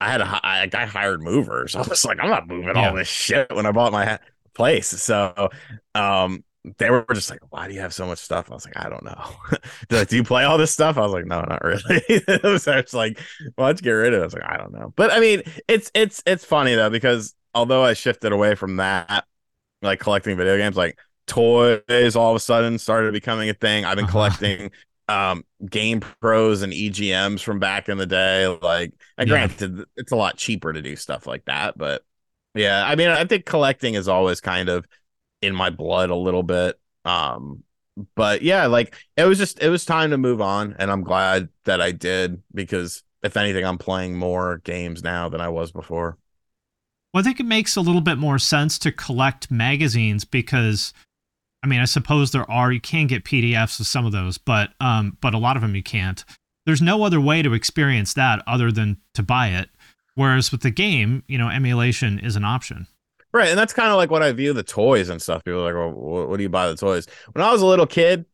I 0.00 0.10
had 0.12 0.20
a 0.20 0.26
I, 0.26 0.68
I 0.74 0.86
hired 0.86 1.22
movers. 1.22 1.76
I 1.76 1.82
was 1.82 2.04
like, 2.04 2.18
I'm 2.20 2.30
not 2.30 2.48
moving 2.48 2.76
Yeah. 2.76 2.78
all 2.78 2.94
this 2.94 3.08
shit 3.08 3.54
when 3.54 3.66
I 3.66 3.72
bought 3.72 3.92
my 3.92 4.18
place. 4.54 4.88
So, 4.88 5.50
um, 5.94 6.44
they 6.78 6.90
were 6.90 7.04
just 7.12 7.30
like, 7.30 7.40
"Why 7.50 7.68
do 7.68 7.74
you 7.74 7.80
have 7.80 7.94
so 7.94 8.06
much 8.06 8.18
stuff?" 8.20 8.50
I 8.50 8.54
was 8.54 8.64
like, 8.66 8.78
"I 8.78 8.88
don't 8.88 9.04
know." 9.04 9.32
They're 9.88 10.00
like, 10.00 10.08
"Do 10.08 10.16
you 10.16 10.24
play 10.24 10.44
all 10.44 10.58
this 10.58 10.72
stuff?" 10.72 10.96
I 10.98 11.02
was 11.02 11.12
like, 11.12 11.26
"No, 11.26 11.42
not 11.42 11.62
really." 11.64 12.00
so 12.58 12.72
it's 12.78 12.94
like, 12.94 13.20
"Well, 13.58 13.66
let's 13.68 13.80
get 13.82 13.90
rid 13.92 14.14
of 14.14 14.20
it." 14.20 14.22
I 14.22 14.26
was 14.26 14.34
like, 14.34 14.44
"I 14.50 14.56
don't 14.56 14.72
know," 14.72 14.92
but 14.96 15.12
I 15.12 15.20
mean, 15.20 15.42
it's 15.68 15.90
it's 15.94 16.22
it's 16.26 16.44
funny 16.44 16.74
though 16.74 16.90
because 16.90 17.34
although 17.54 17.84
I 17.84 17.94
shifted 17.94 18.32
away 18.32 18.54
from 18.54 18.76
that, 18.76 19.26
like 19.82 20.00
collecting 20.00 20.36
video 20.36 20.56
games, 20.56 20.76
like 20.76 20.98
toys, 21.26 22.16
all 22.16 22.30
of 22.30 22.36
a 22.36 22.40
sudden 22.40 22.78
started 22.78 23.12
becoming 23.12 23.50
a 23.50 23.54
thing. 23.54 23.84
I've 23.84 23.96
been 23.96 24.06
Uh-huh. 24.06 24.06
collecting 24.06 24.70
um 25.08 25.44
game 25.68 26.00
pros 26.00 26.62
and 26.62 26.72
EGMs 26.72 27.42
from 27.42 27.58
back 27.58 27.88
in 27.88 27.98
the 27.98 28.06
day. 28.06 28.46
Like, 28.46 28.92
and 29.18 29.28
Yeah. 29.28 29.48
granted, 29.48 29.84
it's 29.96 30.12
a 30.12 30.16
lot 30.16 30.36
cheaper 30.36 30.72
to 30.72 30.82
do 30.82 30.96
stuff 30.96 31.26
like 31.26 31.44
that, 31.46 31.76
but 31.78 32.02
yeah, 32.54 32.84
I 32.86 32.94
mean, 32.96 33.08
I 33.08 33.24
think 33.24 33.44
collecting 33.46 33.94
is 33.94 34.08
always 34.08 34.40
kind 34.40 34.68
of 34.68 34.86
in 35.42 35.54
my 35.54 35.70
blood 35.70 36.10
a 36.10 36.16
little 36.16 36.42
bit. 36.42 36.78
Um, 37.04 37.64
but 38.16 38.42
yeah, 38.42 38.66
like 38.66 38.94
it 39.16 39.24
was 39.24 39.38
just 39.38 39.62
it 39.62 39.70
was 39.70 39.84
time 39.84 40.10
to 40.10 40.18
move 40.18 40.40
on, 40.40 40.76
and 40.78 40.90
I'm 40.90 41.04
glad 41.04 41.48
that 41.64 41.80
I 41.80 41.92
did 41.92 42.42
because 42.54 43.02
if 43.22 43.36
anything, 43.36 43.64
I'm 43.64 43.78
playing 43.78 44.16
more 44.16 44.58
games 44.64 45.02
now 45.02 45.28
than 45.28 45.40
I 45.40 45.48
was 45.48 45.72
before. 45.72 46.18
Well, 47.12 47.20
I 47.20 47.24
think 47.24 47.38
it 47.40 47.46
makes 47.46 47.76
a 47.76 47.80
little 47.80 48.00
bit 48.00 48.18
more 48.18 48.38
sense 48.38 48.78
to 48.80 48.90
collect 48.92 49.50
magazines 49.50 50.24
because, 50.24 50.92
I 51.64 51.66
mean, 51.66 51.80
I 51.80 51.86
suppose 51.86 52.30
there 52.30 52.48
are 52.50 52.70
you 52.70 52.80
can 52.80 53.06
get 53.06 53.24
PDFs 53.24 53.80
of 53.80 53.86
some 53.86 54.04
of 54.04 54.12
those, 54.12 54.36
but 54.36 54.74
um, 54.80 55.16
but 55.22 55.32
a 55.32 55.38
lot 55.38 55.56
of 55.56 55.62
them 55.62 55.74
you 55.74 55.82
can't. 55.82 56.22
There's 56.66 56.82
no 56.82 57.04
other 57.04 57.22
way 57.22 57.40
to 57.40 57.54
experience 57.54 58.12
that 58.14 58.42
other 58.46 58.70
than 58.70 58.98
to 59.14 59.22
buy 59.22 59.48
it. 59.48 59.70
Whereas 60.14 60.52
with 60.52 60.60
the 60.60 60.70
game, 60.70 61.24
you 61.26 61.38
know, 61.38 61.48
emulation 61.48 62.18
is 62.18 62.36
an 62.36 62.44
option. 62.44 62.86
Right, 63.32 63.48
and 63.48 63.58
that's 63.58 63.72
kind 63.72 63.90
of 63.90 63.96
like 63.96 64.10
what 64.10 64.22
I 64.22 64.30
view 64.32 64.52
the 64.52 64.62
toys 64.62 65.08
and 65.08 65.20
stuff. 65.20 65.42
People 65.42 65.66
are 65.66 65.72
like, 65.72 65.96
well, 65.96 66.26
what, 66.28 66.36
do 66.36 66.42
you 66.42 66.50
buy 66.50 66.68
the 66.68 66.76
toys? 66.76 67.06
When 67.32 67.42
I 67.42 67.50
was 67.50 67.62
a 67.62 67.66
little 67.66 67.86
kid, 67.86 68.26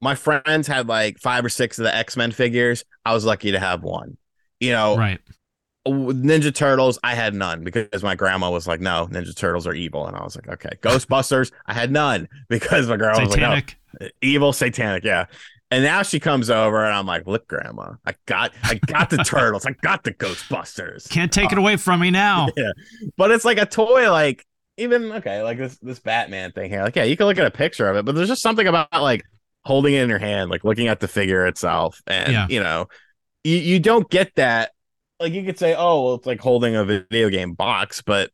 my 0.00 0.14
friends 0.14 0.66
had 0.66 0.88
like 0.88 1.18
five 1.18 1.44
or 1.44 1.50
six 1.50 1.78
of 1.78 1.84
the 1.84 1.94
X 1.94 2.16
Men 2.16 2.32
figures. 2.32 2.84
I 3.04 3.12
was 3.12 3.26
lucky 3.26 3.52
to 3.52 3.60
have 3.60 3.82
one. 3.82 4.16
You 4.60 4.72
know, 4.72 4.96
Right. 4.96 5.20
With 5.86 6.22
Ninja 6.22 6.54
Turtles, 6.54 6.98
I 7.04 7.14
had 7.14 7.34
none 7.34 7.64
because 7.64 8.02
my 8.02 8.14
grandma 8.14 8.50
was 8.50 8.66
like, 8.66 8.80
"No, 8.80 9.08
Ninja 9.10 9.34
Turtles 9.34 9.66
are 9.66 9.74
evil," 9.74 10.06
and 10.06 10.16
I 10.16 10.22
was 10.22 10.36
like, 10.36 10.48
"Okay." 10.48 10.76
Ghostbusters, 10.82 11.52
I 11.66 11.74
had 11.74 11.90
none 11.90 12.28
because 12.48 12.88
my 12.88 12.96
grandma 12.96 13.20
was 13.20 13.36
like, 13.36 13.76
"No, 14.00 14.08
evil, 14.20 14.52
satanic." 14.52 15.04
Yeah, 15.04 15.26
and 15.70 15.82
now 15.82 16.02
she 16.02 16.20
comes 16.20 16.50
over 16.50 16.84
and 16.84 16.94
I'm 16.94 17.06
like, 17.06 17.26
"Look, 17.26 17.48
grandma, 17.48 17.94
I 18.04 18.14
got, 18.26 18.52
I 18.62 18.74
got 18.86 19.10
the 19.10 19.16
turtles, 19.24 19.66
I 19.66 19.72
got 19.82 20.04
the 20.04 20.12
Ghostbusters." 20.12 21.08
Can't 21.10 21.32
take 21.32 21.52
it 21.52 21.58
uh, 21.58 21.60
away 21.60 21.76
from 21.76 22.00
me 22.00 22.10
now. 22.10 22.48
Yeah, 22.56 22.72
but 23.16 23.30
it's 23.30 23.44
like 23.44 23.58
a 23.58 23.66
toy, 23.66 24.10
like 24.10 24.46
even 24.76 25.10
okay, 25.12 25.42
like 25.42 25.58
this 25.58 25.78
this 25.78 25.98
Batman 25.98 26.52
thing 26.52 26.70
here. 26.70 26.82
Like, 26.82 26.96
yeah, 26.96 27.04
you 27.04 27.16
can 27.16 27.26
look 27.26 27.38
at 27.38 27.46
a 27.46 27.50
picture 27.50 27.88
of 27.88 27.96
it, 27.96 28.04
but 28.04 28.14
there's 28.14 28.28
just 28.28 28.42
something 28.42 28.66
about 28.66 28.88
like 28.92 29.24
holding 29.64 29.94
it 29.94 30.02
in 30.02 30.08
your 30.08 30.18
hand, 30.18 30.50
like 30.50 30.64
looking 30.64 30.86
at 30.88 31.00
the 31.00 31.08
figure 31.08 31.46
itself, 31.46 32.00
and 32.06 32.32
Yeah. 32.32 32.46
you 32.48 32.62
know, 32.62 32.86
you 33.42 33.56
you 33.56 33.80
don't 33.80 34.08
get 34.10 34.34
that. 34.36 34.70
Like 35.18 35.32
you 35.32 35.44
could 35.44 35.58
say, 35.58 35.74
oh, 35.74 36.04
well, 36.04 36.14
it's 36.16 36.26
like 36.26 36.40
holding 36.40 36.76
a 36.76 36.84
video 36.84 37.30
game 37.30 37.54
box, 37.54 38.02
but 38.02 38.30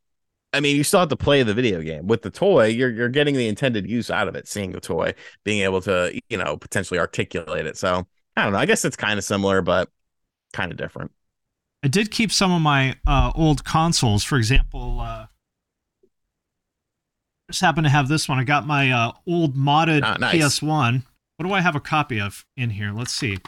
I 0.52 0.60
mean, 0.60 0.76
you 0.76 0.84
still 0.84 1.00
have 1.00 1.08
to 1.10 1.16
play 1.16 1.42
the 1.42 1.54
video 1.54 1.80
game 1.80 2.06
with 2.06 2.22
the 2.22 2.30
toy. 2.30 2.66
You're 2.66 2.90
you're 2.90 3.08
getting 3.08 3.34
the 3.36 3.48
intended 3.48 3.88
use 3.88 4.10
out 4.10 4.28
of 4.28 4.34
it, 4.34 4.48
seeing 4.48 4.72
the 4.72 4.80
toy, 4.80 5.14
being 5.44 5.62
able 5.62 5.80
to 5.82 6.18
you 6.28 6.36
know 6.36 6.56
potentially 6.56 6.98
articulate 7.00 7.66
it. 7.66 7.76
So 7.76 8.06
I 8.36 8.44
don't 8.44 8.52
know. 8.52 8.58
I 8.58 8.66
guess 8.66 8.84
it's 8.84 8.96
kind 8.96 9.18
of 9.18 9.24
similar, 9.24 9.62
but 9.62 9.88
kind 10.52 10.70
of 10.72 10.76
different. 10.76 11.12
I 11.84 11.88
did 11.88 12.10
keep 12.10 12.30
some 12.30 12.52
of 12.52 12.60
my 12.60 12.96
uh, 13.06 13.32
old 13.34 13.64
consoles. 13.64 14.24
For 14.24 14.36
example, 14.36 15.00
uh, 15.00 15.26
just 17.48 17.60
happen 17.60 17.84
to 17.84 17.90
have 17.90 18.08
this 18.08 18.28
one. 18.28 18.38
I 18.38 18.44
got 18.44 18.66
my 18.66 18.90
uh, 18.90 19.12
old 19.26 19.56
modded 19.56 20.02
Ah, 20.02 20.16
nice. 20.18 20.34
PS1. 20.34 21.04
What 21.36 21.46
do 21.46 21.52
I 21.52 21.60
have 21.60 21.74
a 21.74 21.80
copy 21.80 22.20
of 22.20 22.44
in 22.56 22.70
here? 22.70 22.92
Let's 22.92 23.12
see. 23.12 23.38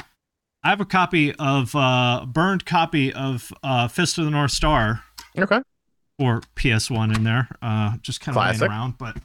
I 0.65 0.71
have 0.71 0.81
a 0.81 0.87
copy 0.87 1.35
of 1.35 1.75
uh, 1.77 2.25
burned 2.27 2.65
copy 2.65 3.13
of 3.13 3.53
uh, 3.63 3.87
Fist 3.89 4.17
of 4.19 4.25
the 4.25 4.31
North 4.31 4.51
Star 4.51 5.03
Okay. 5.39 5.61
for 6.19 6.41
PS1 6.57 7.15
in 7.15 7.23
there. 7.25 7.49
Uh, 7.61 7.97
just 8.01 8.21
kind 8.21 8.37
of 8.37 8.43
laying 8.61 8.71
around, 8.71 8.97
but 8.99 9.17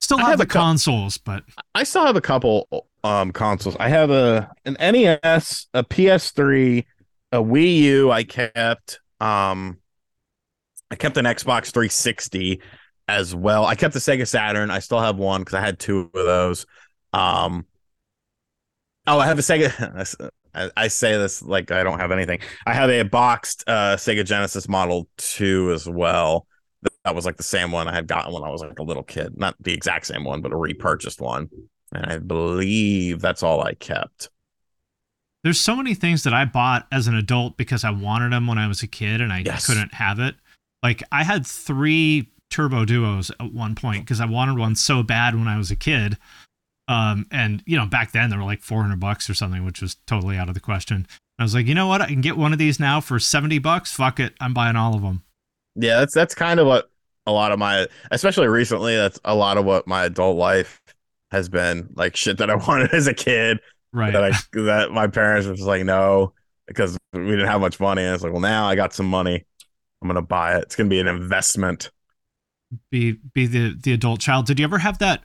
still 0.00 0.18
have, 0.18 0.28
have 0.28 0.38
the 0.38 0.44
a 0.44 0.46
co- 0.46 0.58
consoles. 0.60 1.16
But 1.16 1.44
I 1.74 1.84
still 1.84 2.04
have 2.04 2.16
a 2.16 2.20
couple 2.20 2.86
um 3.02 3.32
consoles. 3.32 3.76
I 3.80 3.88
have 3.88 4.10
a 4.10 4.50
an 4.66 4.76
NES, 4.78 5.66
a 5.72 5.82
PS3, 5.82 6.84
a 7.32 7.38
Wii 7.38 7.76
U. 7.78 8.10
I 8.12 8.24
kept 8.24 9.00
um, 9.20 9.78
I 10.90 10.96
kept 10.96 11.16
an 11.16 11.24
Xbox 11.24 11.72
360 11.72 12.60
as 13.08 13.34
well. 13.34 13.64
I 13.64 13.74
kept 13.74 13.94
the 13.94 14.00
Sega 14.00 14.28
Saturn. 14.28 14.70
I 14.70 14.80
still 14.80 15.00
have 15.00 15.16
one 15.16 15.40
because 15.40 15.54
I 15.54 15.60
had 15.60 15.78
two 15.78 16.10
of 16.14 16.26
those. 16.26 16.66
Um, 17.14 17.66
oh, 19.06 19.18
I 19.18 19.26
have 19.26 19.38
a 19.38 19.42
Sega. 19.42 20.30
I, 20.54 20.70
I 20.76 20.88
say 20.88 21.16
this 21.16 21.42
like 21.42 21.70
I 21.70 21.82
don't 21.82 21.98
have 21.98 22.12
anything. 22.12 22.40
I 22.66 22.74
have 22.74 22.90
a 22.90 23.02
boxed 23.04 23.64
uh 23.66 23.96
Sega 23.96 24.24
Genesis 24.24 24.68
Model 24.68 25.08
2 25.18 25.72
as 25.72 25.88
well. 25.88 26.46
That 27.04 27.14
was 27.14 27.24
like 27.24 27.36
the 27.36 27.42
same 27.42 27.70
one 27.72 27.88
I 27.88 27.94
had 27.94 28.06
gotten 28.06 28.32
when 28.32 28.42
I 28.42 28.50
was 28.50 28.60
like 28.60 28.78
a 28.78 28.82
little 28.82 29.02
kid. 29.04 29.38
Not 29.38 29.54
the 29.60 29.72
exact 29.72 30.06
same 30.06 30.24
one, 30.24 30.40
but 30.42 30.52
a 30.52 30.56
repurchased 30.56 31.20
one. 31.20 31.48
And 31.92 32.06
I 32.06 32.18
believe 32.18 33.20
that's 33.20 33.42
all 33.42 33.62
I 33.62 33.74
kept. 33.74 34.30
there's 35.44 35.60
so 35.60 35.74
many 35.76 35.94
things 35.94 36.22
that 36.22 36.32
I 36.34 36.44
bought 36.44 36.86
as 36.92 37.06
an 37.08 37.14
adult 37.14 37.56
because 37.56 37.84
I 37.84 37.90
wanted 37.90 38.32
them 38.32 38.46
when 38.46 38.58
I 38.58 38.68
was 38.68 38.82
a 38.82 38.86
kid 38.86 39.20
and 39.20 39.32
I 39.32 39.42
Yes. 39.44 39.66
couldn't 39.66 39.94
have 39.94 40.18
it. 40.18 40.36
Like 40.82 41.02
I 41.12 41.24
had 41.24 41.46
three 41.46 42.30
turbo 42.50 42.84
duos 42.84 43.30
at 43.40 43.52
one 43.52 43.74
point 43.74 44.04
because 44.04 44.20
I 44.20 44.26
wanted 44.26 44.58
one 44.58 44.74
so 44.74 45.02
bad 45.02 45.34
when 45.34 45.48
I 45.48 45.56
was 45.58 45.70
a 45.70 45.76
kid. 45.76 46.16
Um, 46.88 47.26
and 47.30 47.62
you 47.66 47.76
know, 47.76 47.86
back 47.86 48.12
then 48.12 48.30
they 48.30 48.36
were 48.36 48.42
like 48.44 48.60
400 48.62 48.98
bucks 48.98 49.30
or 49.30 49.34
something, 49.34 49.64
which 49.64 49.80
was 49.80 49.96
totally 50.06 50.36
out 50.36 50.48
of 50.48 50.54
the 50.54 50.60
question. 50.60 51.06
I 51.38 51.44
was 51.44 51.54
like, 51.54 51.66
you 51.66 51.74
know 51.74 51.86
what? 51.86 52.00
I 52.00 52.06
can 52.06 52.20
get 52.20 52.36
one 52.36 52.52
of 52.52 52.58
these 52.58 52.78
now 52.78 53.00
for 53.00 53.18
70 53.18 53.58
bucks. 53.58 53.92
Fuck 53.92 54.20
it. 54.20 54.34
I'm 54.40 54.52
buying 54.52 54.76
all 54.76 54.94
of 54.94 55.02
them. 55.02 55.22
Yeah, 55.74 56.00
that's 56.00 56.14
that's 56.14 56.34
kind 56.34 56.60
of 56.60 56.66
what 56.66 56.90
a 57.26 57.32
lot 57.32 57.52
of 57.52 57.58
my, 57.58 57.86
especially 58.10 58.48
recently, 58.48 58.96
that's 58.96 59.18
a 59.24 59.34
lot 59.34 59.56
of 59.56 59.64
what 59.64 59.86
my 59.86 60.04
adult 60.04 60.36
life 60.36 60.80
has 61.30 61.48
been 61.48 61.88
like 61.94 62.14
shit 62.16 62.38
that 62.38 62.50
I 62.50 62.54
wanted 62.68 62.92
as 62.92 63.06
a 63.06 63.14
kid 63.14 63.58
Right. 63.94 64.12
that 64.12 64.24
I 64.24 64.30
that 64.52 64.90
my 64.90 65.06
parents 65.06 65.46
were 65.46 65.54
just 65.54 65.66
like 65.66 65.84
no 65.84 66.32
because 66.66 66.96
we 67.12 67.20
didn't 67.20 67.46
have 67.48 67.60
much 67.60 67.78
money. 67.78 68.02
And 68.02 68.14
it's 68.14 68.22
like, 68.24 68.32
well, 68.32 68.40
now 68.40 68.66
I 68.66 68.74
got 68.74 68.94
some 68.94 69.06
money, 69.06 69.44
I'm 70.00 70.08
gonna 70.08 70.22
buy 70.22 70.56
it. 70.56 70.62
It's 70.62 70.76
gonna 70.76 70.88
be 70.88 71.00
an 71.00 71.08
investment. 71.08 71.90
be 72.90 73.12
be 73.34 73.46
the 73.46 73.74
the 73.80 73.92
adult 73.92 74.20
child. 74.20 74.46
Did 74.46 74.58
you 74.58 74.64
ever 74.64 74.78
have 74.78 74.98
that 74.98 75.22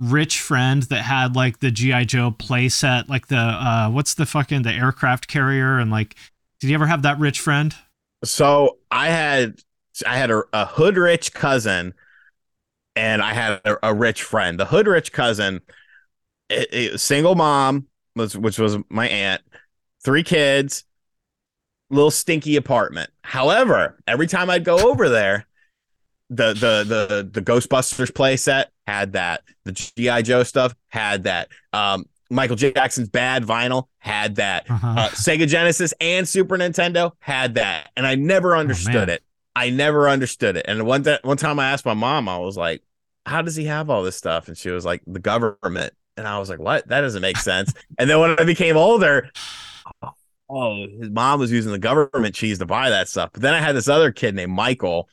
rich 0.00 0.40
friend 0.40 0.82
that 0.84 1.02
had 1.02 1.36
like 1.36 1.60
the 1.60 1.70
GI 1.70 2.06
Joe 2.06 2.30
playset, 2.32 3.08
like 3.08 3.28
the 3.28 3.36
uh 3.36 3.90
what's 3.90 4.14
the 4.14 4.26
fucking 4.26 4.62
the 4.62 4.72
aircraft 4.72 5.28
carrier 5.28 5.78
and 5.78 5.90
like 5.90 6.16
did 6.60 6.68
you 6.70 6.74
ever 6.74 6.86
have 6.86 7.02
that 7.02 7.18
rich 7.18 7.40
friend? 7.40 7.74
So 8.24 8.78
I 8.90 9.08
had 9.08 9.60
I 10.06 10.16
had 10.16 10.30
a, 10.30 10.42
a 10.52 10.66
hood 10.66 10.96
rich 10.96 11.32
cousin, 11.32 11.94
and 12.96 13.22
I 13.22 13.32
had 13.34 13.60
a, 13.64 13.88
a 13.90 13.94
rich 13.94 14.22
friend. 14.22 14.58
The 14.58 14.66
hood 14.66 14.86
rich 14.86 15.12
cousin, 15.12 15.60
it, 16.50 16.68
it- 16.72 17.00
single 17.00 17.36
mom 17.36 17.88
was 18.16 18.36
which 18.36 18.58
was 18.58 18.78
my 18.90 19.08
aunt, 19.08 19.42
three 20.04 20.24
kids, 20.24 20.84
little 21.90 22.10
stinky 22.10 22.56
apartment. 22.56 23.10
However, 23.22 23.98
every 24.06 24.26
time 24.26 24.50
I'd 24.50 24.64
go 24.64 24.90
over 24.90 25.08
there, 25.08 25.46
the 26.30 26.52
the 26.54 26.84
the 26.86 27.28
the 27.30 27.42
Ghostbusters 27.42 28.10
playset 28.12 28.66
had 28.86 29.12
that. 29.12 29.42
The 29.64 29.72
GI 29.72 30.22
Joe 30.22 30.42
stuff 30.44 30.74
had 30.88 31.24
that. 31.24 31.48
Um, 31.72 32.06
Michael 32.30 32.56
Jackson's 32.56 33.08
Bad 33.08 33.44
vinyl 33.44 33.88
had 33.98 34.36
that 34.36 34.70
Uh-huh. 34.70 34.88
uh, 34.96 35.08
Sega 35.08 35.48
Genesis 35.48 35.92
and 36.00 36.28
Super 36.28 36.56
Nintendo 36.56 37.12
had 37.18 37.56
that, 37.56 37.90
and 37.96 38.06
I 38.06 38.14
never 38.14 38.56
understood 38.56 38.94
man. 38.94 39.08
it. 39.10 39.22
I 39.56 39.70
never 39.70 40.08
understood 40.08 40.56
it. 40.56 40.64
And 40.68 40.86
one 40.86 41.02
th- 41.02 41.22
one 41.24 41.36
time 41.36 41.58
I 41.58 41.70
asked 41.72 41.84
my 41.84 41.94
mom, 41.94 42.28
I 42.28 42.38
was 42.38 42.56
like, 42.56 42.82
"How 43.26 43.42
does 43.42 43.56
he 43.56 43.64
have 43.64 43.90
all 43.90 44.02
this 44.04 44.16
stuff?" 44.16 44.46
And 44.46 44.56
she 44.56 44.70
was 44.70 44.84
like, 44.84 45.02
"The 45.06 45.18
government." 45.18 45.92
And 46.16 46.26
I 46.28 46.38
was 46.38 46.48
like, 46.48 46.60
"What? 46.60 46.86
That 46.88 47.00
doesn't 47.00 47.20
make 47.22 47.36
sense." 47.38 47.74
and 47.98 48.08
then 48.08 48.20
when 48.20 48.38
I 48.38 48.44
became 48.44 48.76
older, 48.76 49.28
oh, 50.48 50.86
his 51.00 51.10
mom 51.10 51.40
was 51.40 51.50
using 51.52 51.72
the 51.72 51.78
government 51.78 52.34
cheese 52.34 52.58
to 52.58 52.66
buy 52.66 52.90
that 52.90 53.08
stuff. 53.08 53.30
But 53.32 53.42
then 53.42 53.54
I 53.54 53.58
had 53.58 53.74
this 53.76 53.88
other 53.88 54.12
kid 54.12 54.34
named 54.34 54.52
Michael. 54.52 55.08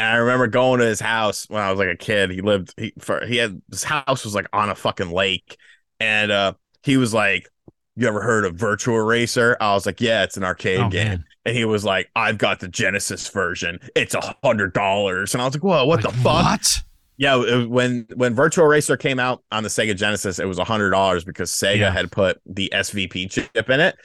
And 0.00 0.08
I 0.08 0.16
remember 0.16 0.46
going 0.46 0.80
to 0.80 0.86
his 0.86 1.00
house 1.00 1.44
when 1.50 1.62
I 1.62 1.70
was 1.70 1.78
like 1.78 1.88
a 1.88 1.96
kid. 1.96 2.30
He 2.30 2.40
lived 2.40 2.72
he 2.78 2.94
for 2.98 3.24
he 3.26 3.36
had 3.36 3.60
his 3.70 3.84
house 3.84 4.24
was 4.24 4.34
like 4.34 4.46
on 4.52 4.70
a 4.70 4.74
fucking 4.74 5.10
lake, 5.10 5.58
and 6.00 6.32
uh 6.32 6.54
he 6.82 6.96
was 6.96 7.12
like, 7.12 7.48
"You 7.96 8.08
ever 8.08 8.22
heard 8.22 8.46
of 8.46 8.54
Virtual 8.56 8.98
Racer?" 9.00 9.58
I 9.60 9.74
was 9.74 9.84
like, 9.84 10.00
"Yeah, 10.00 10.22
it's 10.22 10.38
an 10.38 10.44
arcade 10.44 10.80
Oh, 10.80 10.88
game." 10.88 11.06
man. 11.08 11.24
And 11.44 11.54
he 11.54 11.66
was 11.66 11.84
like, 11.84 12.10
"I've 12.16 12.38
got 12.38 12.60
the 12.60 12.68
Genesis 12.68 13.28
version. 13.28 13.78
It's 13.94 14.14
a 14.14 14.34
hundred 14.42 14.72
dollars." 14.72 15.34
And 15.34 15.42
I 15.42 15.44
was 15.44 15.54
like, 15.54 15.64
"Whoa, 15.64 15.84
what 15.84 16.02
Like, 16.02 16.14
the 16.14 16.20
fuck?" 16.22 16.44
What? 16.44 16.78
Yeah, 17.18 17.64
when 17.66 18.06
when 18.14 18.34
Virtual 18.34 18.66
Racer 18.66 18.96
came 18.96 19.18
out 19.18 19.42
on 19.52 19.62
the 19.62 19.68
Sega 19.68 19.94
Genesis, 19.94 20.38
it 20.38 20.46
was 20.46 20.58
a 20.58 20.64
hundred 20.64 20.90
dollars 20.90 21.22
because 21.24 21.50
Sega 21.50 21.76
Yeah. 21.76 21.90
had 21.90 22.10
put 22.10 22.40
the 22.46 22.70
SVP 22.74 23.30
chip 23.30 23.68
in 23.68 23.80
it, 23.80 23.96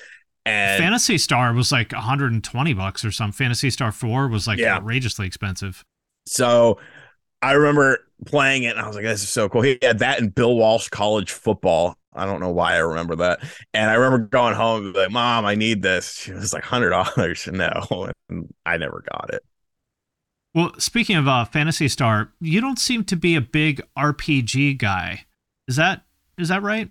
and 0.45 0.81
Phantasy 0.81 1.17
Star 1.17 1.53
was 1.53 1.71
like 1.71 1.91
120 1.91 2.73
bucks 2.73 3.03
or 3.03 3.11
something. 3.11 3.33
Phantasy 3.33 3.69
Star 3.69 3.91
4 3.91 4.27
was 4.27 4.47
like 4.47 4.59
Yeah. 4.59 4.75
outrageously 4.75 5.25
expensive. 5.27 5.83
so 6.27 6.79
I 7.41 7.51
remember 7.51 7.99
playing 8.25 8.63
it, 8.63 8.69
and 8.75 8.79
I 8.79 8.87
was 8.87 8.95
like, 8.95 9.05
"This 9.05 9.21
is 9.21 9.29
so 9.29 9.47
cool." 9.49 9.61
He 9.61 9.77
had 9.81 9.99
that 9.99 10.19
in 10.19 10.29
Bill 10.29 10.55
Walsh 10.55 10.89
College 10.89 11.31
Football. 11.31 11.95
I 12.13 12.25
don't 12.25 12.39
know 12.39 12.49
why 12.49 12.73
I 12.75 12.77
remember 12.77 13.15
that, 13.17 13.39
and 13.73 13.91
I 13.91 13.95
remember 13.95 14.19
going 14.25 14.55
home 14.55 14.85
and 14.85 14.93
be 14.93 14.99
like, 15.01 15.11
"Mom, 15.11 15.45
I 15.45 15.53
need 15.53 15.81
this." 15.83 16.13
She 16.23 16.31
was 16.31 16.53
like, 16.53 16.63
hundred 16.63 16.89
dollars." 16.91 17.47
No, 17.51 18.09
and 18.29 18.53
I 18.65 18.77
never 18.77 19.03
got 19.11 19.31
it. 19.33 19.43
Well, 20.55 20.71
speaking 20.79 21.17
of 21.17 21.27
uh, 21.27 21.43
Phantasy 21.45 21.87
Star, 21.89 22.31
you 22.39 22.61
don't 22.61 22.79
seem 22.79 23.03
to 23.05 23.15
be 23.17 23.35
a 23.35 23.41
big 23.41 23.81
RPG 23.97 24.77
guy. 24.77 25.25
Is 25.67 25.75
that 25.75 26.03
is 26.37 26.47
that 26.47 26.63
right? 26.63 26.89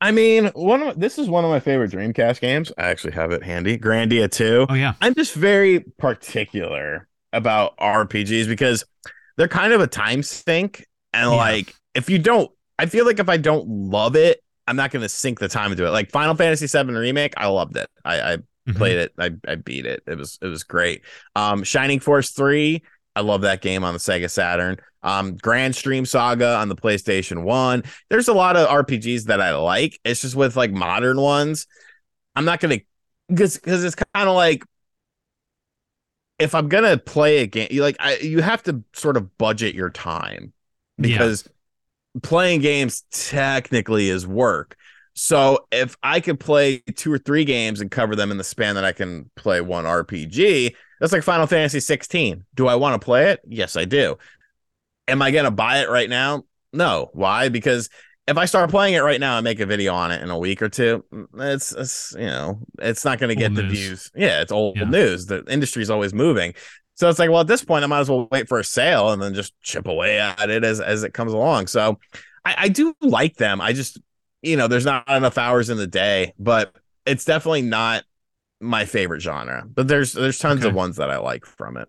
I 0.00 0.12
mean, 0.12 0.46
one 0.54 0.82
of 0.82 0.98
this 0.98 1.18
is 1.18 1.28
one 1.28 1.44
of 1.44 1.50
my 1.50 1.60
favorite 1.60 1.90
Dreamcast 1.90 2.40
games. 2.40 2.72
I 2.78 2.84
actually 2.84 3.12
have 3.12 3.32
it 3.32 3.42
handy. 3.42 3.76
Grandia 3.78 4.30
2. 4.30 4.66
Oh 4.68 4.74
yeah. 4.74 4.94
I'm 5.00 5.14
just 5.14 5.34
very 5.34 5.80
particular 5.98 7.06
about 7.32 7.76
RPGs 7.78 8.48
because 8.48 8.84
they're 9.36 9.48
kind 9.48 9.72
of 9.72 9.80
a 9.80 9.86
time 9.86 10.22
sink. 10.22 10.86
And 11.12 11.30
Yeah. 11.30 11.36
like, 11.36 11.74
if 11.94 12.08
you 12.08 12.18
don't, 12.18 12.50
I 12.78 12.86
feel 12.86 13.04
like 13.04 13.18
if 13.18 13.28
I 13.28 13.36
don't 13.36 13.68
love 13.68 14.16
it, 14.16 14.42
I'm 14.66 14.76
not 14.76 14.90
going 14.90 15.02
to 15.02 15.08
sink 15.08 15.38
the 15.38 15.48
time 15.48 15.70
into 15.72 15.84
it. 15.86 15.90
Like 15.90 16.10
Final 16.10 16.34
Fantasy 16.34 16.66
VII 16.66 16.92
Remake, 16.94 17.34
I 17.36 17.48
loved 17.48 17.76
it. 17.76 17.88
I, 18.04 18.20
I 18.34 18.36
Mhm. 18.68 18.76
played 18.76 18.98
it. 18.98 19.12
I, 19.18 19.30
I 19.48 19.54
beat 19.56 19.86
it. 19.86 20.02
It 20.06 20.16
was 20.18 20.38
it 20.42 20.46
was 20.46 20.64
great. 20.64 21.02
Um, 21.34 21.64
Shining 21.64 21.98
Force 21.98 22.30
3, 22.30 22.82
I 23.16 23.20
love 23.22 23.40
that 23.42 23.62
game 23.62 23.84
on 23.84 23.94
the 23.94 23.98
Sega 24.00 24.30
Saturn. 24.30 24.76
Um, 25.02 25.36
Grandstream 25.36 26.06
Saga 26.06 26.56
on 26.56 26.68
the 26.68 26.76
PlayStation 26.76 27.42
1. 27.44 27.84
There's 28.10 28.28
a 28.28 28.34
lot 28.34 28.56
of 28.56 28.68
RPGs 28.68 29.24
that 29.24 29.40
I 29.40 29.54
like. 29.56 29.98
It's 30.04 30.20
just 30.22 30.36
with 30.36 30.56
like 30.56 30.72
modern 30.72 31.20
ones, 31.20 31.66
I'm 32.36 32.44
not 32.44 32.60
gonna 32.60 32.78
because 33.28 33.56
because 33.58 33.84
it's 33.84 33.96
kind 33.96 34.28
of 34.28 34.36
like 34.36 34.64
if 36.38 36.54
I'm 36.54 36.68
gonna 36.68 36.96
play 36.98 37.38
a 37.38 37.46
game, 37.46 37.68
you 37.70 37.82
like 37.82 37.96
I 38.00 38.16
you 38.16 38.40
have 38.40 38.62
to 38.64 38.82
sort 38.94 39.16
of 39.16 39.36
budget 39.38 39.74
your 39.74 39.90
time 39.90 40.52
Yeah. 40.98 41.08
because 41.08 41.48
playing 42.22 42.60
games 42.62 43.04
technically 43.12 44.08
is 44.10 44.26
work. 44.26 44.76
So 45.14 45.66
if 45.72 45.96
I 46.02 46.20
could 46.20 46.40
play 46.40 46.78
two 46.96 47.12
or 47.12 47.18
three 47.18 47.44
games 47.44 47.80
and 47.80 47.90
cover 47.90 48.16
them 48.16 48.30
in 48.30 48.38
the 48.38 48.44
span 48.44 48.76
that 48.76 48.84
I 48.84 48.92
can 48.92 49.30
play 49.36 49.60
one 49.60 49.86
RPG, 49.86 50.74
that's 51.00 51.12
like 51.12 51.22
Final 51.24 51.46
Fantasy 51.46 51.80
16. 51.80 52.44
Do 52.54 52.68
I 52.68 52.76
want 52.76 53.00
to 53.00 53.04
play 53.04 53.30
it? 53.32 53.40
Yes, 53.48 53.76
I 53.76 53.84
do. 53.86 54.18
Am 55.08 55.22
I 55.22 55.30
gonna 55.30 55.50
buy 55.50 55.78
it 55.82 55.88
right 55.90 56.08
now? 56.08 56.44
No. 56.72 57.10
Why? 57.12 57.48
Because 57.48 57.88
if 58.28 58.36
I 58.36 58.44
start 58.44 58.70
playing 58.70 58.94
it 58.94 59.00
right 59.00 59.18
now 59.18 59.38
and 59.38 59.44
make 59.44 59.58
a 59.60 59.66
video 59.66 59.92
on 59.94 60.12
it 60.12 60.22
in 60.22 60.30
a 60.30 60.38
week 60.38 60.62
or 60.62 60.68
two, 60.68 61.04
mm, 61.12 61.26
it's, 61.34 61.72
it's 61.72 62.14
you 62.16 62.26
know, 62.26 62.60
it's 62.78 63.04
not 63.04 63.18
going 63.18 63.30
to 63.30 63.34
get 63.34 63.54
Old 63.54 63.54
the 63.54 63.64
news. 63.64 63.64
views. 63.64 64.10
Yeah, 64.14 64.40
it's 64.40 64.52
old 64.52 64.76
Yeah. 64.76 64.90
news. 64.90 65.26
The 65.26 65.42
industry's 65.48 65.90
always 65.90 66.14
moving. 66.14 66.54
So 66.94 67.08
it's 67.08 67.18
like, 67.18 67.30
well, 67.30 67.40
at 67.40 67.48
this 67.48 67.64
point, 67.64 67.82
I 67.82 67.88
might 67.88 68.00
as 68.00 68.10
well 68.10 68.28
wait 68.30 68.46
for 68.46 68.58
a 68.60 68.64
sale 68.64 69.10
and 69.10 69.20
then 69.20 69.34
just 69.34 69.58
chip 69.62 69.88
away 69.88 70.20
at 70.20 70.48
it 70.50 70.62
as 70.64 70.80
as 70.80 71.02
it 71.02 71.14
comes 71.14 71.32
along. 71.32 71.66
So 71.66 71.98
I, 72.44 72.54
I 72.58 72.68
do 72.68 72.94
like 73.00 73.36
them. 73.36 73.60
I 73.60 73.72
just, 73.72 73.98
you 74.42 74.56
know, 74.56 74.68
there's 74.68 74.84
not 74.84 75.08
enough 75.08 75.38
hours 75.38 75.70
in 75.70 75.78
the 75.78 75.86
day, 75.86 76.34
but 76.38 76.76
it's 77.06 77.24
definitely 77.24 77.62
not 77.62 78.04
my 78.60 78.84
favorite 78.84 79.22
genre. 79.22 79.64
But 79.68 79.88
there's 79.88 80.12
there's 80.12 80.38
tons 80.38 80.64
Okay. 80.64 80.66
of 80.66 80.74
ones 80.74 80.96
that 80.96 81.10
I 81.10 81.18
like 81.18 81.46
from 81.46 81.76
it. 81.78 81.88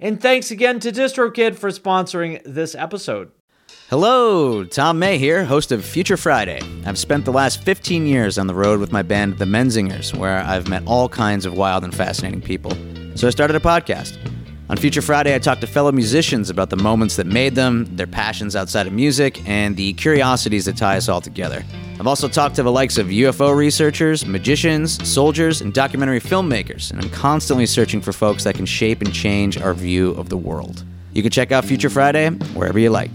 And 0.00 0.20
thanks 0.20 0.52
again 0.52 0.78
to 0.80 0.92
DistroKid 0.92 1.56
for 1.56 1.70
sponsoring 1.70 2.40
this 2.44 2.76
episode. 2.76 3.32
Hello, 3.90 4.62
Tom 4.62 5.00
May 5.00 5.18
here, 5.18 5.44
host 5.44 5.72
of 5.72 5.84
Future 5.84 6.16
Friday. 6.16 6.60
I've 6.86 6.98
spent 6.98 7.24
the 7.24 7.32
last 7.32 7.64
15 7.64 8.06
years 8.06 8.38
on 8.38 8.46
the 8.46 8.54
road 8.54 8.78
with 8.78 8.92
my 8.92 9.02
band, 9.02 9.38
The 9.38 9.44
Menzingers, 9.44 10.16
where 10.16 10.38
I've 10.38 10.68
met 10.68 10.84
all 10.86 11.08
kinds 11.08 11.46
of 11.46 11.54
wild 11.54 11.82
and 11.82 11.92
fascinating 11.92 12.40
people. 12.40 12.70
So 13.16 13.26
I 13.26 13.30
started 13.30 13.56
a 13.56 13.60
podcast. 13.60 14.16
On 14.70 14.76
Future 14.76 15.02
Friday, 15.02 15.34
I 15.34 15.40
talk 15.40 15.58
to 15.60 15.66
fellow 15.66 15.90
musicians 15.90 16.48
about 16.48 16.70
the 16.70 16.76
moments 16.76 17.16
that 17.16 17.26
made 17.26 17.56
them, 17.56 17.96
their 17.96 18.06
passions 18.06 18.54
outside 18.54 18.86
of 18.86 18.92
music, 18.92 19.42
and 19.48 19.74
the 19.76 19.94
curiosities 19.94 20.66
that 20.66 20.76
tie 20.76 20.96
us 20.96 21.08
all 21.08 21.20
together. 21.20 21.64
I've 22.00 22.06
also 22.06 22.28
talked 22.28 22.54
to 22.54 22.62
the 22.62 22.70
likes 22.70 22.96
of 22.96 23.08
UFO 23.08 23.56
researchers, 23.56 24.24
magicians, 24.24 25.04
soldiers, 25.08 25.60
and 25.60 25.74
documentary 25.74 26.20
filmmakers, 26.20 26.92
and 26.92 27.02
I'm 27.02 27.10
constantly 27.10 27.66
searching 27.66 28.00
for 28.00 28.12
folks 28.12 28.44
that 28.44 28.54
can 28.54 28.66
shape 28.66 29.00
and 29.00 29.12
change 29.12 29.58
our 29.58 29.74
view 29.74 30.12
of 30.12 30.28
the 30.28 30.36
world. 30.36 30.84
You 31.12 31.22
can 31.22 31.32
check 31.32 31.50
out 31.50 31.64
Future 31.64 31.90
Friday 31.90 32.30
wherever 32.54 32.78
you 32.78 32.90
like. 32.90 33.10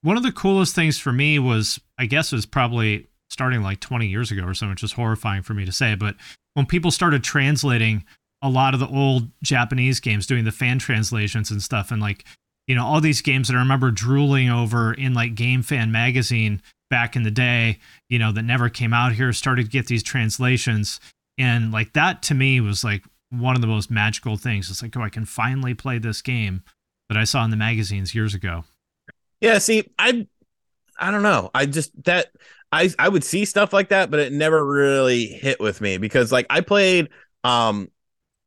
One 0.00 0.16
of 0.16 0.22
the 0.22 0.32
coolest 0.32 0.74
things 0.74 0.98
for 0.98 1.12
me 1.12 1.38
was, 1.38 1.78
I 1.98 2.06
guess, 2.06 2.32
it 2.32 2.36
was 2.36 2.46
probably 2.46 3.08
starting 3.28 3.62
like 3.62 3.80
20 3.80 4.06
years 4.06 4.30
ago 4.30 4.44
or 4.44 4.54
something, 4.54 4.70
which 4.70 4.82
is 4.82 4.92
horrifying 4.92 5.42
for 5.42 5.52
me 5.52 5.66
to 5.66 5.72
say, 5.72 5.96
but 5.96 6.16
when 6.54 6.64
people 6.64 6.90
started 6.90 7.22
translating 7.22 8.06
a 8.40 8.48
lot 8.48 8.72
of 8.72 8.80
the 8.80 8.88
old 8.88 9.28
Japanese 9.42 10.00
games, 10.00 10.26
doing 10.26 10.44
the 10.44 10.52
fan 10.52 10.78
translations 10.78 11.50
and 11.50 11.62
stuff, 11.62 11.90
and 11.90 12.00
like, 12.00 12.24
you 12.66 12.74
know, 12.74 12.86
all 12.86 13.02
these 13.02 13.20
games 13.20 13.48
that 13.48 13.54
I 13.54 13.60
remember 13.60 13.90
drooling 13.90 14.48
over 14.48 14.94
in 14.94 15.12
like 15.12 15.34
Game 15.34 15.62
Fan 15.62 15.92
magazine 15.92 16.62
back 16.90 17.16
in 17.16 17.22
the 17.22 17.30
day, 17.30 17.78
you 18.08 18.18
know, 18.18 18.32
that 18.32 18.42
never 18.42 18.68
came 18.68 18.92
out 18.92 19.12
here, 19.12 19.32
started 19.32 19.64
to 19.64 19.70
get 19.70 19.86
these 19.86 20.02
translations. 20.02 21.00
And 21.38 21.72
like 21.72 21.92
that 21.94 22.22
to 22.24 22.34
me 22.34 22.60
was 22.60 22.84
like 22.84 23.04
one 23.30 23.54
of 23.56 23.60
the 23.60 23.66
most 23.66 23.90
magical 23.90 24.36
things. 24.36 24.70
It's 24.70 24.82
like, 24.82 24.96
oh, 24.96 25.02
I 25.02 25.08
can 25.08 25.24
finally 25.24 25.74
play 25.74 25.98
this 25.98 26.22
game 26.22 26.62
that 27.08 27.18
I 27.18 27.24
saw 27.24 27.44
in 27.44 27.50
the 27.50 27.56
magazines 27.56 28.14
years 28.14 28.34
ago. 28.34 28.64
Yeah, 29.40 29.58
see, 29.58 29.84
I 29.98 30.26
I 30.98 31.10
don't 31.10 31.22
know. 31.22 31.50
I 31.54 31.66
just 31.66 31.90
that 32.04 32.28
I 32.72 32.90
I 32.98 33.08
would 33.08 33.24
see 33.24 33.44
stuff 33.44 33.72
like 33.72 33.90
that, 33.90 34.10
but 34.10 34.20
it 34.20 34.32
never 34.32 34.64
really 34.64 35.26
hit 35.26 35.60
with 35.60 35.80
me 35.80 35.98
because 35.98 36.32
like 36.32 36.46
I 36.48 36.62
played 36.62 37.08
um 37.44 37.88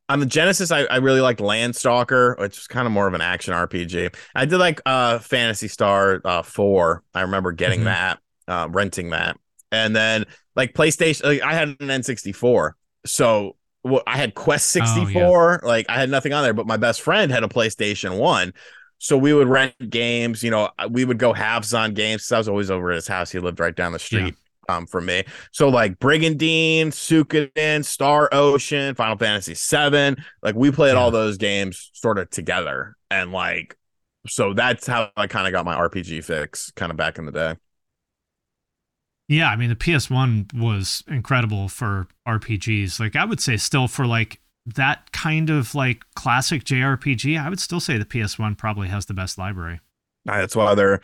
on 0.09 0.19
the 0.19 0.25
Genesis, 0.25 0.71
I, 0.71 0.85
I 0.85 0.95
really 0.97 1.21
liked 1.21 1.39
Landstalker, 1.39 2.39
which 2.39 2.57
is 2.57 2.65
kind 2.67 2.87
of 2.87 2.91
more 2.91 3.07
of 3.07 3.13
an 3.13 3.21
action 3.21 3.53
RPG. 3.53 4.15
I 4.33 4.45
did 4.45 4.57
like 4.57 4.81
uh 4.85 5.19
Phantasy 5.19 5.67
Star 5.67 6.19
uh 6.25 6.41
four. 6.41 7.03
I 7.13 7.21
remember 7.21 7.51
getting 7.51 7.81
Mhm. 7.81 7.85
that. 7.85 8.19
Uh, 8.49 8.67
renting 8.71 9.11
that, 9.11 9.37
and 9.71 9.95
then 9.95 10.25
like 10.55 10.73
PlayStation, 10.73 11.23
like, 11.23 11.41
I 11.43 11.53
had 11.53 11.77
an 11.79 11.89
N64, 11.89 12.77
so 13.05 13.55
well, 13.83 14.03
I 14.07 14.17
had 14.17 14.35
Quest 14.35 14.75
Oh, 14.79 15.07
yeah. 15.07 15.33
64. 15.33 15.61
Like 15.63 15.85
I 15.89 15.95
had 15.95 16.09
nothing 16.09 16.33
on 16.33 16.43
there, 16.43 16.53
but 16.53 16.67
my 16.67 16.77
best 16.77 17.01
friend 17.01 17.31
had 17.31 17.45
a 17.45 17.47
PlayStation 17.47 18.17
One. 18.17 18.53
So 18.97 19.17
we 19.17 19.33
would 19.33 19.47
rent 19.47 19.73
games. 19.89 20.43
You 20.43 20.51
know, 20.51 20.69
we 20.89 21.05
would 21.05 21.17
go 21.19 21.31
halves 21.33 21.73
on 21.73 21.93
games. 21.93 22.29
I 22.31 22.37
was 22.37 22.49
always 22.49 22.69
over 22.69 22.91
at 22.91 22.95
his 22.95 23.07
house. 23.07 23.31
He 23.31 23.39
lived 23.39 23.59
right 23.61 23.75
down 23.75 23.93
the 23.93 23.99
street 23.99 24.35
um, 24.67 24.85
from 24.87 25.05
me. 25.05 25.23
So 25.53 25.69
like 25.69 25.99
Brigandine, 25.99 26.87
Suikoden, 26.91 27.85
Star 27.85 28.29
Ocean, 28.33 28.95
Final 28.95 29.17
Fantasy 29.17 29.55
Seven, 29.55 30.17
Like 30.43 30.55
we 30.55 30.71
played 30.71 30.95
all 30.95 31.11
those 31.11 31.37
games 31.37 31.89
sort 31.93 32.17
of 32.19 32.29
together, 32.29 32.95
and 33.09 33.31
like 33.31 33.77
so 34.27 34.53
that's 34.53 34.85
how 34.85 35.11
I 35.15 35.27
kind 35.27 35.47
of 35.47 35.53
got 35.53 35.65
my 35.65 35.75
RPG 35.75 36.21
fix, 36.21 36.71
kind 36.71 36.91
of 36.91 36.97
back 36.97 37.17
in 37.17 37.25
the 37.25 37.31
day. 37.31 37.55
Yeah, 39.29 39.49
I 39.49 39.55
mean 39.55 39.69
the 39.69 39.75
PS1 39.75 40.59
was 40.59 41.03
incredible 41.07 41.69
for 41.69 42.07
RPGs. 42.27 42.99
Like 42.99 43.15
I 43.15 43.23
would 43.25 43.39
say 43.39 43.57
still 43.57 43.87
for 43.87 44.07
like 44.07 44.41
that 44.65 45.11
kind 45.11 45.51
of 45.51 45.75
like 45.75 46.03
classic 46.15 46.63
JRPG, 46.63 47.39
I 47.39 47.47
would 47.47 47.59
still 47.59 47.79
say 47.79 47.99
the 47.99 48.05
PS1 48.05 48.57
probably 48.57 48.87
has 48.87 49.05
the 49.05 49.13
best 49.13 49.37
library. 49.37 49.81
That's 50.25 50.55
why 50.55 50.73
they're 50.73 51.01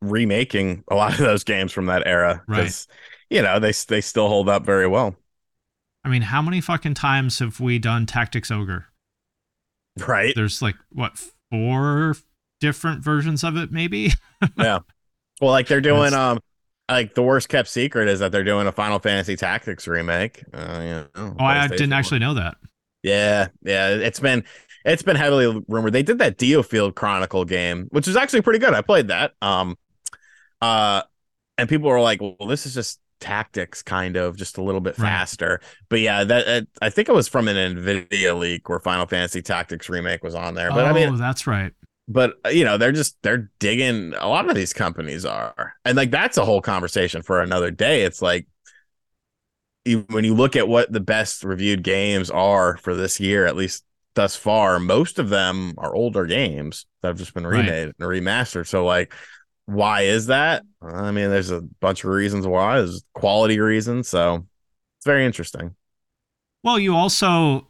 remaking 0.00 0.84
a 0.88 0.94
lot 0.94 1.12
of 1.14 1.18
those 1.18 1.42
games 1.42 1.72
from 1.72 1.86
that 1.86 2.06
era 2.06 2.42
because 2.46 2.86
you 3.28 3.42
know 3.42 3.58
they 3.58 3.72
they 3.88 4.00
still 4.00 4.28
hold 4.28 4.48
up 4.48 4.64
very 4.64 4.86
well. 4.86 5.16
I 6.04 6.10
mean, 6.10 6.22
how 6.22 6.42
many 6.42 6.60
fucking 6.60 6.94
times 6.94 7.40
have 7.40 7.58
we 7.58 7.80
done 7.80 8.06
Tactics 8.06 8.52
Ogre? 8.52 8.86
Right? 10.06 10.32
There's 10.36 10.62
like 10.62 10.76
what 10.92 11.18
four 11.50 12.14
different 12.60 13.02
versions 13.02 13.42
of 13.42 13.56
it 13.56 13.72
maybe? 13.72 14.12
yeah. 14.56 14.78
Well, 15.40 15.50
like 15.50 15.66
they're 15.66 15.80
doing 15.80 16.10
That's- 16.10 16.36
um 16.36 16.40
like 16.88 17.14
the 17.14 17.22
worst 17.22 17.48
kept 17.48 17.68
secret 17.68 18.08
is 18.08 18.20
that 18.20 18.32
they're 18.32 18.44
doing 18.44 18.66
a 18.66 18.72
Final 18.72 18.98
Fantasy 18.98 19.36
Tactics 19.36 19.86
remake. 19.88 20.44
Uh, 20.52 20.80
yeah. 20.82 21.04
Oh, 21.14 21.34
I 21.40 21.68
didn't 21.68 21.92
actually 21.92 22.20
know 22.20 22.34
that. 22.34 22.56
Yeah, 23.02 23.48
yeah, 23.62 23.88
it's 23.90 24.20
been 24.20 24.44
it's 24.84 25.02
been 25.02 25.16
heavily 25.16 25.62
rumored. 25.68 25.92
They 25.92 26.02
did 26.02 26.18
that 26.18 26.38
Diofield 26.38 26.94
Chronicle 26.94 27.44
game, 27.44 27.86
which 27.90 28.08
is 28.08 28.16
actually 28.16 28.42
pretty 28.42 28.58
good. 28.58 28.74
I 28.74 28.80
played 28.80 29.08
that. 29.08 29.32
Um, 29.42 29.76
uh, 30.60 31.02
and 31.58 31.68
people 31.68 31.88
were 31.88 32.00
like, 32.00 32.20
"Well, 32.20 32.36
this 32.48 32.66
is 32.66 32.74
just 32.74 33.00
tactics, 33.20 33.82
kind 33.82 34.16
of, 34.16 34.36
just 34.36 34.58
a 34.58 34.62
little 34.62 34.80
bit 34.80 34.98
Right. 34.98 35.08
faster." 35.08 35.60
But 35.88 36.00
yeah, 36.00 36.24
that 36.24 36.48
uh, 36.48 36.62
I 36.82 36.90
think 36.90 37.08
it 37.08 37.14
was 37.14 37.28
from 37.28 37.48
an 37.48 37.56
Nvidia 37.76 38.38
leak 38.38 38.68
where 38.68 38.80
Final 38.80 39.06
Fantasy 39.06 39.42
Tactics 39.42 39.88
remake 39.88 40.22
was 40.24 40.34
on 40.34 40.54
there. 40.54 40.70
But 40.70 40.84
oh, 40.84 40.88
I 40.88 40.92
mean, 40.92 41.16
that's 41.16 41.46
right. 41.46 41.72
But 42.08 42.34
uh, 42.44 42.50
you 42.50 42.64
know, 42.64 42.78
they're 42.78 42.92
just 42.92 43.16
they're 43.22 43.50
digging. 43.58 44.14
A 44.18 44.28
lot 44.28 44.48
of 44.48 44.54
these 44.54 44.72
companies 44.72 45.24
are, 45.24 45.74
and 45.84 45.96
like 45.96 46.10
that's 46.10 46.36
a 46.38 46.44
whole 46.44 46.60
conversation 46.60 47.22
for 47.22 47.40
another 47.40 47.70
day. 47.70 48.02
It's 48.02 48.22
like 48.22 48.46
you, 49.84 50.04
when 50.10 50.24
you 50.24 50.34
look 50.34 50.56
at 50.56 50.68
what 50.68 50.90
the 50.92 51.00
best 51.00 51.44
reviewed 51.44 51.82
games 51.82 52.30
are 52.30 52.76
for 52.78 52.94
this 52.94 53.20
year, 53.20 53.46
at 53.46 53.56
least 53.56 53.84
thus 54.14 54.36
far, 54.36 54.78
most 54.78 55.18
of 55.18 55.28
them 55.28 55.74
are 55.78 55.94
older 55.94 56.26
games 56.26 56.86
that 57.02 57.08
have 57.08 57.18
just 57.18 57.34
been 57.34 57.46
Right. 57.46 57.66
remade 57.66 57.88
and 57.88 57.94
remastered. 57.98 58.66
So 58.66 58.84
like, 58.84 59.12
why 59.66 60.02
is 60.02 60.26
that? 60.26 60.62
I 60.82 61.10
mean, 61.10 61.30
there's 61.30 61.50
a 61.50 61.60
bunch 61.80 62.04
of 62.04 62.10
reasons 62.10 62.46
why. 62.46 62.78
There's 62.78 63.04
quality 63.14 63.60
reasons. 63.60 64.08
So 64.08 64.46
it's 64.98 65.06
very 65.06 65.26
interesting. 65.26 65.74
Well, 66.62 66.78
you 66.78 66.94
also 66.96 67.66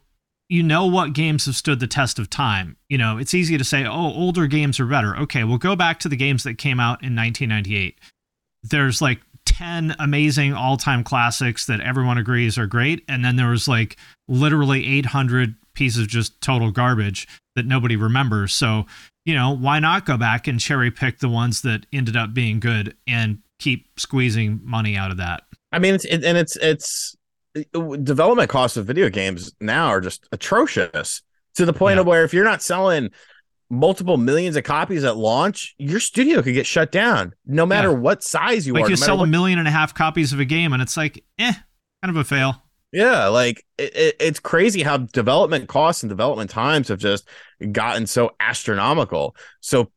you 0.49 0.61
know 0.61 0.85
what 0.85 1.13
games 1.13 1.45
have 1.45 1.55
stood 1.55 1.79
the 1.79 1.87
test 1.87 2.19
of 2.19 2.29
time. 2.29 2.77
You 2.89 2.97
know, 2.97 3.17
it's 3.17 3.33
easy 3.33 3.57
to 3.57 3.63
say, 3.63 3.85
"Oh, 3.85 4.13
older 4.13 4.47
games 4.47 4.79
are 4.79 4.85
better." 4.85 5.17
Okay, 5.17 5.43
we'll 5.43 5.57
go 5.57 5.75
back 5.75 5.99
to 6.01 6.09
the 6.09 6.15
games 6.15 6.43
that 6.43 6.57
came 6.57 6.79
out 6.79 7.03
in 7.03 7.15
1998. 7.15 7.99
There's 8.63 9.01
like 9.01 9.21
10 9.45 9.95
amazing 9.99 10.53
all-time 10.53 11.03
classics 11.03 11.65
that 11.65 11.79
everyone 11.79 12.17
agrees 12.17 12.57
are 12.57 12.67
great, 12.67 13.03
and 13.07 13.23
then 13.23 13.35
there 13.35 13.49
was 13.49 13.67
like 13.67 13.97
literally 14.27 14.85
800 14.85 15.55
pieces 15.73 16.03
of 16.03 16.07
just 16.07 16.39
total 16.41 16.71
garbage 16.71 17.27
that 17.55 17.65
nobody 17.65 17.95
remembers. 17.95 18.53
So, 18.53 18.85
you 19.25 19.33
know, 19.33 19.55
why 19.55 19.79
not 19.79 20.05
go 20.05 20.17
back 20.17 20.47
and 20.47 20.59
cherry 20.59 20.91
pick 20.91 21.19
the 21.19 21.29
ones 21.29 21.61
that 21.61 21.85
ended 21.93 22.15
up 22.15 22.33
being 22.33 22.59
good 22.59 22.95
and 23.07 23.39
keep 23.59 23.87
squeezing 23.99 24.61
money 24.63 24.95
out 24.97 25.11
of 25.11 25.17
that? 25.17 25.43
I 25.71 25.79
mean, 25.79 25.95
it's 25.95 26.05
it, 26.05 26.23
and 26.23 26.37
it's 26.37 26.55
it's 26.57 27.14
development 28.03 28.49
costs 28.49 28.77
of 28.77 28.85
video 28.85 29.09
games 29.09 29.53
now 29.61 29.87
are 29.87 30.01
just 30.01 30.27
atrocious 30.31 31.21
to 31.55 31.65
the 31.65 31.73
point 31.73 31.95
Yeah. 31.95 32.01
of 32.01 32.07
where 32.07 32.23
if 32.23 32.33
you're 32.33 32.43
not 32.43 32.61
selling 32.61 33.09
multiple 33.69 34.17
millions 34.17 34.55
of 34.55 34.63
copies 34.63 35.03
at 35.03 35.17
launch, 35.17 35.73
your 35.77 35.99
studio 35.99 36.41
could 36.41 36.53
get 36.53 36.65
shut 36.67 36.91
down, 36.91 37.33
no 37.45 37.65
matter 37.65 37.89
Yeah. 37.89 37.95
what 37.95 38.23
size 38.23 38.67
you 38.67 38.73
like 38.73 38.83
are. 38.83 38.89
you 38.89 38.91
no 38.91 38.95
sell 38.97 39.21
a 39.21 39.27
million 39.27 39.57
and 39.59 39.67
a 39.67 39.71
half 39.71 39.93
copies 39.93 40.33
of 40.33 40.39
a 40.39 40.45
game 40.45 40.73
and 40.73 40.81
it's 40.81 40.97
like 40.97 41.23
eh 41.39 41.53
kind 42.03 42.09
of 42.09 42.17
a 42.17 42.23
fail 42.23 42.61
Yeah, 42.91 43.27
like 43.27 43.65
it, 43.77 43.95
it, 43.95 44.15
it's 44.19 44.39
crazy 44.39 44.83
how 44.83 44.97
development 44.97 45.67
costs 45.67 46.03
and 46.03 46.09
development 46.09 46.49
times 46.51 46.89
have 46.89 46.99
just 46.99 47.27
gotten 47.71 48.05
so 48.05 48.31
astronomical. 48.39 49.35
So 49.61 49.91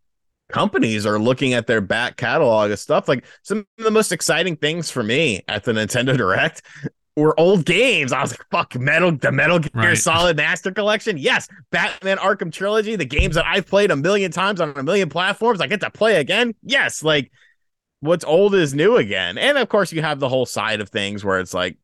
companies 0.50 1.04
are 1.04 1.18
looking 1.18 1.52
at 1.52 1.66
their 1.66 1.82
back 1.82 2.16
catalog 2.16 2.70
of 2.70 2.78
stuff. 2.78 3.06
Like 3.06 3.24
some 3.42 3.66
of 3.78 3.84
the 3.84 3.90
most 3.90 4.12
exciting 4.12 4.56
things 4.56 4.90
for 4.90 5.02
me 5.02 5.42
at 5.46 5.64
the 5.64 5.72
Nintendo 5.72 6.16
Direct 6.16 6.62
were 7.19 7.39
old 7.39 7.64
games. 7.64 8.12
I 8.12 8.23
was 8.23 8.33
like, 8.33 8.47
fuck, 8.51 8.75
Metal, 8.79 9.12
the 9.12 9.33
Metal 9.33 9.59
Gear 9.59 9.71
Right. 9.75 9.99
Solid 9.99 10.37
Master 10.37 10.71
Collection. 10.71 11.19
Yes, 11.19 11.49
Batman 11.71 12.19
Arkham 12.19 12.53
Trilogy, 12.53 12.97
the 12.97 13.05
games 13.05 13.35
that 13.35 13.47
I've 13.47 13.66
played 13.66 13.91
a 13.91 13.97
million 13.97 14.31
times 14.31 14.61
on 14.61 14.73
a 14.77 14.83
million 14.83 15.09
platforms. 15.09 15.61
I 15.61 15.66
get 15.66 15.81
to 15.81 15.91
play 15.91 16.16
again. 16.16 16.55
Yes, 16.62 17.03
like 17.03 17.31
what's 18.01 18.25
old 18.25 18.55
is 18.55 18.75
new 18.75 18.97
again. 18.97 19.39
And 19.39 19.59
of 19.59 19.69
course, 19.69 19.93
you 19.93 20.03
have 20.03 20.21
the 20.21 20.29
whole 20.29 20.47
side 20.47 20.81
of 20.81 20.89
things 20.89 21.25
where 21.25 21.41
it's 21.41 21.55
like, 21.55 21.77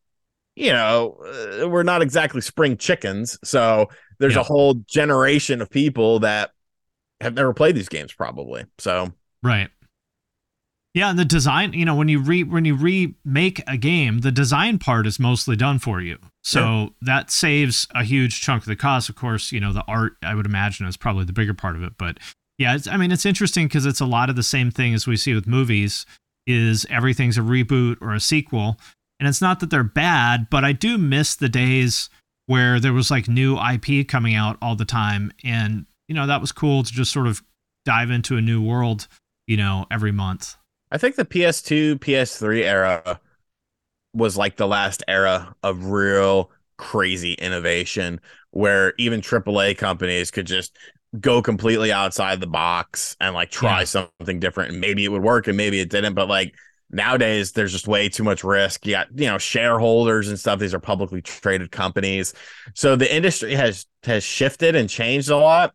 you 0.54 0.72
know, 0.72 1.18
uh, 1.62 1.68
we're 1.68 1.82
not 1.82 2.02
exactly 2.02 2.40
spring 2.40 2.76
chickens. 2.76 3.38
So 3.42 3.88
there's 4.20 4.34
Yeah. 4.34 4.42
a 4.42 4.44
whole 4.44 4.74
generation 4.86 5.60
of 5.60 5.68
people 5.70 6.20
that 6.20 6.52
have 7.20 7.34
never 7.34 7.52
played 7.52 7.74
these 7.74 7.88
games, 7.88 8.12
probably. 8.12 8.64
So 8.78 9.12
right 9.42 9.68
yeah 10.94 11.10
and 11.10 11.18
the 11.18 11.24
design 11.24 11.72
you 11.72 11.84
know 11.84 11.94
when 11.94 12.08
you 12.08 12.20
re 12.20 12.42
when 12.42 12.64
you 12.64 12.74
remake 12.74 13.60
a 13.66 13.76
game 13.76 14.20
the 14.20 14.32
design 14.32 14.78
part 14.78 15.06
is 15.06 15.18
mostly 15.18 15.56
done 15.56 15.78
for 15.78 16.00
you. 16.00 16.18
So 16.42 16.90
that 17.00 17.30
saves 17.30 17.88
a 17.94 18.04
huge 18.04 18.40
chunk 18.40 18.62
of 18.62 18.66
the 18.66 18.76
cost. 18.76 19.08
Of 19.08 19.16
course 19.16 19.52
you 19.52 19.60
know 19.60 19.72
the 19.72 19.84
art 19.86 20.16
i 20.22 20.34
would 20.34 20.46
imagine 20.46 20.86
is 20.86 20.96
probably 20.96 21.24
the 21.24 21.32
bigger 21.32 21.54
part 21.54 21.76
of 21.76 21.82
it. 21.82 21.94
But 21.98 22.18
yeah 22.58 22.74
it's, 22.74 22.86
i 22.86 22.96
mean 22.96 23.12
it's 23.12 23.26
interesting 23.26 23.66
because 23.66 23.84
it's 23.84 24.00
a 24.00 24.06
lot 24.06 24.30
of 24.30 24.36
the 24.36 24.42
same 24.42 24.70
thing 24.70 24.94
as 24.94 25.06
we 25.06 25.16
see 25.16 25.34
with 25.34 25.46
movies 25.46 26.06
is 26.46 26.86
everything's 26.88 27.38
a 27.38 27.42
reboot 27.42 27.96
or 28.00 28.14
a 28.14 28.20
sequel. 28.20 28.78
And 29.20 29.28
it's 29.28 29.40
not 29.40 29.60
that 29.60 29.70
they're 29.70 29.82
bad 29.82 30.48
but 30.50 30.64
i 30.64 30.72
do 30.72 30.96
miss 30.96 31.34
the 31.34 31.48
days 31.48 32.08
where 32.46 32.78
there 32.78 32.92
was 32.92 33.10
like 33.10 33.26
new 33.26 33.58
ip 33.58 34.06
coming 34.06 34.34
out 34.34 34.56
all 34.62 34.76
the 34.76 34.84
time. 34.84 35.32
And 35.42 35.86
you 36.08 36.14
know 36.14 36.26
that 36.26 36.40
was 36.40 36.52
cool 36.52 36.82
to 36.82 36.92
just 36.92 37.12
sort 37.12 37.26
of 37.26 37.42
dive 37.84 38.10
into 38.10 38.36
a 38.36 38.40
new 38.40 38.62
world 38.62 39.08
you 39.46 39.56
know 39.56 39.86
every 39.90 40.12
month 40.12 40.56
I 40.94 40.98
think 40.98 41.16
the 41.16 41.26
PS2, 41.26 41.98
PS3 41.98 42.64
era 42.64 43.20
was 44.12 44.36
like 44.36 44.56
the 44.56 44.66
last 44.68 45.02
era 45.08 45.54
of 45.62 45.86
real 45.86 46.50
crazy 46.76 47.34
innovation 47.34 48.20
where 48.50 48.94
even 48.98 49.20
AAA 49.20 49.74
companies 49.74 50.30
could 50.30 50.46
just 50.46 50.76
go 51.20 51.42
completely 51.42 51.92
outside 51.92 52.40
the 52.40 52.46
box 52.46 53.16
and 53.20 53.34
like 53.34 53.50
try 53.50 53.80
Yeah. 53.80 53.84
something 53.84 54.40
different. 54.40 54.72
And 54.72 54.80
maybe 54.80 55.04
it 55.04 55.10
would 55.12 55.22
work 55.22 55.48
and 55.48 55.56
maybe 55.56 55.80
it 55.80 55.90
didn't 55.90 56.14
but 56.14 56.28
like 56.28 56.54
nowadays 56.90 57.52
there's 57.52 57.72
just 57.72 57.88
way 57.88 58.08
too 58.08 58.24
much 58.24 58.44
risk. 58.44 58.86
You 58.86 58.92
got 58.92 59.08
you 59.18 59.26
know 59.26 59.38
shareholders 59.38 60.28
and 60.28 60.38
stuff 60.38 60.58
these 60.60 60.74
are 60.74 60.80
publicly 60.80 61.22
traded 61.22 61.70
companies. 61.72 62.34
So 62.74 62.96
the 62.96 63.12
industry 63.14 63.54
has 63.54 63.86
has 64.04 64.24
shifted 64.24 64.76
and 64.76 64.88
changed 64.88 65.30
a 65.30 65.36
lot. 65.36 65.74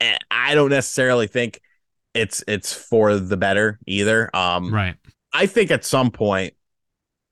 And 0.00 0.18
i 0.30 0.54
don't 0.54 0.70
necessarily 0.70 1.26
think 1.26 1.60
it's 2.14 2.44
it's 2.46 2.72
for 2.72 3.16
the 3.16 3.36
better 3.36 3.78
either 3.86 4.34
um 4.34 4.72
right 4.72 4.96
I 5.32 5.46
think 5.46 5.70
at 5.70 5.84
some 5.84 6.10
point 6.10 6.54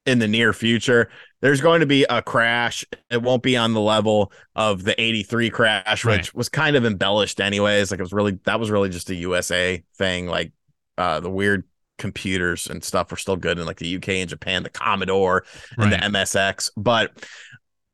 in 0.07 0.19
the 0.19 0.29
near 0.29 0.53
future, 0.53 1.11
there's 1.43 1.61
going 1.61 1.81
to 1.81 1.87
be 1.87 2.05
a 2.05 2.23
crash. 2.23 2.85
It 3.11 3.23
won't 3.23 3.43
be 3.43 3.57
on 3.57 3.75
the 3.75 3.81
level 3.81 4.33
of 4.57 4.85
the 4.85 4.99
83 5.01 5.51
crash, 5.51 6.05
which 6.05 6.35
was 6.35 6.49
kind 6.49 6.77
of 6.77 6.85
embellished 6.85 7.41
anyways. 7.41 7.91
Like 7.91 8.01
it 8.01 8.03
was 8.03 8.13
really 8.13 8.39
that 8.45 8.59
was 8.59 8.71
really 8.71 8.89
just 8.89 9.11
a 9.11 9.15
USA 9.15 9.83
thing. 9.97 10.27
Like 10.27 10.53
uh 10.99 11.21
the 11.21 11.31
weird 11.31 11.65
computers 11.99 12.67
and 12.67 12.83
stuff 12.83 13.11
were 13.11 13.17
still 13.19 13.37
good 13.37 13.59
in 13.59 13.67
like 13.67 13.77
the 13.77 13.97
UK 13.97 14.09
and 14.09 14.29
Japan, 14.29 14.63
the 14.63 14.71
Commodore 14.71 15.45
and 15.77 15.91
right 15.93 16.01
the 16.01 16.07
MSX. 16.19 16.71
But 16.77 17.13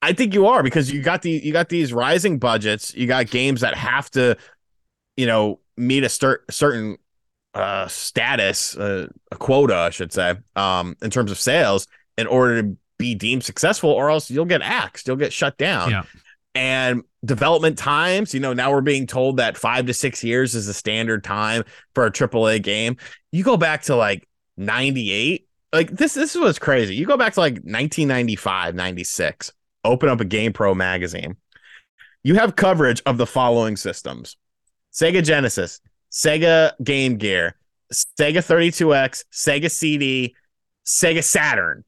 I 0.01 0.12
think 0.12 0.34
you 0.34 0.47
are 0.47 0.62
because 0.62 0.93
you 0.93 1.03
got 1.03 1.22
the 1.22 1.30
you 1.32 1.53
got 1.53 1.68
these 1.68 1.93
rising 1.93 2.39
budgets. 2.39 2.95
You 2.95 3.07
got 3.07 3.28
games 3.28 3.62
that 3.62 3.74
have 3.74 4.11
to, 4.12 4.37
you 5.16 5.26
know, 5.26 5.59
meet 5.77 6.05
a 6.05 6.09
cer- 6.09 6.45
certain 6.51 6.99
uh 7.55 7.89
status, 7.89 8.77
uh, 8.77 9.09
a 9.33 9.37
quota, 9.37 9.74
I 9.74 9.91
should 9.91 10.12
say, 10.12 10.37
um, 10.57 10.97
in 11.03 11.11
terms 11.11 11.31
of 11.31 11.39
sales, 11.39 11.87
in 12.18 12.27
order 12.27 12.62
to 12.62 12.77
be 12.99 13.14
deemed 13.14 13.45
successful, 13.45 13.91
or 13.91 14.11
else 14.11 14.31
you'll 14.31 14.45
get 14.45 14.62
axed, 14.62 15.07
you'll 15.07 15.16
get 15.16 15.33
shut 15.33 15.57
down. 15.59 15.91
Yeah. 15.91 16.03
And 16.55 17.03
development 17.24 17.77
times, 17.77 18.33
you 18.33 18.41
know, 18.41 18.55
now 18.55 18.70
we're 18.70 18.81
being 18.81 19.07
told 19.07 19.37
that 19.37 19.59
five 19.59 19.87
to 19.87 19.95
six 19.95 20.24
years 20.24 20.55
is 20.55 20.66
the 20.66 20.72
standard 20.72 21.22
time 21.22 21.64
for 21.95 22.07
a 22.07 22.11
AAA 22.11 22.62
game. 22.62 22.97
You 23.31 23.45
go 23.45 23.59
back 23.59 23.83
to 23.83 23.97
like 23.97 24.27
98 24.57 25.47
like 25.72 25.91
this 25.91 26.14
this 26.14 26.35
was 26.35 26.59
crazy. 26.59 26.95
You 26.95 27.07
go 27.07 27.16
back 27.16 27.35
to 27.35 27.41
like 27.41 27.55
1995, 27.55 28.74
96, 28.74 29.53
open 29.85 30.09
up 30.09 30.20
a 30.20 30.24
Game 30.24 30.53
Pro 30.53 30.74
magazine. 30.74 31.37
You 32.22 32.37
have 32.37 32.57
coverage 32.57 33.03
of 33.07 33.18
the 33.18 33.27
following 33.27 33.77
systems. 33.77 34.37
Sega 34.99 35.23
Genesis, 35.23 35.81
Sega 36.11 36.73
Game 36.83 37.17
Gear, 37.17 37.55
Sega 37.93 38.39
32X, 38.39 39.25
Sega 39.33 39.71
CD, 39.71 40.35
Sega 40.87 41.23
Saturn. 41.23 41.85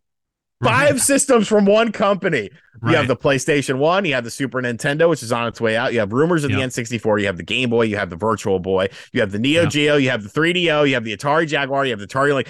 Five 0.62 0.90
Right. 0.94 1.00
systems 1.00 1.46
from 1.46 1.66
one 1.66 1.92
company. 1.92 2.42
You 2.42 2.50
Right. 2.82 2.96
have 2.96 3.06
the 3.06 3.16
PlayStation 3.16 3.78
1, 3.78 4.04
you 4.04 4.14
have 4.14 4.24
the 4.24 4.30
Super 4.30 4.60
Nintendo, 4.60 5.08
which 5.08 5.22
is 5.22 5.30
on 5.30 5.46
its 5.46 5.60
way 5.60 5.76
out. 5.76 5.92
You 5.92 6.00
have 6.00 6.12
rumors 6.12 6.42
of 6.42 6.50
the 6.50 6.56
N64, 6.60 7.20
you 7.20 7.26
have 7.26 7.36
the 7.36 7.44
Game 7.44 7.70
Boy, 7.70 7.82
you 7.82 7.96
have 7.96 8.10
the 8.10 8.16
Virtual 8.16 8.58
Boy, 8.58 8.88
you 9.12 9.20
have 9.20 9.30
the 9.30 9.38
Neo 9.38 9.62
Yep. 9.62 9.70
Geo, 9.70 9.96
you 9.96 10.10
have 10.10 10.24
the 10.24 10.28
3DO, 10.28 10.82
you 10.82 10.94
have 10.94 11.04
the 11.04 11.16
Atari 11.16 11.46
Jaguar, 11.46 11.84
you 11.86 11.92
have 11.92 12.00
the 12.00 12.08
Atari 12.08 12.34
like 12.34 12.48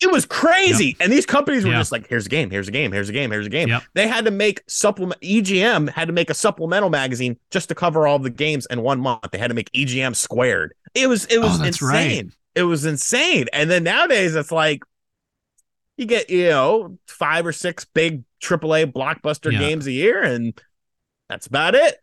it 0.00 0.10
was 0.12 0.26
crazy. 0.26 0.96
And 1.00 1.10
these 1.10 1.24
companies 1.26 1.64
were 1.64 1.70
Yep. 1.70 1.80
just 1.80 1.92
like, 1.92 2.06
here's 2.08 2.26
a 2.26 2.28
game, 2.28 2.50
here's 2.50 2.68
a 2.68 2.70
game, 2.72 2.92
here's 2.92 3.08
a 3.08 3.12
game, 3.12 3.30
here's 3.30 3.46
a 3.46 3.50
game. 3.50 3.68
Yep. 3.68 3.82
They 3.94 4.06
had 4.08 4.24
to 4.26 4.30
make 4.30 4.62
supplement 4.68 5.20
EGM 5.22 5.88
had 5.90 6.06
to 6.08 6.12
make 6.12 6.30
a 6.30 6.34
supplemental 6.34 6.90
magazine 6.90 7.38
just 7.50 7.68
to 7.70 7.74
cover 7.74 8.06
all 8.06 8.18
the 8.18 8.30
games 8.30 8.66
in 8.70 8.82
one 8.82 9.00
month. 9.00 9.30
They 9.32 9.38
had 9.38 9.48
to 9.48 9.54
make 9.54 9.70
EGM 9.72 10.14
squared. 10.16 10.74
It 10.94 11.08
was 11.08 11.24
it 11.26 11.38
was 11.38 11.58
Oh, 11.60 11.62
that's 11.64 11.80
right. 11.80 12.02
insane. 12.10 12.32
It 12.54 12.62
was 12.64 12.84
insane. 12.84 13.46
And 13.52 13.70
then 13.70 13.82
nowadays 13.84 14.34
it's 14.34 14.52
like 14.52 14.82
you 15.96 16.06
get, 16.06 16.28
you 16.28 16.48
know, 16.48 16.98
five 17.06 17.46
or 17.46 17.52
six 17.52 17.84
big 17.84 18.24
AAA 18.40 18.92
blockbuster 18.92 19.52
Yeah. 19.52 19.60
games 19.60 19.86
a 19.86 19.92
year, 19.92 20.22
and 20.22 20.60
that's 21.28 21.46
about 21.46 21.74
it. 21.74 21.98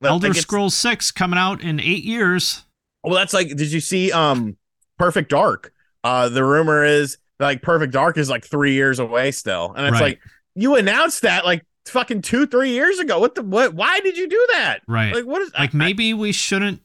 Well, 0.00 0.12
Elder 0.14 0.32
Scrolls 0.34 0.74
6 0.76 1.10
coming 1.10 1.38
out 1.38 1.62
in 1.62 1.80
eight 1.80 2.04
years. 2.04 2.64
Well, 3.02 3.14
that's 3.14 3.32
like, 3.34 3.48
did 3.48 3.72
you 3.72 3.80
see 3.80 4.12
um 4.12 4.56
Perfect 4.98 5.30
Dark? 5.30 5.72
Uh 6.04 6.28
the 6.28 6.44
rumor 6.44 6.84
is 6.84 7.18
like 7.40 7.62
Perfect 7.62 7.92
Dark 7.92 8.16
is 8.18 8.30
like 8.30 8.44
three 8.44 8.74
years 8.74 8.98
away 8.98 9.30
still. 9.32 9.72
And 9.76 9.86
it's 9.86 9.94
Right. 9.94 10.02
like 10.02 10.20
you 10.54 10.76
announced 10.76 11.22
that 11.22 11.44
like 11.44 11.64
fucking 11.86 12.22
two, 12.22 12.46
three 12.46 12.70
years 12.70 12.98
ago. 12.98 13.18
What 13.18 13.34
the 13.34 13.42
what 13.42 13.74
why 13.74 14.00
did 14.00 14.16
you 14.16 14.28
do 14.28 14.46
that? 14.52 14.80
Right. 14.86 15.14
Like 15.14 15.24
what 15.24 15.42
is 15.42 15.52
like 15.58 15.74
I- 15.74 15.78
maybe 15.78 16.14
we 16.14 16.32
shouldn't 16.32 16.80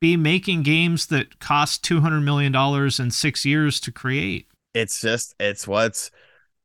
be 0.00 0.16
making 0.16 0.62
games 0.62 1.06
that 1.06 1.38
cost 1.40 1.82
$200 1.82 2.22
million 2.22 2.54
in 3.00 3.10
six 3.10 3.44
years 3.46 3.80
to 3.80 3.90
create. 3.90 4.46
it's 4.74 5.00
just 5.00 5.34
it's 5.40 5.66
what's 5.66 6.10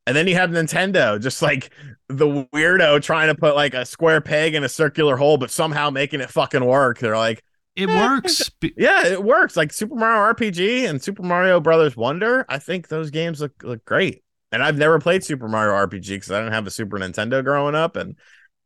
and 0.06 0.14
then 0.16 0.26
you 0.26 0.34
have 0.34 0.50
Nintendo, 0.50 1.18
just 1.20 1.40
like 1.42 1.70
the 2.08 2.44
weirdo 2.52 3.00
trying 3.00 3.28
to 3.28 3.34
put 3.36 3.54
like 3.54 3.72
a 3.72 3.86
square 3.86 4.20
peg 4.20 4.54
in 4.54 4.64
a 4.64 4.68
circular 4.68 5.16
hole, 5.16 5.38
but 5.38 5.48
somehow 5.50 5.90
making 5.90 6.20
it 6.20 6.28
fucking 6.28 6.64
work. 6.64 6.98
They're 6.98 7.16
like, 7.16 7.42
It 7.76 7.88
Eh, 7.88 8.00
works. 8.00 8.50
Yeah, 8.76 9.06
it 9.06 9.22
works. 9.22 9.56
Like 9.56 9.72
Super 9.72 9.94
Mario 9.94 10.32
RPG 10.34 10.88
and 10.88 11.02
Super 11.02 11.22
Mario 11.22 11.60
Brothers 11.60 11.96
Wonder. 11.96 12.44
I 12.48 12.58
think 12.58 12.88
those 12.88 13.10
games 13.10 13.40
look 13.40 13.62
look 13.62 13.84
great. 13.84 14.22
And 14.50 14.62
I've 14.62 14.76
never 14.76 14.98
played 14.98 15.24
Super 15.24 15.48
Mario 15.48 15.72
RPG 15.86 16.08
because 16.08 16.30
I 16.30 16.38
didn't 16.40 16.52
have 16.52 16.66
a 16.66 16.70
Super 16.70 16.98
Nintendo 16.98 17.42
growing 17.42 17.74
up, 17.74 17.96
and 17.96 18.16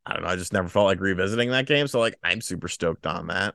I 0.05 0.15
don't 0.15 0.23
know. 0.25 0.29
I 0.29 0.37
just 0.37 0.53
never 0.53 0.69
felt 0.69 0.87
like 0.87 1.01
revisiting 1.01 1.51
that 1.51 1.67
game. 1.67 1.87
So 1.87 2.01
like, 2.01 2.17
I'm 2.25 2.41
super 2.41 2.67
stoked 2.69 3.07
on 3.07 3.29
that. 3.29 3.55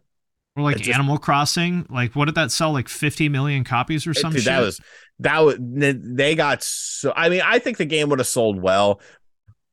Or 0.55 0.63
like 0.63 0.77
just- 0.77 0.89
Animal 0.89 1.17
Crossing. 1.17 1.85
Like, 1.89 2.15
what 2.15 2.25
did 2.25 2.35
that 2.35 2.51
sell? 2.51 2.71
Like 2.71 2.87
50 2.87 3.27
million 3.29 3.63
copies 3.65 4.07
or 4.07 4.13
something? 4.13 4.43
That 4.43 4.59
was 4.61 4.79
that 5.19 5.39
was 5.39 5.57
they 5.59 6.35
got 6.35 6.63
so. 6.63 7.11
I 7.15 7.27
mean, 7.29 7.41
I 7.43 7.59
think 7.59 7.77
the 7.77 7.85
game 7.85 8.09
would 8.09 8.19
have 8.19 8.27
sold 8.27 8.61
well, 8.61 9.01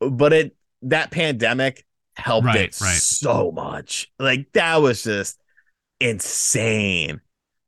but 0.01 0.33
it 0.33 0.57
that 0.83 1.11
pandemic 1.13 1.85
helped 2.17 2.47
Right, 2.47 2.57
it 2.61 2.81
right. 2.81 2.97
so 2.97 3.53
much. 3.53 4.11
Like 4.19 4.49
that 4.55 4.77
was 4.83 5.03
just 5.05 5.39
insane. 6.01 7.21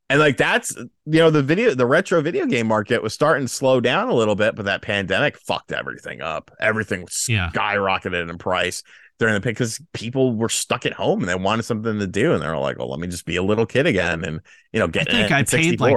And 0.09 0.19
like 0.19 0.37
that's 0.37 0.75
you 0.77 1.21
know 1.21 1.31
the 1.31 1.43
video 1.43 1.73
the 1.75 1.87
retro 1.87 2.21
video 2.21 2.45
game 2.47 2.67
market 2.67 3.01
was 3.03 3.15
starting 3.15 3.47
to 3.47 3.53
slow 3.53 3.81
down 3.81 4.09
a 4.09 4.15
little 4.15 4.35
bit, 4.35 4.57
but 4.57 4.65
that 4.65 4.83
pandemic 4.83 5.39
fucked 5.39 5.71
everything 5.73 6.21
up. 6.21 6.51
Everything 6.59 7.07
Yeah. 7.29 7.51
skyrocketed 7.55 8.29
in 8.29 8.37
price 8.39 8.83
during 9.21 9.35
the 9.35 9.41
peak 9.41 9.55
because 9.55 9.81
people 9.93 10.35
were 10.35 10.49
stuck 10.49 10.85
at 10.85 10.95
home 10.95 11.21
and 11.21 11.29
they 11.29 11.35
wanted 11.37 11.63
something 11.63 11.99
to 12.01 12.07
do, 12.09 12.33
and 12.33 12.43
they 12.43 12.49
were 12.49 12.57
like, 12.59 12.77
"Well, 12.79 12.91
let 12.91 12.99
me 12.99 13.07
just 13.07 13.25
be 13.25 13.37
a 13.37 13.43
little 13.43 13.67
kid 13.67 13.87
again," 13.87 14.25
and 14.25 14.41
you 14.73 14.81
know, 14.81 14.89
get 14.89 15.09
I 15.09 15.13
think 15.29 15.31
I 15.31 15.43
paid, 15.45 15.79
like, 15.79 15.95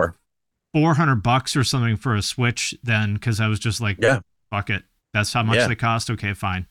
400 0.73 1.23
bucks 1.23 1.55
or 1.55 1.63
something 1.63 1.95
for 1.97 2.15
a 2.15 2.21
Switch 2.21 2.75
then 2.83 3.13
because 3.15 3.39
I 3.39 3.47
was 3.47 3.59
just 3.59 3.79
like, 3.81 3.97
Yeah. 4.01 4.19
fuck 4.51 4.69
it. 4.69 4.83
That's 5.13 5.31
how 5.33 5.41
much 5.43 5.57
Yeah. 5.57 5.67
they 5.67 5.75
cost. 5.75 6.09
Okay, 6.11 6.33
fine. 6.33 6.67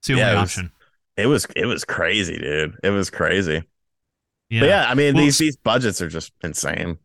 It's 0.00 0.08
the 0.08 0.14
Yeah, 0.14 0.24
only 0.30 0.38
it 0.38 0.40
was- 0.42 0.50
option. 0.50 0.72
It 1.16 1.26
was 1.26 1.46
it 1.56 1.66
was 1.66 1.84
crazy, 1.84 2.36
dude. 2.38 2.74
It 2.82 2.90
was 2.90 3.08
crazy. 3.10 3.62
Yeah. 4.52 4.60
But 4.60 4.68
yeah, 4.68 4.86
I 4.90 4.94
mean 4.94 5.14
Well, 5.14 5.24
these 5.24 5.38
these 5.38 5.56
budgets 5.56 6.02
are 6.02 6.08
just 6.08 6.30
insane. 6.44 6.98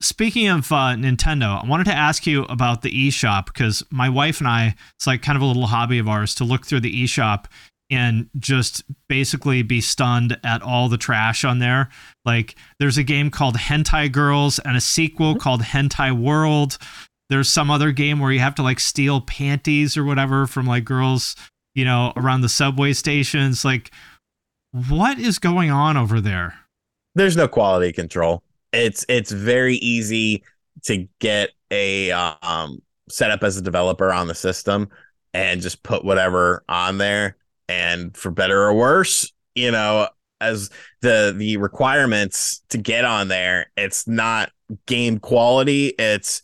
Speaking 0.00 0.48
of 0.48 0.72
uh, 0.72 0.96
Nintendo, 0.96 1.62
I 1.62 1.68
wanted 1.68 1.84
to 1.84 1.94
ask 1.94 2.26
you 2.26 2.44
about 2.44 2.80
the 2.80 2.90
eShop 2.90 3.46
because 3.46 3.84
my 3.90 4.08
wife 4.08 4.40
and 4.40 4.48
I, 4.48 4.74
it's 4.96 5.06
like 5.06 5.20
kind 5.22 5.36
of 5.36 5.42
a 5.42 5.46
little 5.46 5.66
hobby 5.66 5.98
of 5.98 6.08
ours 6.08 6.34
to 6.36 6.44
look 6.44 6.66
through 6.66 6.80
the 6.80 7.04
eShop 7.04 7.44
and 7.90 8.28
just 8.38 8.82
basically 9.08 9.62
be 9.62 9.80
stunned 9.82 10.40
at 10.42 10.62
all 10.62 10.88
the 10.88 10.96
trash 10.96 11.44
on 11.44 11.58
there. 11.58 11.90
Like, 12.24 12.56
there's 12.80 12.96
a 12.96 13.04
game 13.04 13.30
called 13.30 13.56
Hentai 13.56 14.10
Girls 14.10 14.58
and 14.58 14.76
a 14.76 14.80
sequel 14.80 15.36
called 15.36 15.62
Hentai 15.62 16.18
World. 16.18 16.78
There's 17.28 17.52
some 17.52 17.70
other 17.70 17.92
game 17.92 18.18
where 18.18 18.32
you 18.32 18.40
have 18.40 18.54
to 18.56 18.62
like 18.62 18.80
steal 18.80 19.20
panties 19.20 19.96
or 19.96 20.04
whatever 20.04 20.46
from 20.46 20.66
like 20.66 20.84
girls, 20.84 21.36
you 21.74 21.84
know, 21.84 22.12
around 22.16 22.40
the 22.40 22.48
subway 22.48 22.92
stations. 22.94 23.64
Like, 23.64 23.92
what 24.72 25.18
is 25.18 25.38
going 25.38 25.70
on 25.70 25.96
over 25.96 26.20
there? 26.20 26.61
There's 27.14 27.36
no 27.36 27.48
quality 27.48 27.92
control. 27.92 28.42
It's 28.72 29.04
it's 29.08 29.30
very 29.30 29.76
easy 29.76 30.44
to 30.84 31.06
get 31.18 31.50
a 31.70 32.10
um 32.12 32.80
setup 33.08 33.42
as 33.42 33.56
a 33.56 33.62
developer 33.62 34.12
on 34.12 34.28
the 34.28 34.34
system 34.34 34.88
and 35.34 35.60
just 35.60 35.82
put 35.82 36.04
whatever 36.04 36.64
on 36.68 36.98
there 36.98 37.36
and 37.68 38.16
for 38.16 38.30
better 38.30 38.62
or 38.62 38.74
worse, 38.74 39.32
you 39.54 39.70
know, 39.70 40.08
as 40.40 40.70
the 41.00 41.34
the 41.36 41.56
requirements 41.56 42.62
to 42.70 42.78
get 42.78 43.04
on 43.04 43.28
there, 43.28 43.70
it's 43.76 44.06
not 44.08 44.50
game 44.86 45.18
quality, 45.18 45.88
it's 45.98 46.42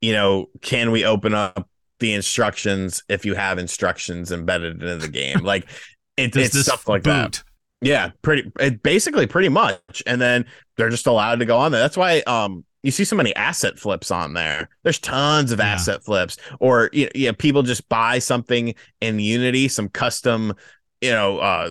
you 0.00 0.12
know, 0.12 0.48
can 0.60 0.90
we 0.90 1.04
open 1.04 1.34
up 1.34 1.68
the 1.98 2.14
instructions 2.14 3.02
if 3.08 3.24
you 3.24 3.34
have 3.34 3.58
instructions 3.58 4.30
embedded 4.30 4.74
into 4.74 4.96
the 4.96 5.08
game? 5.08 5.40
Like 5.40 5.64
it, 6.16 6.36
it's 6.36 6.54
this 6.54 6.66
stuff 6.66 6.88
like 6.88 7.04
that. 7.04 7.42
Yeah, 7.80 8.10
pretty 8.22 8.50
it 8.58 8.82
basically 8.82 9.26
pretty 9.26 9.48
much. 9.48 10.02
And 10.06 10.20
then 10.20 10.46
they're 10.76 10.90
just 10.90 11.06
allowed 11.06 11.38
to 11.40 11.44
go 11.46 11.58
on 11.58 11.72
there. 11.72 11.80
That's 11.80 11.96
why 11.96 12.20
um 12.26 12.64
you 12.82 12.90
see 12.90 13.04
so 13.04 13.16
many 13.16 13.34
asset 13.36 13.78
flips 13.78 14.10
on 14.10 14.34
there. 14.34 14.68
There's 14.82 14.98
tons 14.98 15.52
of 15.52 15.58
Yeah. 15.58 15.66
asset 15.66 16.04
flips. 16.04 16.36
Or 16.60 16.90
you 16.92 17.08
yeah, 17.14 17.32
people 17.32 17.62
just 17.62 17.88
buy 17.88 18.18
something 18.18 18.74
in 19.00 19.20
Unity, 19.20 19.68
some 19.68 19.88
custom, 19.88 20.54
you 21.00 21.10
know, 21.10 21.38
uh 21.38 21.70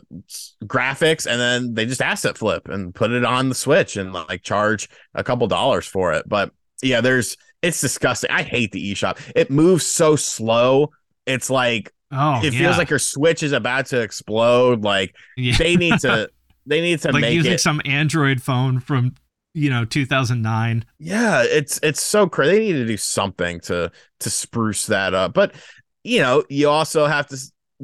graphics, 0.64 1.26
and 1.26 1.40
then 1.40 1.74
they 1.74 1.86
just 1.86 2.02
asset 2.02 2.38
flip 2.38 2.70
and 2.70 2.96
put 2.96 3.12
it 3.12 3.26
on 3.26 3.50
the 3.50 3.56
Switch 3.56 3.98
and 3.98 4.14
like 4.14 4.44
charge 4.44 4.90
a 5.14 5.24
couple 5.24 5.48
dollars 5.48 5.86
for 5.88 6.14
it. 6.14 6.28
But 6.28 6.52
yeah, 6.82 7.02
there's 7.02 7.36
it's 7.62 7.82
disgusting. 7.82 8.30
I 8.32 8.44
hate 8.44 8.72
the 8.72 8.94
eShop. 8.94 9.20
It 9.36 9.50
moves 9.52 9.86
so 9.86 10.16
slow. 10.16 10.92
It's 11.26 11.50
like 11.50 11.92
Oh, 12.12 12.40
it 12.44 12.54
yeah. 12.54 12.60
feels 12.60 12.78
like 12.78 12.90
your 12.90 13.00
Switch 13.00 13.44
is 13.44 13.52
about 13.52 13.88
to 13.88 14.02
explode. 14.02 14.84
Like 14.84 15.16
Yeah. 15.36 15.58
they 15.58 15.76
need 15.76 16.00
to 16.00 16.30
they 16.66 16.82
need 16.82 17.00
to 17.02 17.12
like 17.12 17.22
make 17.22 17.34
using 17.36 17.54
it 17.54 17.62
some 17.62 17.82
Android 17.86 18.42
phone 18.42 18.80
from 18.80 19.14
you 19.54 19.70
know 19.72 19.86
2009. 19.86 20.86
yeah 21.00 21.42
it's 21.44 21.80
it's 21.82 22.02
so 22.02 22.28
crazy 22.28 22.58
they 22.58 22.66
need 22.66 22.74
to 22.74 22.86
do 22.86 22.98
something 22.98 23.60
to 23.62 23.92
to 24.20 24.30
spruce 24.30 24.86
that 24.86 25.16
up 25.16 25.34
but 25.34 25.56
you 26.04 26.20
know 26.20 26.44
you 26.48 26.70
also 26.70 27.08
have 27.08 27.26
to 27.26 27.38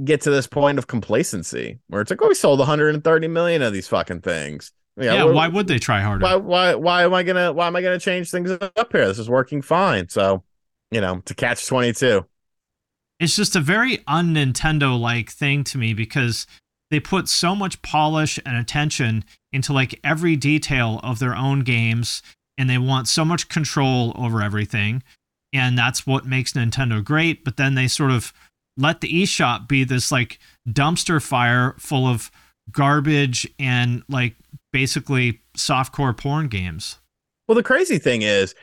get 0.03 0.21
to 0.21 0.29
this 0.29 0.45
point 0.45 0.77
of 0.77 0.85
complacency 0.85 1.79
where 1.87 2.01
it's 2.01 2.11
like 2.11 2.21
oh 2.21 2.27
we 2.27 2.35
sold 2.35 2.59
130 2.59 3.27
million 3.27 3.63
of 3.63 3.73
these 3.73 3.87
fucking 3.87 4.21
things 4.21 4.71
Yeah, 4.97 5.23
we're- 5.23 5.33
why 5.35 5.47
would 5.47 5.65
they 5.65 5.79
try 5.79 6.01
harder? 6.01 6.23
why 6.23 6.35
why 6.35 6.75
why 6.75 7.03
am 7.03 7.13
i 7.15 7.23
gonna 7.23 7.51
why 7.51 7.65
am 7.65 7.75
i 7.75 7.81
gonna 7.81 7.97
change 7.99 8.29
things 8.29 8.51
up 8.51 8.91
here 8.91 9.07
this 9.07 9.17
is 9.17 9.29
working 9.29 9.63
fine 9.63 10.09
so 10.09 10.43
you 10.91 11.01
know 11.01 11.21
to 11.25 11.33
catch 11.33 11.65
22 11.65 12.23
It's 13.23 13.37
just 13.37 13.55
a 13.55 13.61
very 13.61 14.03
un 14.05 14.35
Nintendo 14.35 14.99
like 14.99 15.31
thing 15.31 15.63
to 15.65 15.77
me 15.77 15.93
because 15.93 16.45
they 16.91 16.99
put 16.99 17.29
so 17.29 17.55
much 17.55 17.81
polish 17.81 18.37
and 18.45 18.57
attention 18.57 19.23
into 19.53 19.71
like 19.71 19.97
every 20.03 20.35
detail 20.35 20.99
of 21.03 21.19
their 21.19 21.33
own 21.33 21.61
games 21.61 22.21
and 22.57 22.69
they 22.69 22.77
want 22.77 23.07
so 23.07 23.23
much 23.23 23.47
control 23.47 24.11
over 24.17 24.41
everything. 24.41 25.03
And 25.53 25.77
that's 25.77 26.05
what 26.05 26.25
makes 26.25 26.51
Nintendo 26.51 27.01
great. 27.01 27.45
But 27.45 27.55
then 27.55 27.75
they 27.75 27.87
sort 27.87 28.11
of 28.11 28.33
let 28.75 28.99
the 28.99 29.07
eShop 29.07 29.69
be 29.69 29.85
this 29.85 30.11
like 30.11 30.37
dumpster 30.67 31.23
fire 31.23 31.75
full 31.79 32.05
of 32.05 32.29
garbage 32.71 33.47
and 33.57 34.03
like 34.09 34.35
basically 34.73 35.39
softcore 35.57 36.17
porn 36.17 36.49
games. 36.49 36.99
Well, 37.47 37.55
the 37.55 37.63
crazy 37.63 37.99
thing 37.99 38.21
is, 38.21 38.53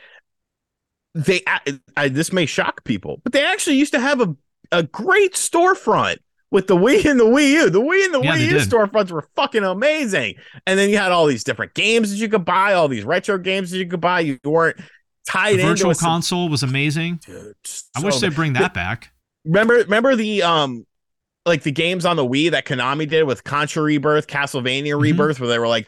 they 1.15 1.41
I, 1.47 1.79
I, 1.97 2.09
this 2.09 2.31
may 2.31 2.45
shock 2.45 2.83
people, 2.83 3.21
but 3.23 3.33
they 3.33 3.43
actually 3.43 3.77
used 3.77 3.93
to 3.93 3.99
have 3.99 4.21
a 4.21 4.35
a 4.71 4.83
great 4.83 5.33
storefront 5.33 6.17
with 6.49 6.67
the 6.67 6.75
Wii 6.75 7.05
and 7.05 7.19
the 7.19 7.25
Wii 7.25 7.49
U. 7.51 7.69
The 7.69 7.81
Wii 7.81 8.05
and 8.05 8.13
the 8.13 8.21
Yeah, 8.21 8.35
Wii 8.35 8.41
U 8.45 8.49
did. 8.59 8.69
storefronts 8.69 9.11
were 9.11 9.27
fucking 9.35 9.63
amazing. 9.63 10.35
And 10.67 10.77
then 10.77 10.89
you 10.89 10.97
had 10.97 11.11
all 11.11 11.25
these 11.25 11.43
different 11.43 11.73
games 11.73 12.11
that 12.11 12.17
you 12.17 12.27
could 12.29 12.45
buy, 12.45 12.73
all 12.73 12.87
these 12.87 13.03
retro 13.05 13.37
games 13.37 13.71
that 13.71 13.77
you 13.77 13.87
could 13.87 14.01
buy. 14.01 14.19
You 14.21 14.37
weren't 14.43 14.77
tied 15.27 15.55
The 15.57 15.61
into 15.61 15.67
Virtual 15.67 15.93
Console 15.95 16.49
was 16.49 16.63
amazing. 16.63 17.19
Dude, 17.25 17.55
I 17.95 18.01
wish 18.01 18.17
they'd 18.19 18.35
bring 18.35 18.53
that 18.53 18.73
back. 18.73 19.11
remember 19.45 19.75
remember 19.75 20.15
the 20.15 20.43
um 20.43 20.85
like 21.45 21.63
the 21.63 21.71
games 21.71 22.05
on 22.05 22.17
the 22.17 22.25
Wii 22.25 22.51
that 22.51 22.65
Konami 22.65 23.07
did 23.09 23.23
with 23.23 23.43
Contra 23.43 23.81
Rebirth, 23.81 24.27
Castlevania 24.27 24.93
Mhm. 24.93 25.01
Rebirth, 25.01 25.39
where 25.39 25.49
they 25.49 25.57
were 25.57 25.67
like 25.67 25.87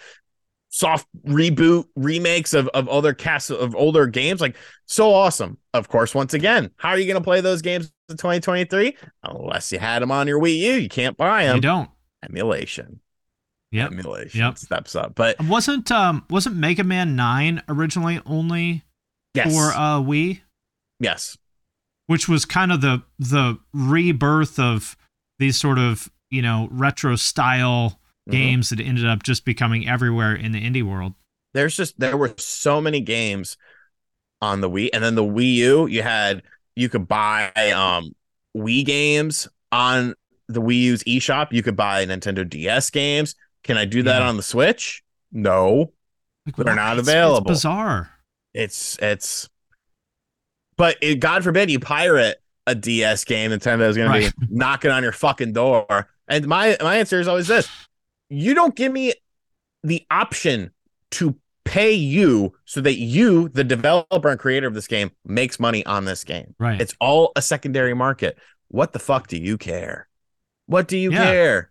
soft 0.69 1.07
reboot 1.27 1.85
remakes 1.95 2.53
of 2.55 2.67
of 2.69 2.87
other 2.89 3.13
cast 3.13 3.51
of 3.51 3.75
older 3.75 4.07
games, 4.07 4.41
like 4.41 4.55
so 4.87 5.13
awesome. 5.13 5.57
Of 5.73 5.87
course, 5.89 6.15
once 6.15 6.33
again, 6.33 6.71
how 6.77 6.89
are 6.89 6.97
you 6.97 7.05
going 7.05 7.21
to 7.21 7.23
play 7.23 7.41
those 7.41 7.61
games 7.61 7.91
in 8.09 8.17
2023 8.17 8.97
unless 9.23 9.71
you 9.71 9.79
had 9.79 10.01
them 10.01 10.11
on 10.11 10.27
your 10.27 10.39
Wii 10.39 10.57
U? 10.57 10.73
You 10.73 10.89
can't 10.89 11.17
buy 11.17 11.45
them. 11.45 11.55
You 11.55 11.61
don't. 11.61 11.89
Emulation, 12.23 12.99
Yep. 13.71 13.91
emulation 13.91 14.39
Yep. 14.39 14.57
steps 14.57 14.95
up, 14.95 15.15
but 15.15 15.41
Wasn't 15.43 15.91
um 15.91 16.25
wasn't 16.29 16.55
Mega 16.55 16.83
Man 16.83 17.15
Nine 17.15 17.61
originally 17.67 18.21
only 18.25 18.83
yes, 19.33 19.51
for 19.53 19.73
uh 19.73 19.99
Wii, 19.99 20.41
yes, 20.99 21.37
which 22.07 22.27
was 22.29 22.45
kind 22.45 22.71
of 22.71 22.81
the 22.81 23.03
the 23.19 23.57
rebirth 23.73 24.59
of 24.59 24.95
these 25.39 25.59
sort 25.59 25.79
of 25.79 26.09
you 26.29 26.41
know 26.41 26.67
retro 26.71 27.15
style 27.15 27.99
Mhm. 28.29 28.31
games 28.31 28.69
that 28.69 28.79
ended 28.79 29.05
up 29.05 29.21
just 29.23 29.43
becoming 29.43 29.87
everywhere 29.87 30.33
in 30.33 30.51
the 30.53 30.61
indie 30.61 30.83
world. 30.83 31.13
there's 31.53 31.75
just 31.75 31.99
there 31.99 32.15
were 32.17 32.33
so 32.37 32.79
many 32.81 32.99
games 33.01 33.57
on 34.41 34.61
the 34.61 34.69
Wii, 34.69 34.89
and 34.93 35.03
then 35.03 35.15
the 35.15 35.23
Wii 35.23 35.53
U, 35.55 35.87
you 35.87 36.01
had 36.03 36.41
you 36.75 36.89
could 36.89 37.07
buy 37.07 37.51
um 37.75 38.15
Wii 38.55 38.85
games 38.85 39.47
on 39.71 40.13
the 40.47 40.61
Wii 40.61 40.79
U's 40.81 41.03
eShop. 41.05 41.51
You 41.51 41.63
could 41.63 41.75
buy 41.75 42.05
Nintendo 42.05 42.47
DS 42.47 42.89
games. 42.89 43.35
Can 43.63 43.77
I 43.77 43.85
do 43.85 44.03
that 44.03 44.21
Yeah. 44.21 44.27
on 44.29 44.37
the 44.37 44.43
Switch? 44.43 45.03
No, 45.31 45.93
Like, 46.45 46.55
They're 46.57 46.75
not 46.75 46.99
available. 46.99 47.49
It's 47.51 47.59
bizarre. 47.61 48.11
it's 48.53 48.97
it's. 49.01 49.49
But 50.77 50.97
it, 51.01 51.19
God 51.19 51.43
forbid 51.43 51.69
you 51.69 51.79
pirate 51.79 52.41
a 52.67 52.75
DS 52.75 53.23
game, 53.25 53.51
Nintendo's 53.51 53.95
going 53.95 54.09
Right. 54.09 54.31
to 54.31 54.35
be 54.39 54.47
knocking 54.49 54.91
on 54.91 55.03
your 55.03 55.11
fucking 55.11 55.53
door. 55.53 56.07
And 56.27 56.47
my 56.47 56.77
my 56.81 56.97
answer 56.97 57.19
is 57.19 57.27
always 57.27 57.47
this: 57.47 57.67
you 58.29 58.53
don't 58.53 58.75
give 58.75 58.91
me 58.91 59.13
the 59.83 60.05
option 60.09 60.71
to 61.11 61.35
pay 61.65 61.91
you 61.93 62.53
so 62.65 62.81
that 62.81 62.97
you, 62.97 63.49
the 63.49 63.63
developer 63.63 64.29
and 64.29 64.39
creator 64.39 64.67
of 64.67 64.73
this 64.73 64.87
game, 64.87 65.11
makes 65.25 65.59
money 65.59 65.85
on 65.85 66.05
this 66.05 66.23
game. 66.23 66.55
Right. 66.59 66.79
It's 66.79 66.93
all 66.99 67.31
a 67.35 67.41
secondary 67.41 67.93
market. 67.93 68.37
What 68.67 68.93
the 68.93 68.99
fuck 68.99 69.27
do 69.27 69.37
you 69.37 69.57
care? 69.57 70.07
What 70.65 70.87
do 70.87 70.97
you 70.97 71.11
Yeah. 71.11 71.23
care? 71.23 71.69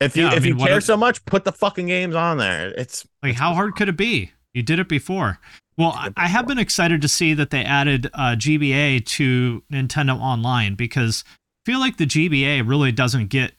If 0.00 0.16
you 0.16 0.24
Yeah, 0.24 0.34
if 0.34 0.44
you 0.44 0.54
mean, 0.54 0.60
what 0.60 0.68
care 0.68 0.80
so 0.80 0.96
much, 0.96 1.24
put 1.24 1.44
the 1.44 1.52
fucking 1.52 1.86
games 1.86 2.14
on 2.14 2.38
there. 2.38 2.72
It's 2.76 3.06
Like, 3.22 3.34
how 3.36 3.54
hard 3.54 3.76
could 3.76 3.88
it 3.88 3.96
be? 3.96 4.32
You 4.52 4.62
did 4.62 4.78
it 4.78 4.88
before. 4.88 5.38
Well, 5.78 5.98
I 6.16 6.28
have 6.28 6.46
been 6.46 6.58
excited 6.58 7.00
to 7.00 7.08
see 7.08 7.32
that 7.34 7.50
they 7.50 7.64
added 7.64 8.10
uh, 8.12 8.36
GBA 8.36 9.06
to 9.06 9.62
Nintendo 9.72 10.20
Online 10.20 10.74
because 10.74 11.24
I 11.26 11.70
feel 11.70 11.80
like 11.80 11.96
the 11.96 12.04
GBA 12.04 12.68
really 12.68 12.92
doesn't 12.92 13.28
get, 13.28 13.52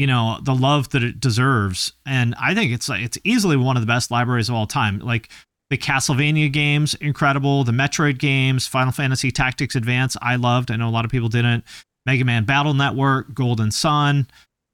you 0.00 0.06
know, 0.06 0.38
the 0.42 0.54
love 0.54 0.88
that 0.88 1.02
it 1.02 1.20
deserves. 1.20 1.92
And 2.06 2.34
I 2.40 2.54
think 2.54 2.72
it's 2.72 2.88
it's 2.88 3.18
easily 3.22 3.58
one 3.58 3.76
of 3.76 3.82
the 3.82 3.86
best 3.86 4.10
libraries 4.10 4.48
of 4.48 4.54
all 4.54 4.66
time. 4.66 4.98
Like 4.98 5.28
the 5.68 5.76
Castlevania 5.76 6.50
games, 6.50 6.94
incredible. 6.94 7.64
The 7.64 7.72
Metroid 7.72 8.16
games, 8.16 8.66
Final 8.66 8.92
Fantasy 8.92 9.30
Tactics 9.30 9.76
Advance, 9.76 10.16
I 10.22 10.36
loved. 10.36 10.70
I 10.70 10.76
know 10.76 10.88
a 10.88 10.90
lot 10.90 11.04
of 11.04 11.10
people 11.10 11.28
didn't. 11.28 11.64
Mega 12.06 12.24
Man 12.24 12.46
Battle 12.46 12.72
Network, 12.72 13.34
Golden 13.34 13.70
Sun. 13.70 14.26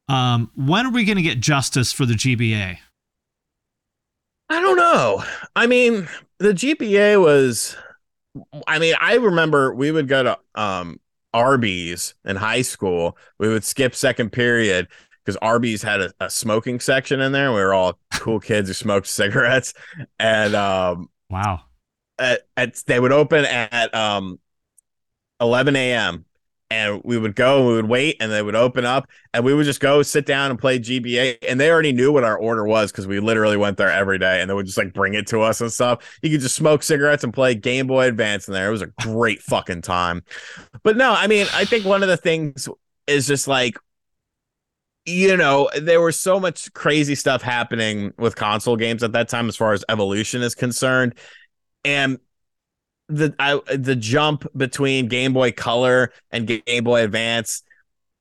Um, 0.09 0.53
when 0.55 0.87
are 0.87 0.93
we 0.93 1.05
going 1.05 1.17
to 1.17 1.23
get 1.23 1.41
justice 1.41 1.93
for 1.93 2.07
the 2.07 2.15
GBA? 2.15 2.79
I 4.49 4.61
don't 4.61 4.77
know. 4.77 5.25
I 5.57 5.67
mean, 5.67 6.07
the 6.39 6.53
GBA 6.55 7.21
was 7.21 7.77
I 8.69 8.79
mean, 8.79 8.95
I 9.01 9.17
remember 9.17 9.75
we 9.75 9.91
would 9.91 10.07
go 10.07 10.23
to 10.23 10.39
um 10.55 11.01
Arby's 11.35 12.15
in 12.25 12.37
high 12.37 12.63
school. 12.63 13.19
We 13.39 13.49
would 13.49 13.65
skip 13.65 13.97
second 13.97 14.31
period 14.31 14.87
because 15.27 15.37
Arby's 15.43 15.83
had 15.83 16.01
a, 16.01 16.13
a 16.21 16.31
smoking 16.31 16.79
section 16.79 17.21
in 17.21 17.33
there. 17.33 17.53
We 17.53 17.61
were 17.61 17.75
all 17.75 17.99
cool 18.15 18.39
kids 18.39 18.69
who 18.69 18.75
smoked 18.75 19.09
cigarettes. 19.09 19.75
And 20.21 20.55
um 20.55 21.11
Wow. 21.29 21.63
at, 22.19 22.43
at 22.57 22.77
they 22.87 23.01
would 23.01 23.13
open 23.13 23.45
at 23.45 23.95
um 23.95 24.39
11 25.41 25.77
a.m. 25.77 26.25
and 26.71 27.03
we 27.05 27.19
would 27.19 27.35
go 27.37 27.59
and 27.59 27.67
we 27.69 27.75
would 27.75 27.89
wait 27.89 28.17
and 28.21 28.33
they 28.33 28.43
would 28.43 28.55
open 28.57 28.85
up 28.87 29.07
and 29.35 29.45
we 29.45 29.53
would 29.53 29.65
just 29.67 29.81
go 29.81 30.03
sit 30.03 30.25
down 30.25 30.51
and 30.51 30.59
play 30.59 30.79
GBA 30.79 31.39
and 31.49 31.61
they 31.61 31.71
already 31.71 31.93
knew 31.93 32.13
what 32.13 32.25
our 32.25 32.39
order 32.39 32.65
was 32.65 32.91
because 32.91 33.07
we 33.07 33.21
literally 33.21 33.57
went 33.57 33.77
there 33.77 33.91
every 33.91 34.19
day 34.19 34.41
and 34.41 34.49
they 34.49 34.55
would 34.55 34.67
just 34.67 34.79
like 34.79 34.95
bring 34.95 35.15
it 35.15 35.27
to 35.29 35.43
us 35.43 35.61
and 35.61 35.71
stuff. 35.73 36.19
You 36.23 36.31
could 36.31 36.41
just 36.41 36.55
smoke 36.57 36.83
cigarettes 36.83 37.25
and 37.25 37.35
play 37.35 37.55
Game 37.55 37.87
Boy 37.87 38.07
Advance 38.07 38.49
in 38.49 38.55
there. 38.55 38.69
It 38.69 38.73
was 38.73 38.83
a 38.83 38.93
great 39.03 39.43
fucking 39.43 39.83
time. 39.83 40.23
But 40.83 40.97
no, 40.97 41.13
I 41.13 41.27
mean, 41.27 41.49
I 41.53 41.65
think 41.67 41.85
one 41.85 42.03
of 42.03 42.09
the 42.09 42.17
things 42.17 42.69
is 43.07 43.27
just 43.27 43.47
like 43.47 43.77
you 45.07 45.37
know, 45.37 45.71
there 45.81 46.01
was 46.01 46.19
so 46.19 46.41
much 46.41 46.73
crazy 46.73 47.15
stuff 47.15 47.41
happening 47.41 48.13
with 48.19 48.35
console 48.35 48.77
games 48.77 49.03
at 49.03 49.13
that 49.13 49.29
time 49.29 49.49
as 49.49 49.57
far 49.57 49.73
as 49.73 49.85
evolution 49.89 50.43
is 50.43 50.55
concerned. 50.55 51.15
And 51.85 52.19
the 53.09 53.35
I, 53.39 53.61
the 53.77 53.95
jump 53.95 54.47
between 54.57 55.07
Game 55.07 55.33
Boy 55.33 55.53
Color 55.53 56.13
and 56.33 56.47
Game 56.47 56.85
Boy 56.85 57.05
Advance, 57.05 57.63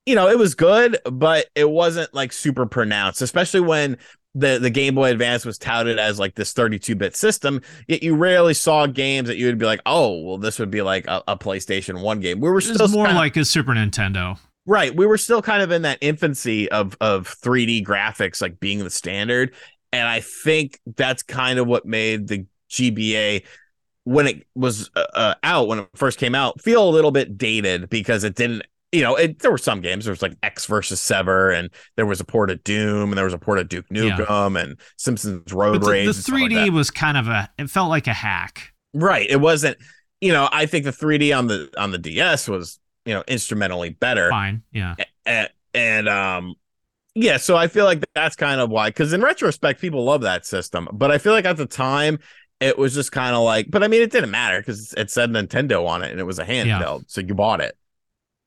you 0.06 0.14
know, 0.14 0.28
it 0.28 0.38
was 0.38 0.54
good, 0.54 0.98
but 1.04 1.46
it 1.56 1.68
wasn't 1.68 2.14
like 2.14 2.32
super 2.32 2.66
pronounced, 2.66 3.20
especially 3.20 3.60
when 3.60 3.96
the 4.36 4.60
the 4.60 4.70
Game 4.70 4.94
Boy 4.94 5.10
Advance 5.10 5.44
was 5.44 5.58
touted 5.58 5.98
as 5.98 6.20
like 6.20 6.36
this 6.36 6.54
32-bit 6.54 7.16
system. 7.16 7.62
Yet 7.88 8.04
you 8.04 8.14
rarely 8.14 8.54
saw 8.54 8.86
games 8.86 9.26
that 9.26 9.38
you 9.38 9.46
would 9.46 9.58
be 9.58 9.66
like, 9.66 9.80
oh, 9.86 10.20
well, 10.20 10.38
this 10.38 10.60
would 10.60 10.70
be 10.70 10.82
like 10.82 11.08
a, 11.08 11.24
a 11.26 11.36
PlayStation 11.36 12.00
One 12.00 12.20
game. 12.20 12.38
We 12.38 12.48
were 12.48 12.60
still 12.60 12.86
more 12.88 13.06
kinda- 13.06 13.18
like 13.18 13.36
a 13.36 13.44
Super 13.44 13.72
Nintendo. 13.72 14.38
Right. 14.66 14.94
We 14.94 15.06
were 15.06 15.18
still 15.18 15.42
kind 15.42 15.62
of 15.62 15.70
in 15.70 15.82
that 15.82 15.98
infancy 16.00 16.70
of 16.70 16.96
of 17.00 17.28
3D 17.40 17.84
graphics 17.84 18.42
like 18.42 18.58
being 18.60 18.80
the 18.80 18.90
standard. 18.90 19.54
And 19.92 20.06
I 20.06 20.20
think 20.20 20.80
that's 20.96 21.22
kind 21.22 21.58
of 21.58 21.66
what 21.66 21.86
made 21.86 22.28
the 22.28 22.46
GBA 22.70 23.44
when 24.04 24.26
it 24.26 24.46
was 24.54 24.90
uh, 24.96 25.06
uh, 25.14 25.34
out 25.42 25.68
when 25.68 25.78
it 25.80 25.88
first 25.94 26.18
came 26.18 26.34
out 26.34 26.60
feel 26.60 26.88
a 26.88 26.90
little 26.90 27.10
bit 27.12 27.38
dated 27.38 27.88
because 27.88 28.22
it 28.24 28.34
didn't 28.36 28.62
you 28.92 29.02
know 29.02 29.16
it 29.16 29.38
there 29.40 29.50
were 29.50 29.58
some 29.58 29.80
games 29.80 30.04
there 30.04 30.12
was 30.12 30.22
like 30.22 30.36
Ecks 30.44 30.66
versus 30.66 31.00
Sever 31.00 31.50
and 31.50 31.70
there 31.96 32.06
was 32.06 32.20
a 32.20 32.24
port 32.24 32.50
of 32.50 32.62
Doom 32.64 33.10
and 33.10 33.18
there 33.18 33.24
was 33.24 33.34
a 33.34 33.38
port 33.38 33.58
of 33.58 33.68
Duke 33.68 33.84
Yeah. 33.90 34.16
Nukem 34.16 34.60
and 34.62 34.76
Simpsons 34.96 35.52
Road 35.52 35.80
But 35.80 35.86
the, 35.86 35.90
Rage 35.90 36.06
the 36.16 36.32
like 36.32 36.42
3D 36.50 36.66
that. 36.66 36.72
was 36.72 36.90
kind 36.90 37.16
of 37.16 37.26
a. 37.28 37.48
It 37.58 37.68
felt 37.70 37.88
like 37.90 38.06
a 38.06 38.12
hack. 38.12 38.72
right 38.94 39.28
it 39.28 39.40
wasn't 39.40 39.76
you 40.20 40.32
know 40.32 40.48
I 40.52 40.66
think 40.66 40.84
the 40.84 40.92
3D 40.92 41.36
on 41.36 41.46
the 41.48 41.72
on 41.76 41.90
the 41.90 41.98
DS 41.98 42.48
was 42.48 42.78
you 43.06 43.14
know 43.14 43.24
instrumentally 43.26 43.90
better 43.90 44.28
Fine. 44.28 44.62
Yeah. 44.72 44.96
and, 45.24 45.48
and 45.72 46.08
um 46.08 46.54
yeah 47.14 47.38
so 47.38 47.56
i 47.56 47.66
feel 47.68 47.86
like 47.86 48.04
that's 48.14 48.36
kind 48.36 48.60
of 48.60 48.68
why 48.68 48.90
because 48.90 49.14
in 49.14 49.22
retrospect 49.22 49.80
people 49.80 50.04
love 50.04 50.20
that 50.20 50.44
system 50.44 50.88
but 50.92 51.10
i 51.10 51.16
feel 51.16 51.32
like 51.32 51.46
at 51.46 51.56
the 51.56 51.64
time 51.66 52.18
it 52.60 52.76
was 52.76 52.92
just 52.94 53.12
kind 53.12 53.34
of 53.34 53.42
like 53.42 53.70
but 53.70 53.82
i 53.82 53.88
mean 53.88 54.02
it 54.02 54.10
didn't 54.10 54.30
matter 54.30 54.58
because 54.60 54.92
it 54.94 55.10
said 55.10 55.30
nintendo 55.30 55.86
on 55.86 56.02
it 56.02 56.10
and 56.10 56.20
it 56.20 56.24
was 56.24 56.38
a 56.38 56.44
handheld 56.44 57.04
so 57.06 57.20
you 57.22 57.34
bought 57.34 57.60
it 57.62 57.76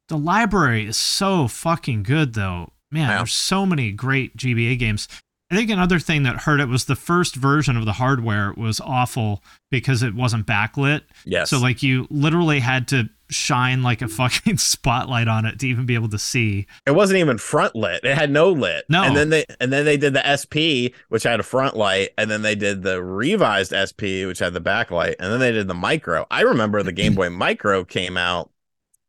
The 0.09 0.17
library 0.17 0.85
is 0.87 0.97
so 0.97 1.47
fucking 1.47 2.01
good, 2.01 2.33
though. 2.33 2.73
Man, 2.91 3.07
Yeah. 3.09 3.17
there's 3.17 3.33
so 3.33 3.63
many 3.67 3.91
great 3.91 4.35
GBA 4.35 4.79
games. 4.79 5.07
I 5.51 5.55
think 5.55 5.71
another 5.71 5.99
thing 5.99 6.23
that 6.23 6.41
hurt 6.41 6.59
it 6.59 6.67
was 6.67 6.85
the 6.85 6.95
first 6.95 7.35
version 7.35 7.75
of 7.75 7.85
the 7.85 7.93
hardware 7.93 8.53
was 8.55 8.79
awful 8.79 9.43
because 9.71 10.03
it 10.03 10.13
wasn't 10.13 10.45
backlit. 10.45 11.01
yes 11.25 11.49
So 11.49 11.59
like 11.59 11.81
you 11.81 12.05
literally 12.11 12.59
had 12.59 12.87
to 12.89 13.09
shine 13.31 13.81
like 13.83 14.01
a 14.01 14.07
fucking 14.07 14.57
spotlight 14.59 15.27
on 15.27 15.45
it 15.45 15.59
to 15.59 15.67
even 15.67 15.85
be 15.85 15.93
able 15.95 16.09
to 16.09 16.19
see. 16.19 16.65
it 16.87 16.91
wasn't 16.91 17.17
even 17.17 17.37
front 17.37 17.75
lit 17.75 18.03
it 18.03 18.15
had 18.17 18.31
no 18.31 18.51
lit 18.51 18.85
No. 18.89 19.03
and 19.03 19.15
then 19.15 19.29
they 19.29 19.45
and 19.59 19.71
then 19.71 19.85
they 19.85 19.97
did 19.97 20.13
the 20.13 20.25
sp 20.37 20.93
which 21.09 21.23
had 21.23 21.39
a 21.39 21.43
front 21.43 21.75
light 21.77 22.09
and 22.17 22.29
then 22.29 22.41
they 22.41 22.55
did 22.55 22.81
the 22.81 23.03
revised 23.03 23.71
sp 23.85 24.25
which 24.25 24.39
had 24.39 24.53
the 24.53 24.61
backlight 24.61 25.13
and 25.19 25.31
then 25.31 25.39
they 25.39 25.51
did 25.51 25.67
the 25.67 25.75
micro 25.75 26.25
i 26.31 26.41
remember 26.41 26.81
the 26.81 26.91
game 26.91 27.13
boy 27.13 27.29
micro 27.29 27.83
came 27.85 28.17
out 28.17 28.49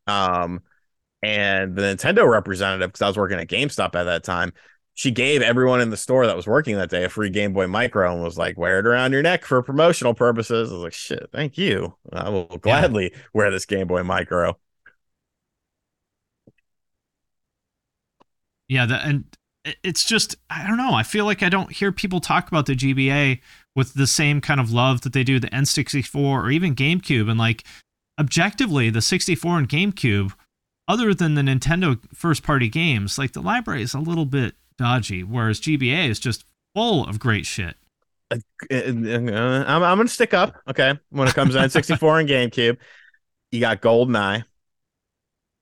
um 0.07 0.61
and 1.23 1.75
the 1.77 1.81
nintendo 1.83 2.31
representative 2.31 2.89
because 2.91 3.01
i 3.03 3.07
was 3.09 3.17
working 3.17 3.39
at 3.39 3.49
gamestop 3.49 3.95
at 3.95 4.05
that 4.05 4.23
time 4.23 4.53
she 5.01 5.11
gave 5.11 5.41
everyone 5.41 5.81
in 5.81 5.89
the 5.89 5.97
store 5.97 6.27
that 6.27 6.37
was 6.37 6.47
working 6.47 6.77
that 6.77 6.91
day 6.91 7.05
a 7.05 7.09
free 7.09 7.31
game 7.31 7.53
boy 7.53 7.67
micro 7.67 8.13
and 8.13 8.23
was 8.23 8.37
like 8.37 8.59
wear 8.59 8.79
it 8.79 8.87
around 8.87 9.13
your 9.13 9.23
neck 9.23 9.45
for 9.45 9.63
promotional 9.63 10.13
purposes 10.13 10.71
i 10.71 10.75
was 10.75 10.83
like 10.83 10.93
shit 10.93 11.29
thank 11.33 11.57
you 11.57 11.95
i 12.13 12.29
will 12.29 12.45
gladly 12.61 13.13
wear 13.33 13.51
this 13.51 13.67
game 13.67 13.87
boy 13.87 14.03
micro 14.03 14.57
Yeah, 18.71 18.87
the, 18.87 18.95
and 19.05 19.25
it's 19.83 20.05
just 20.05 20.37
I 20.49 20.65
don't 20.65 20.77
know. 20.77 20.95
I 20.95 21.03
feel 21.03 21.25
like 21.25 21.43
I 21.43 21.49
don't 21.49 21.73
hear 21.73 21.91
people 21.91 22.21
talk 22.21 22.47
about 22.47 22.67
the 22.67 22.77
GBA 22.77 23.41
with 23.75 23.95
the 23.95 24.07
same 24.07 24.41
kind 24.41 24.61
of 24.61 24.71
love 24.71 25.01
that 25.01 25.13
they 25.13 25.25
do 25.25 25.41
the 25.41 25.49
N64 25.51 26.15
or 26.15 26.51
even 26.51 26.77
GameCube. 26.77 27.29
And 27.29 27.39
like 27.39 27.65
objectively, 28.19 28.89
the 28.89 29.03
64 29.03 29.59
and 29.59 29.69
GameCube, 29.69 30.33
other 30.87 31.13
than 31.13 31.35
the 31.35 31.43
Nintendo 31.43 31.99
first 32.15 32.45
party 32.45 32.69
games, 32.69 33.19
like 33.19 33.33
the 33.33 33.43
library 33.43 33.83
is 33.83 33.93
a 33.93 33.99
little 33.99 34.25
bit 34.25 34.55
dodgy, 34.81 35.23
whereas 35.23 35.61
GBA 35.61 36.09
is 36.09 36.19
just 36.19 36.45
full 36.75 37.07
of 37.07 37.19
great 37.21 37.45
shit. 37.47 37.77
uh, 38.33 38.39
I'm, 38.73 39.83
I'm 39.83 39.99
gonna 39.99 40.09
stick 40.09 40.33
up. 40.35 40.55
Okay, 40.69 40.99
when 41.11 41.29
it 41.29 41.35
comes 41.35 41.53
to 41.55 41.61
N64 41.61 42.21
and 42.21 42.29
GameCube, 42.29 42.79
you 43.53 43.61
got 43.61 43.83
GoldenEye, 43.83 44.45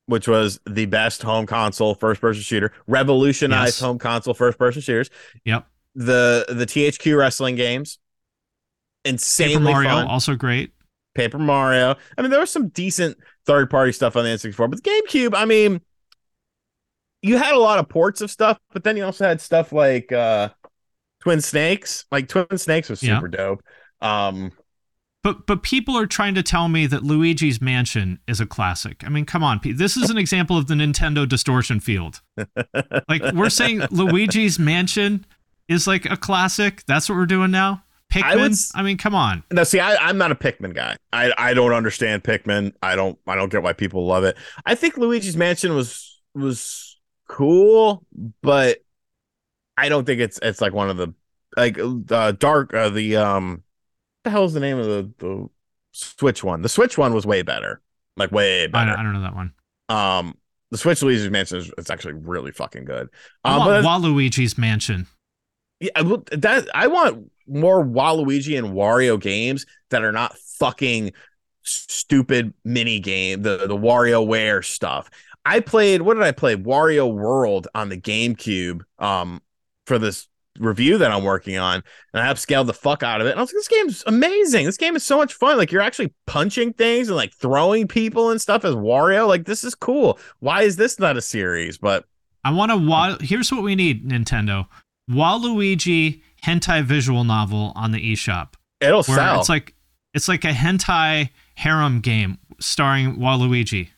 which 0.06 0.28
was 0.28 0.60
the 0.66 0.86
best 0.86 1.22
home 1.22 1.46
console 1.46 1.94
first 1.94 2.20
person 2.20 2.42
shooter, 2.42 2.72
revolutionized 2.86 3.76
Yes. 3.76 3.80
home 3.80 3.98
console 3.98 4.34
first 4.34 4.56
person 4.58 4.80
shooters. 4.80 5.10
Yep. 5.44 5.66
The 5.96 6.46
the 6.48 6.64
THQ 6.66 7.18
wrestling 7.18 7.56
games, 7.56 7.98
insanely 9.04 9.56
Paper 9.56 9.64
Mario, 9.64 9.90
fun. 9.90 10.06
also 10.06 10.36
great. 10.36 10.72
Paper 11.14 11.38
Mario. 11.38 11.96
I 12.16 12.22
mean, 12.22 12.30
there 12.30 12.38
was 12.38 12.50
some 12.50 12.68
decent 12.68 13.18
third 13.46 13.68
party 13.70 13.90
stuff 13.90 14.14
on 14.14 14.22
the 14.24 14.30
N64, 14.30 14.70
but 14.70 14.82
the 14.84 14.88
GameCube, 14.88 15.34
I 15.34 15.44
mean, 15.46 15.80
you 17.22 17.36
had 17.36 17.54
a 17.54 17.58
lot 17.58 17.78
of 17.78 17.88
ports 17.88 18.20
of 18.20 18.30
stuff, 18.30 18.58
but 18.72 18.84
then 18.84 18.96
you 18.96 19.04
also 19.04 19.26
had 19.26 19.40
stuff 19.40 19.72
like 19.72 20.12
uh 20.12 20.50
Twin 21.20 21.40
Snakes. 21.40 22.04
Like 22.12 22.28
Twin 22.28 22.58
Snakes 22.58 22.88
was 22.88 23.02
Yeah. 23.02 23.16
super 23.16 23.28
dope. 23.28 23.62
Um 24.00 24.52
But 25.24 25.46
but 25.46 25.62
people 25.62 25.96
are 25.98 26.06
trying 26.06 26.34
to 26.36 26.42
tell 26.42 26.68
me 26.68 26.86
that 26.86 27.02
Luigi's 27.02 27.60
Mansion 27.60 28.20
is 28.28 28.40
a 28.40 28.46
classic. 28.46 29.02
I 29.04 29.08
mean, 29.08 29.24
come 29.24 29.42
on, 29.42 29.58
Pete. 29.58 29.76
This 29.78 29.96
is 29.96 30.10
an 30.10 30.18
example 30.18 30.56
of 30.56 30.68
the 30.68 30.74
Nintendo 30.74 31.28
distortion 31.28 31.80
field. 31.80 32.20
Like 33.08 33.22
we're 33.34 33.50
saying 33.50 33.82
Luigi's 33.90 34.58
Mansion 34.58 35.24
is 35.68 35.86
like 35.86 36.04
a 36.06 36.16
classic. 36.16 36.84
That's 36.86 37.08
what 37.08 37.16
we're 37.16 37.26
doing 37.26 37.50
now. 37.50 37.82
Pikmin. 38.12 38.22
I 38.24 38.32
I, 38.32 38.36
would 38.36 38.52
s- 38.52 38.72
mean, 38.82 38.96
come 38.96 39.14
on. 39.14 39.42
now 39.50 39.64
see, 39.64 39.80
I, 39.80 39.96
I'm 39.96 40.16
not 40.16 40.30
a 40.32 40.34
Pikmin 40.34 40.74
guy. 40.74 40.96
I, 41.12 41.32
I 41.36 41.52
don't 41.54 41.72
understand 41.74 42.22
Pikmin. 42.24 42.72
I 42.82 42.96
don't 42.96 43.18
I 43.26 43.34
don't 43.34 43.50
get 43.50 43.62
why 43.62 43.72
people 43.74 44.06
love 44.06 44.24
it. 44.24 44.36
I 44.64 44.74
think 44.76 44.96
Luigi's 44.96 45.36
Mansion 45.36 45.74
was 45.74 46.20
was 46.34 46.87
cool, 47.28 48.04
but 48.42 48.78
I 49.76 49.88
don't 49.88 50.04
think 50.04 50.20
it's 50.20 50.38
it's 50.42 50.60
like 50.60 50.72
one 50.72 50.90
of 50.90 50.96
the 50.96 51.14
like 51.56 51.78
uh 52.10 52.32
dark 52.32 52.74
uh, 52.74 52.88
the 52.90 53.16
um 53.16 53.50
what 53.52 53.62
the 54.24 54.30
hell 54.30 54.44
is 54.44 54.52
the 54.52 54.60
name 54.60 54.78
of 54.78 54.86
the 54.86 55.10
the 55.18 55.48
Switch 55.92 56.44
one? 56.44 56.62
The 56.62 56.68
Switch 56.68 56.98
one 56.98 57.14
was 57.14 57.26
way 57.26 57.42
better. 57.42 57.80
Like 58.16 58.32
way 58.32 58.64
I 58.64 58.66
better. 58.66 58.90
don't, 58.90 59.00
I 59.00 59.02
don't 59.02 59.12
know 59.14 59.22
that 59.22 59.34
one. 59.34 59.52
Um, 59.88 60.34
the 60.70 60.78
Switch 60.78 61.00
Luigi's 61.02 61.30
Mansion 61.30 61.58
is 61.58 61.72
it's 61.78 61.90
actually 61.90 62.14
really 62.14 62.50
fucking 62.50 62.84
good. 62.84 63.08
I 63.44 63.52
Um, 63.52 63.58
want 63.60 63.70
but 63.70 63.84
Waluigi's 63.84 64.58
Mansion. 64.58 65.06
yeah, 65.80 65.90
I 65.94 66.02
that 66.02 66.68
I 66.74 66.88
want 66.88 67.30
more 67.46 67.84
Waluigi 67.84 68.58
and 68.58 68.74
Wario 68.74 69.18
games 69.20 69.64
that 69.90 70.02
are 70.04 70.12
not 70.12 70.36
fucking 70.58 71.12
stupid 71.62 72.52
mini 72.64 73.00
game. 73.00 73.42
The 73.42 73.66
the 73.66 73.76
WarioWare 73.76 74.64
stuff. 74.64 75.08
I 75.44 75.60
played. 75.60 76.02
What 76.02 76.14
did 76.14 76.22
I 76.22 76.32
play? 76.32 76.56
Wario 76.56 77.12
World 77.12 77.68
on 77.74 77.88
the 77.88 77.96
GameCube. 77.96 78.82
Um, 78.98 79.40
for 79.86 79.98
this 79.98 80.28
review 80.58 80.98
that 80.98 81.10
I'm 81.10 81.24
working 81.24 81.56
on, 81.56 81.82
and 82.12 82.22
I 82.22 82.30
upscaled 82.32 82.66
the 82.66 82.74
fuck 82.74 83.02
out 83.02 83.20
of 83.22 83.26
it. 83.26 83.30
And 83.30 83.38
I 83.38 83.42
was 83.42 83.50
like, 83.50 83.54
this 83.60 83.68
game's 83.68 84.04
amazing. 84.06 84.66
This 84.66 84.76
game 84.76 84.96
is 84.96 85.04
so 85.06 85.16
much 85.16 85.32
fun. 85.32 85.56
Like 85.56 85.72
you're 85.72 85.80
actually 85.80 86.12
punching 86.26 86.74
things 86.74 87.08
and 87.08 87.16
like 87.16 87.32
throwing 87.32 87.86
people 87.88 88.30
and 88.30 88.38
stuff 88.40 88.64
as 88.66 88.74
Wario. 88.74 89.26
Like 89.26 89.46
this 89.46 89.64
is 89.64 89.74
cool. 89.74 90.18
Why 90.40 90.62
is 90.62 90.76
this 90.76 90.98
not 90.98 91.16
a 91.16 91.22
series? 91.22 91.78
But 91.78 92.04
I 92.44 92.52
want 92.52 92.70
to. 92.72 92.76
Wa- 92.76 93.16
Here's 93.20 93.50
what 93.50 93.62
we 93.62 93.74
need, 93.74 94.06
Nintendo. 94.06 94.66
Waluigi 95.10 96.22
hentai 96.44 96.82
visual 96.84 97.24
novel 97.24 97.72
on 97.74 97.92
the 97.92 98.12
eShop. 98.12 98.54
it'll 98.80 99.02
sell. 99.02 99.40
it's 99.40 99.48
like 99.48 99.74
it's 100.14 100.28
like 100.28 100.44
a 100.44 100.52
hentai 100.52 101.30
harem 101.54 102.00
game 102.00 102.38
starring 102.60 103.16
Waluigi. 103.16 103.88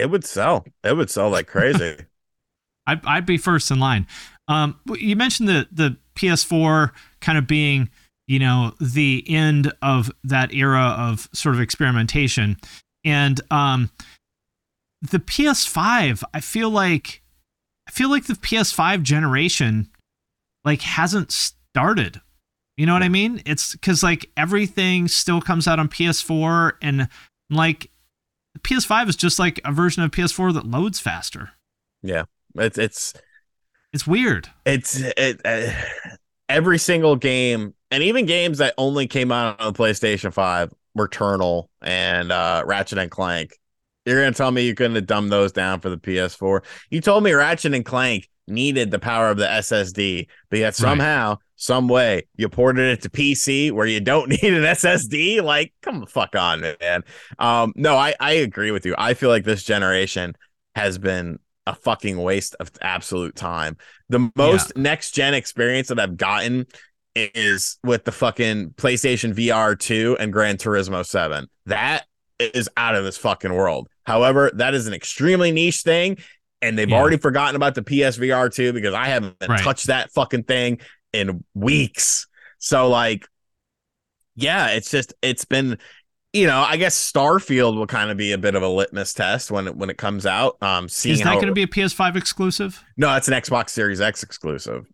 It 0.00 0.10
would 0.10 0.24
sell. 0.24 0.64
It 0.82 0.96
would 0.96 1.10
sell 1.10 1.30
like 1.30 1.46
crazy. 1.46 1.96
I'd, 2.86 3.04
I'd 3.06 3.26
be 3.26 3.36
first 3.36 3.70
in 3.70 3.78
line. 3.78 4.06
Um, 4.48 4.80
you 4.98 5.14
mentioned 5.14 5.48
the 5.48 5.68
the 5.70 5.96
PS4 6.16 6.90
kind 7.20 7.38
of 7.38 7.46
being, 7.46 7.88
you 8.26 8.38
know, 8.38 8.74
the 8.80 9.24
end 9.28 9.72
of 9.82 10.10
that 10.24 10.52
era 10.52 10.94
of 10.98 11.28
sort 11.32 11.54
of 11.54 11.60
experimentation, 11.60 12.56
and 13.04 13.40
um, 13.50 13.90
the 15.02 15.18
PS5. 15.18 16.22
I 16.34 16.40
feel 16.40 16.70
like, 16.70 17.22
I 17.88 17.92
feel 17.92 18.10
like 18.10 18.26
the 18.26 18.34
PS5 18.34 19.02
generation, 19.02 19.88
like, 20.64 20.82
hasn't 20.82 21.30
started. 21.30 22.20
You 22.76 22.86
know 22.86 22.94
what 22.94 23.02
I 23.02 23.08
mean? 23.08 23.42
It's 23.44 23.72
because 23.72 24.02
like 24.02 24.30
everything 24.36 25.06
still 25.06 25.40
comes 25.40 25.68
out 25.68 25.78
on 25.78 25.88
PS4, 25.88 26.72
and 26.80 27.08
like 27.50 27.90
the 28.54 28.60
PS5 28.60 29.08
is 29.08 29.16
just 29.16 29.38
like 29.38 29.60
a 29.64 29.72
version 29.72 30.02
of 30.02 30.10
PS4 30.10 30.52
that 30.54 30.66
loads 30.66 30.98
faster. 31.00 31.50
Yeah, 32.02 32.24
it's 32.56 32.78
it's 32.78 33.14
It's 33.92 34.06
weird. 34.06 34.48
it's 34.64 35.00
it, 35.00 35.40
uh, 35.44 35.72
every 36.48 36.78
single 36.78 37.16
game 37.16 37.74
and 37.90 38.02
even 38.02 38.26
games 38.26 38.58
that 38.58 38.74
only 38.78 39.06
came 39.06 39.32
out 39.32 39.60
on 39.60 39.72
the 39.72 39.78
PlayStation 39.78 40.32
5 40.32 40.72
Returnal 40.98 41.66
and 41.82 42.32
uh 42.32 42.62
Ratchet 42.66 42.98
and 42.98 43.10
Clank. 43.10 43.56
You're 44.06 44.20
gonna 44.22 44.32
tell 44.34 44.50
me 44.50 44.66
you 44.66 44.74
couldn't 44.74 44.96
have 44.96 45.06
dumbed 45.06 45.30
those 45.30 45.52
down 45.52 45.80
for 45.80 45.90
the 45.90 45.98
PS4. 45.98 46.62
You 46.90 47.00
told 47.00 47.22
me 47.22 47.32
Ratchet 47.32 47.74
and 47.74 47.84
Clank 47.84 48.28
needed 48.48 48.90
the 48.90 48.98
power 48.98 49.30
of 49.30 49.36
the 49.36 49.46
SSD, 49.46 50.26
but 50.48 50.58
yet 50.58 50.74
somehow, 50.74 51.38
some 51.60 51.88
way, 51.88 52.26
you 52.36 52.48
ported 52.48 52.86
it 52.90 53.02
to 53.02 53.10
PC 53.10 53.70
where 53.70 53.86
you 53.86 54.00
don't 54.00 54.28
need 54.42 54.52
an 54.54 54.62
SSD. 54.62 55.42
Like, 55.42 55.72
come 55.82 56.00
the 56.00 56.06
fuck 56.06 56.34
on, 56.34 56.60
man. 56.80 57.02
Um, 57.38 57.72
no, 57.76 57.96
I 57.96 58.14
I 58.18 58.32
agree 58.32 58.70
with 58.70 58.86
you. 58.86 58.94
I 58.98 59.14
feel 59.14 59.28
like 59.28 59.44
this 59.44 59.62
generation 59.62 60.34
has 60.74 60.98
been 60.98 61.38
a 61.66 61.74
fucking 61.74 62.16
waste 62.16 62.56
of 62.60 62.70
absolute 62.80 63.36
time. 63.36 63.76
The 64.08 64.30
most 64.34 64.76
next 64.76 65.12
gen 65.12 65.34
experience 65.34 65.88
that 65.88 66.00
I've 66.00 66.16
gotten 66.16 66.66
is 67.14 67.78
with 67.84 68.04
the 68.04 68.12
fucking 68.12 68.70
PlayStation 68.70 69.34
VR 69.34 69.78
2 69.78 70.16
and 70.18 70.32
Gran 70.32 70.56
Turismo 70.56 71.04
7. 71.04 71.46
That 71.66 72.04
is 72.38 72.70
out 72.76 72.94
of 72.94 73.04
this 73.04 73.18
fucking 73.18 73.52
world. 73.52 73.88
However, 74.04 74.50
that 74.54 74.72
is 74.74 74.86
an 74.86 74.94
extremely 74.94 75.52
niche 75.52 75.82
thing, 75.82 76.16
and 76.62 76.78
they've 76.78 76.88
Yeah. 76.88 76.96
already 76.96 77.18
forgotten 77.18 77.56
about 77.56 77.74
the 77.74 77.82
PSVR 77.82 78.48
2 78.48 78.72
because 78.72 78.94
I 78.94 79.06
haven't 79.06 79.36
Right. 79.46 79.60
touched 79.60 79.88
that 79.88 80.10
fucking 80.12 80.44
thing 80.44 80.78
in 81.12 81.44
weeks. 81.54 82.26
So, 82.58 82.88
like, 82.88 83.26
yeah, 84.36 84.68
it's 84.68 84.90
just 84.90 85.14
it's 85.22 85.44
been 85.44 85.78
you 86.32 86.46
know, 86.46 86.60
I 86.60 86.76
guess 86.76 87.10
Starfield 87.12 87.76
will 87.76 87.88
kind 87.88 88.10
of 88.10 88.16
be 88.16 88.32
a 88.32 88.38
bit 88.38 88.54
of 88.54 88.62
a 88.62 88.68
litmus 88.68 89.12
test 89.14 89.50
when 89.50 89.66
it 89.66 89.76
when 89.76 89.90
it 89.90 89.98
comes 89.98 90.26
out. 90.26 90.62
Um, 90.62 90.88
seeing 90.88 91.14
Is 91.14 91.22
that 91.22 91.34
going 91.34 91.48
to 91.48 91.52
be 91.52 91.64
a 91.64 91.66
PS5 91.66 92.16
exclusive? 92.16 92.82
no, 92.96 93.14
it's 93.16 93.28
an 93.28 93.34
Xbox 93.34 93.70
Series 93.70 94.00
X 94.00 94.22
exclusive. 94.22 94.86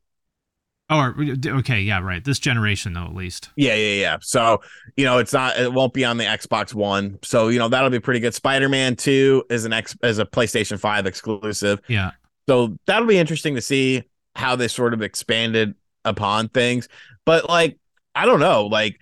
Oh, 0.88 1.12
okay, 1.46 1.80
yeah, 1.80 1.98
right. 1.98 2.24
This 2.24 2.38
generation, 2.38 2.92
though, 2.92 3.06
at 3.06 3.14
least. 3.14 3.50
Yeah, 3.56 3.74
yeah, 3.74 4.00
yeah. 4.00 4.16
So, 4.20 4.60
you 4.96 5.04
know, 5.04 5.18
it's 5.18 5.32
not 5.32 5.58
it 5.58 5.72
won't 5.72 5.92
be 5.92 6.04
on 6.04 6.16
the 6.16 6.24
Xbox 6.24 6.74
One. 6.74 7.18
So, 7.24 7.48
you 7.48 7.58
know, 7.58 7.68
that'll 7.68 7.90
be 7.90 7.98
pretty 7.98 8.20
good. 8.20 8.34
Spider-Man 8.34 8.94
2 8.94 9.46
is 9.50 9.64
an 9.64 9.72
X 9.72 9.96
is 10.04 10.20
a 10.20 10.24
PlayStation 10.24 10.78
5 10.78 11.06
exclusive. 11.06 11.80
Yeah, 11.88 12.12
So, 12.48 12.78
that'll 12.86 13.08
be 13.08 13.18
interesting 13.18 13.56
to 13.56 13.60
see 13.60 14.04
how 14.36 14.54
they 14.54 14.68
sort 14.68 14.94
of 14.94 15.02
expanded 15.02 15.74
upon 16.06 16.48
things. 16.48 16.88
But 17.26 17.48
like, 17.48 17.78
I 18.14 18.26
don't 18.26 18.40
know, 18.40 18.66
like 18.66 18.98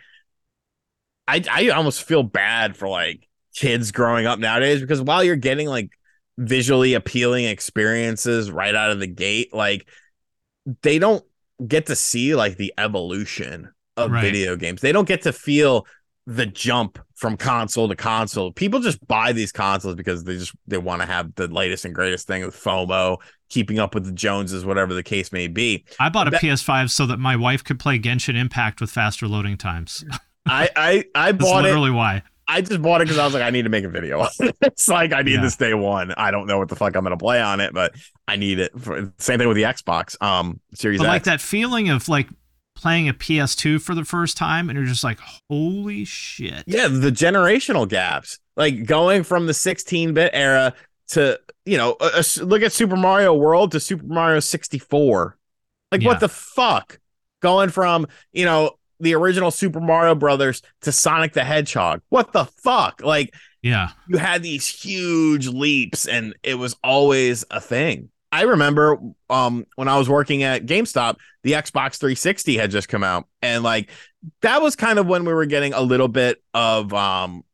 I 1.26 1.42
I 1.50 1.68
almost 1.70 2.02
feel 2.02 2.22
bad 2.22 2.76
for 2.76 2.88
like 2.88 3.28
kids 3.54 3.92
growing 3.92 4.26
up 4.26 4.38
nowadays 4.38 4.80
because 4.80 5.00
while 5.00 5.22
you're 5.24 5.36
getting 5.36 5.68
like 5.68 5.90
visually 6.36 6.94
appealing 6.94 7.44
experiences 7.44 8.50
right 8.50 8.74
out 8.74 8.90
of 8.90 9.00
the 9.00 9.06
gate, 9.06 9.54
like 9.54 9.88
they 10.82 10.98
don't 10.98 11.24
get 11.66 11.86
to 11.86 11.96
see 11.96 12.34
like 12.34 12.56
the 12.56 12.72
evolution 12.78 13.70
of 13.96 14.10
Right. 14.10 14.22
video 14.22 14.56
games. 14.56 14.80
They 14.80 14.92
don't 14.92 15.08
get 15.08 15.22
to 15.22 15.32
feel 15.32 15.86
the 16.26 16.46
jump 16.46 16.98
from 17.24 17.38
console 17.38 17.88
to 17.88 17.96
console. 17.96 18.52
People 18.52 18.80
just 18.80 19.04
buy 19.08 19.32
these 19.32 19.50
consoles 19.50 19.94
because 19.94 20.24
they 20.24 20.34
just 20.36 20.52
they 20.66 20.76
want 20.76 21.00
to 21.00 21.06
have 21.06 21.34
the 21.36 21.48
latest 21.48 21.86
and 21.86 21.94
greatest 21.94 22.26
thing 22.26 22.44
with 22.44 22.54
FOMO, 22.54 23.16
keeping 23.48 23.78
up 23.78 23.94
with 23.94 24.04
the 24.04 24.12
Joneses, 24.12 24.62
whatever 24.66 24.92
the 24.92 25.02
case 25.02 25.32
may 25.32 25.46
be. 25.48 25.86
I 25.98 26.10
bought 26.10 26.28
a 26.28 26.32
That- 26.32 26.42
PS5 26.42 26.90
so 26.90 27.06
that 27.06 27.18
my 27.18 27.34
wife 27.34 27.64
could 27.64 27.78
play 27.80 27.98
Genshin 27.98 28.36
Impact 28.36 28.82
with 28.82 28.90
faster 28.90 29.26
loading 29.26 29.56
times. 29.56 30.04
I 30.46 30.68
I 30.76 31.04
I 31.14 31.32
bought 31.32 31.60
it. 31.60 31.68
literally 31.68 31.90
why. 31.92 32.22
I 32.46 32.60
just 32.60 32.82
bought 32.82 33.00
it 33.00 33.04
because 33.04 33.16
I 33.16 33.24
was 33.24 33.32
like, 33.32 33.42
I 33.42 33.48
need 33.48 33.62
to 33.62 33.70
make 33.70 33.84
a 33.84 33.88
video. 33.88 34.26
it's 34.60 34.86
like 34.86 35.14
I 35.14 35.22
need 35.22 35.36
Yeah. 35.36 35.40
this 35.40 35.56
day 35.56 35.72
one. 35.72 36.12
I 36.18 36.30
don't 36.30 36.46
know 36.46 36.58
what 36.58 36.68
the 36.68 36.76
fuck 36.76 36.94
I'm 36.94 37.02
gonna 37.04 37.16
play 37.16 37.40
on 37.40 37.60
it, 37.60 37.72
but 37.72 37.94
I 38.28 38.36
need 38.36 38.58
it. 38.58 38.78
For, 38.78 39.10
same 39.18 39.38
thing 39.38 39.48
with 39.48 39.56
the 39.56 39.62
Xbox, 39.62 40.20
um, 40.22 40.60
Series 40.74 40.98
But 40.98 41.04
X. 41.06 41.08
like 41.08 41.24
that 41.24 41.40
feeling 41.40 41.88
of 41.88 42.06
like 42.06 42.28
playing 42.84 43.08
a 43.08 43.14
PS2 43.14 43.80
for 43.80 43.94
the 43.94 44.04
first 44.04 44.36
time, 44.36 44.68
and 44.68 44.78
you're 44.78 44.86
just 44.86 45.02
like, 45.04 45.18
holy 45.48 46.04
shit. 46.04 46.64
Yeah, 46.66 46.88
the 46.88 47.10
generational 47.10 47.88
gaps, 47.88 48.38
like 48.56 48.84
going 48.84 49.22
from 49.22 49.46
the 49.46 49.54
16-bit 49.54 50.32
era 50.34 50.74
to 51.08 51.40
you 51.64 51.78
know, 51.78 51.96
uh, 51.98 52.10
uh, 52.16 52.44
look 52.44 52.60
at 52.60 52.72
Super 52.74 52.94
Mario 52.96 53.32
World 53.32 53.72
to 53.72 53.80
Super 53.80 54.04
Mario 54.04 54.38
64. 54.40 55.38
Like 55.90 56.02
Yeah. 56.02 56.08
what 56.08 56.20
the 56.20 56.28
fuck? 56.28 56.98
Going 57.40 57.70
from 57.70 58.06
you 58.34 58.44
know 58.44 58.72
the 59.00 59.14
original 59.14 59.50
Super 59.50 59.80
Mario 59.80 60.14
Brothers 60.14 60.60
to 60.82 60.92
Sonic 60.92 61.32
the 61.32 61.42
Hedgehog. 61.42 62.02
What 62.10 62.34
the 62.34 62.44
fuck? 62.44 63.00
Like 63.02 63.34
Yeah. 63.62 63.92
you 64.08 64.18
had 64.18 64.42
these 64.42 64.68
huge 64.68 65.48
leaps 65.48 66.06
and 66.06 66.34
it 66.42 66.56
was 66.56 66.76
always 66.84 67.46
a 67.50 67.62
thing. 67.62 68.10
I 68.34 68.42
remember 68.42 68.98
um 69.30 69.66
when 69.76 69.88
I 69.88 69.96
was 69.98 70.08
working 70.08 70.42
at 70.42 70.66
GameStop, 70.66 71.16
the 71.42 71.52
Xbox 71.52 71.96
360 71.98 72.56
had 72.56 72.70
just 72.70 72.88
come 72.88 73.04
out, 73.04 73.26
and 73.42 73.62
like 73.62 73.90
that 74.42 74.60
was 74.62 74.76
kind 74.76 74.98
of 74.98 75.06
when 75.06 75.24
we 75.24 75.32
were 75.32 75.46
getting 75.46 75.72
a 75.72 75.80
little 75.80 76.08
bit 76.08 76.42
of 76.52 76.92
um 76.92 77.44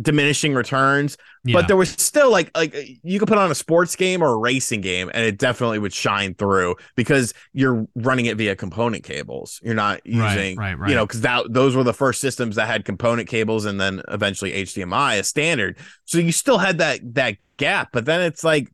diminishing 0.00 0.54
returns. 0.54 1.18
Yeah. 1.44 1.54
but 1.54 1.68
there 1.68 1.76
was 1.76 1.90
still 1.90 2.30
like 2.30 2.50
like 2.56 2.74
you 3.02 3.18
could 3.18 3.28
put 3.28 3.38
on 3.38 3.50
a 3.50 3.54
sports 3.54 3.96
game 3.96 4.22
or 4.22 4.28
a 4.34 4.36
racing 4.36 4.80
game 4.82 5.10
and 5.14 5.24
it 5.24 5.38
definitely 5.38 5.78
would 5.78 5.92
shine 5.92 6.34
through 6.34 6.76
because 6.96 7.32
you're 7.54 7.86
running 7.94 8.26
it 8.26 8.36
via 8.36 8.54
component 8.56 9.04
cables. 9.04 9.58
You're 9.62 9.74
not 9.74 10.00
Right, 10.06 10.34
using 10.36 10.56
right, 10.58 10.78
right. 10.78 10.90
you 10.90 10.96
know 10.96 11.06
because 11.06 11.22
that 11.22 11.52
those 11.52 11.74
were 11.76 11.84
the 11.84 11.94
first 11.94 12.20
systems 12.20 12.56
that 12.56 12.66
had 12.66 12.84
component 12.84 13.28
cables 13.28 13.64
and 13.66 13.80
then 13.80 14.02
eventually 14.08 14.52
hdmi 14.52 15.18
as 15.18 15.28
standard. 15.28 15.78
So 16.04 16.18
you 16.18 16.32
still 16.32 16.58
had 16.58 16.78
that 16.78 17.00
that 17.14 17.36
gap. 17.56 17.88
But 17.92 18.04
then 18.06 18.20
it's 18.22 18.44
like 18.44 18.70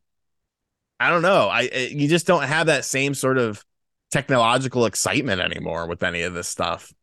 i 0.99 1.09
don't 1.09 1.21
know 1.21 1.47
i 1.47 1.61
you 1.91 2.07
just 2.07 2.27
don't 2.27 2.43
have 2.43 2.67
that 2.67 2.85
same 2.85 3.13
sort 3.13 3.37
of 3.37 3.63
technological 4.11 4.85
excitement 4.85 5.41
anymore 5.41 5.87
with 5.87 6.03
any 6.03 6.21
of 6.21 6.33
this 6.33 6.47
stuff 6.47 6.93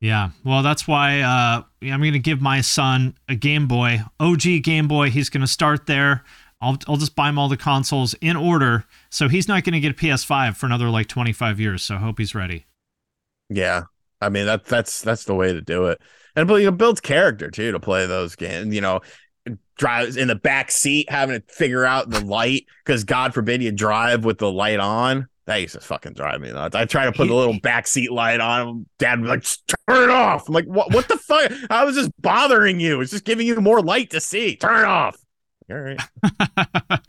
Yeah, 0.00 0.30
well, 0.44 0.62
that's 0.62 0.86
why 0.86 1.20
uh, 1.20 1.62
I'm 1.82 2.00
going 2.00 2.12
to 2.12 2.20
give 2.20 2.40
my 2.40 2.60
son 2.60 3.16
a 3.28 3.34
Game 3.34 3.66
Boy, 3.66 4.00
OG 4.20 4.62
Game 4.62 4.86
Boy. 4.86 5.10
He's 5.10 5.28
going 5.28 5.40
to 5.40 5.48
start 5.48 5.86
there. 5.86 6.22
I'll, 6.60 6.78
I'll 6.86 6.96
just 6.96 7.16
buy 7.16 7.28
him 7.28 7.38
all 7.38 7.48
the 7.48 7.56
consoles 7.56 8.14
in 8.20 8.36
order. 8.36 8.84
So 9.10 9.28
he's 9.28 9.48
not 9.48 9.64
going 9.64 9.72
to 9.74 9.80
get 9.80 9.90
a 9.90 9.94
PS5 9.94 10.56
for 10.56 10.66
another 10.66 10.88
like 10.88 11.08
25 11.08 11.58
years. 11.58 11.82
So 11.82 11.96
I 11.96 11.98
hope 11.98 12.18
he's 12.18 12.34
ready. 12.34 12.66
Yeah, 13.48 13.84
I 14.20 14.28
mean 14.28 14.46
that 14.46 14.64
that's 14.66 15.00
that's 15.02 15.24
the 15.24 15.34
way 15.34 15.52
to 15.52 15.60
do 15.62 15.86
it, 15.86 16.00
and 16.36 16.46
but 16.48 16.56
you 16.56 16.66
know, 16.66 16.72
builds 16.72 17.00
character 17.00 17.50
too 17.50 17.72
to 17.72 17.80
play 17.80 18.06
those 18.06 18.36
games. 18.36 18.74
You 18.74 18.80
know, 18.80 19.00
drives 19.76 20.16
in 20.16 20.28
the 20.28 20.34
back 20.34 20.70
seat 20.70 21.10
having 21.10 21.40
to 21.40 21.52
figure 21.52 21.84
out 21.84 22.10
the 22.10 22.24
light 22.24 22.66
because 22.84 23.04
God 23.04 23.32
forbid 23.32 23.62
you 23.62 23.72
drive 23.72 24.24
with 24.24 24.38
the 24.38 24.50
light 24.50 24.80
on. 24.80 25.28
That 25.46 25.62
used 25.62 25.74
to 25.74 25.80
fucking 25.80 26.12
drive 26.12 26.42
me 26.42 26.52
nuts. 26.52 26.76
I 26.76 26.84
try 26.84 27.06
to 27.06 27.12
put 27.12 27.28
the 27.28 27.34
little 27.34 27.58
backseat 27.60 28.10
light 28.10 28.38
on. 28.38 28.84
Dad 28.98 29.20
was 29.20 29.30
like, 29.30 29.44
"Turn 29.88 30.04
it 30.04 30.10
off." 30.10 30.46
I'm 30.46 30.52
like, 30.52 30.66
"What? 30.66 30.92
What 30.92 31.08
the 31.08 31.16
fuck? 31.16 31.50
I 31.70 31.84
was 31.84 31.96
just 31.96 32.10
bothering 32.20 32.80
you. 32.80 33.00
It's 33.00 33.12
just 33.12 33.24
giving 33.24 33.46
you 33.46 33.58
more 33.58 33.80
light 33.80 34.10
to 34.10 34.20
see. 34.20 34.56
Turn 34.56 34.80
it 34.80 34.84
off." 34.84 35.16
All 35.70 35.78
right. 35.78 35.98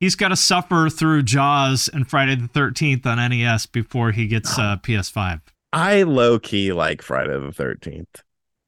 he's 0.00 0.14
got 0.16 0.28
to 0.28 0.36
suffer 0.36 0.90
through 0.90 1.22
Jaws 1.22 1.88
and 1.90 2.08
Friday 2.08 2.36
the 2.36 2.48
13th 2.48 3.06
on 3.06 3.16
NES 3.30 3.66
before 3.66 4.12
he 4.12 4.26
gets 4.26 4.58
uh, 4.58 4.76
PS5. 4.82 5.40
I 5.72 6.02
low 6.02 6.38
key 6.38 6.72
like 6.72 7.00
Friday 7.00 7.38
the 7.38 7.52
Thirteenth. 7.52 8.22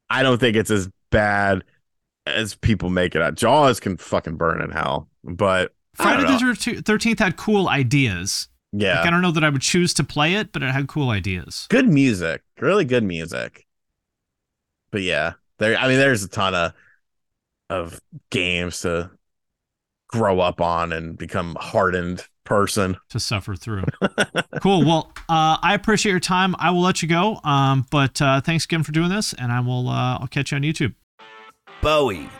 I 0.08 0.22
don't 0.22 0.38
think 0.38 0.56
it's 0.56 0.70
as 0.70 0.88
bad 1.10 1.64
as 2.26 2.54
people 2.54 2.90
make 2.90 3.14
it 3.14 3.22
out. 3.22 3.34
Jaws 3.34 3.80
can 3.80 3.96
fucking 3.96 4.36
burn 4.36 4.60
in 4.60 4.70
hell, 4.70 5.08
but 5.24 5.72
Friday 5.94 6.22
the 6.22 6.82
13th 6.82 7.18
had 7.18 7.36
cool 7.36 7.68
ideas. 7.68 8.48
yeah, 8.72 8.98
Like, 8.98 9.08
I 9.08 9.10
don't 9.10 9.22
know 9.22 9.32
that 9.32 9.44
I 9.44 9.48
would 9.48 9.62
choose 9.62 9.92
to 9.94 10.04
play 10.04 10.34
it, 10.34 10.52
but 10.52 10.62
it 10.62 10.70
had 10.70 10.86
cool 10.88 11.10
ideas. 11.10 11.66
good 11.70 11.88
music, 11.88 12.42
really 12.60 12.84
good 12.84 13.04
music. 13.04 13.66
But 14.90 15.02
yeah, 15.02 15.34
there. 15.58 15.76
I 15.76 15.88
mean, 15.88 15.98
there's 15.98 16.22
a 16.24 16.28
ton 16.28 16.54
of 16.54 16.72
of 17.68 18.00
games 18.30 18.80
to 18.80 19.10
grow 20.08 20.40
up 20.40 20.60
on 20.60 20.92
and 20.92 21.16
become 21.16 21.56
a 21.56 21.62
hardened 21.62 22.26
person. 22.42 22.96
to 23.10 23.20
suffer 23.20 23.54
through. 23.54 23.84
cool. 24.60 24.84
Well, 24.84 25.12
uh, 25.28 25.56
I 25.62 25.74
appreciate 25.74 26.10
your 26.10 26.18
time. 26.18 26.56
I 26.58 26.72
will 26.72 26.80
let 26.80 27.00
you 27.02 27.08
go. 27.08 27.38
Um, 27.44 27.86
but 27.92 28.20
uh, 28.20 28.40
thanks 28.40 28.64
again 28.64 28.82
for 28.82 28.90
doing 28.90 29.08
this, 29.08 29.32
and 29.34 29.52
I 29.52 29.60
will. 29.60 29.88
Uh, 29.88 30.18
I'll 30.18 30.26
catch 30.26 30.50
you 30.50 30.56
on 30.56 30.62
YouTube. 30.62 30.94
Bowie, 31.82 32.28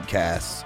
podcasts. 0.00 0.64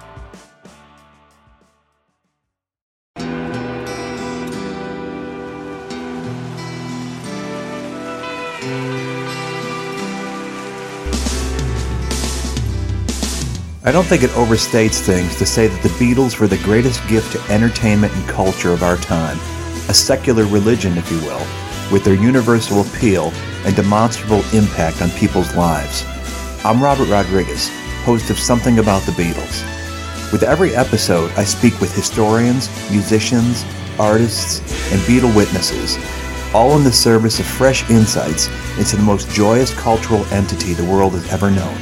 I 13.85 13.91
don't 13.91 14.05
think 14.05 14.23
it 14.23 14.29
overstates 14.29 15.01
things 15.01 15.35
to 15.37 15.45
say 15.45 15.67
that 15.67 15.83
the 15.83 15.89
Beatles 15.89 16.39
were 16.39 16.47
the 16.47 16.57
greatest 16.59 17.05
gift 17.09 17.33
to 17.33 17.53
entertainment 17.53 18.15
and 18.15 18.29
culture 18.29 18.71
of 18.71 18.81
our 18.81 18.95
time, 18.95 19.37
a 19.89 19.93
secular 19.93 20.45
religion, 20.45 20.97
if 20.97 21.11
you 21.11 21.19
will, 21.19 21.45
with 21.91 22.05
their 22.05 22.15
universal 22.15 22.79
appeal 22.79 23.33
and 23.65 23.75
demonstrable 23.75 24.41
impact 24.53 25.01
on 25.01 25.09
people's 25.11 25.53
lives. 25.55 26.05
I'm 26.63 26.81
Robert 26.81 27.09
Rodriguez, 27.09 27.69
host 28.03 28.29
of 28.29 28.37
Something 28.37 28.79
About 28.79 29.01
the 29.03 29.13
Beatles. 29.13 29.63
With 30.31 30.43
every 30.43 30.75
episode, 30.75 31.31
I 31.37 31.43
speak 31.43 31.79
with 31.79 31.95
historians, 31.95 32.69
musicians, 32.91 33.65
artists, 33.97 34.59
and 34.91 35.01
Beatle 35.01 35.35
witnesses, 35.35 35.97
all 36.53 36.75
in 36.77 36.83
the 36.83 36.91
service 36.91 37.39
of 37.39 37.45
fresh 37.45 37.89
insights 37.89 38.47
into 38.77 38.97
the 38.97 39.03
most 39.03 39.29
joyous 39.29 39.73
cultural 39.73 40.25
entity 40.25 40.73
the 40.73 40.83
world 40.83 41.13
has 41.13 41.31
ever 41.31 41.49
known. 41.49 41.75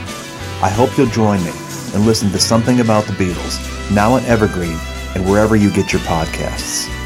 I 0.61 0.69
hope 0.69 0.95
you'll 0.97 1.07
join 1.07 1.43
me 1.43 1.51
and 1.93 2.05
listen 2.05 2.29
to 2.31 2.39
Something 2.39 2.79
About 2.79 3.05
the 3.05 3.13
Beatles, 3.13 3.59
now 3.93 4.13
on 4.13 4.23
Evergreen 4.25 4.77
and 5.15 5.27
wherever 5.27 5.55
you 5.55 5.71
get 5.71 5.91
your 5.91 6.01
podcasts. 6.03 7.00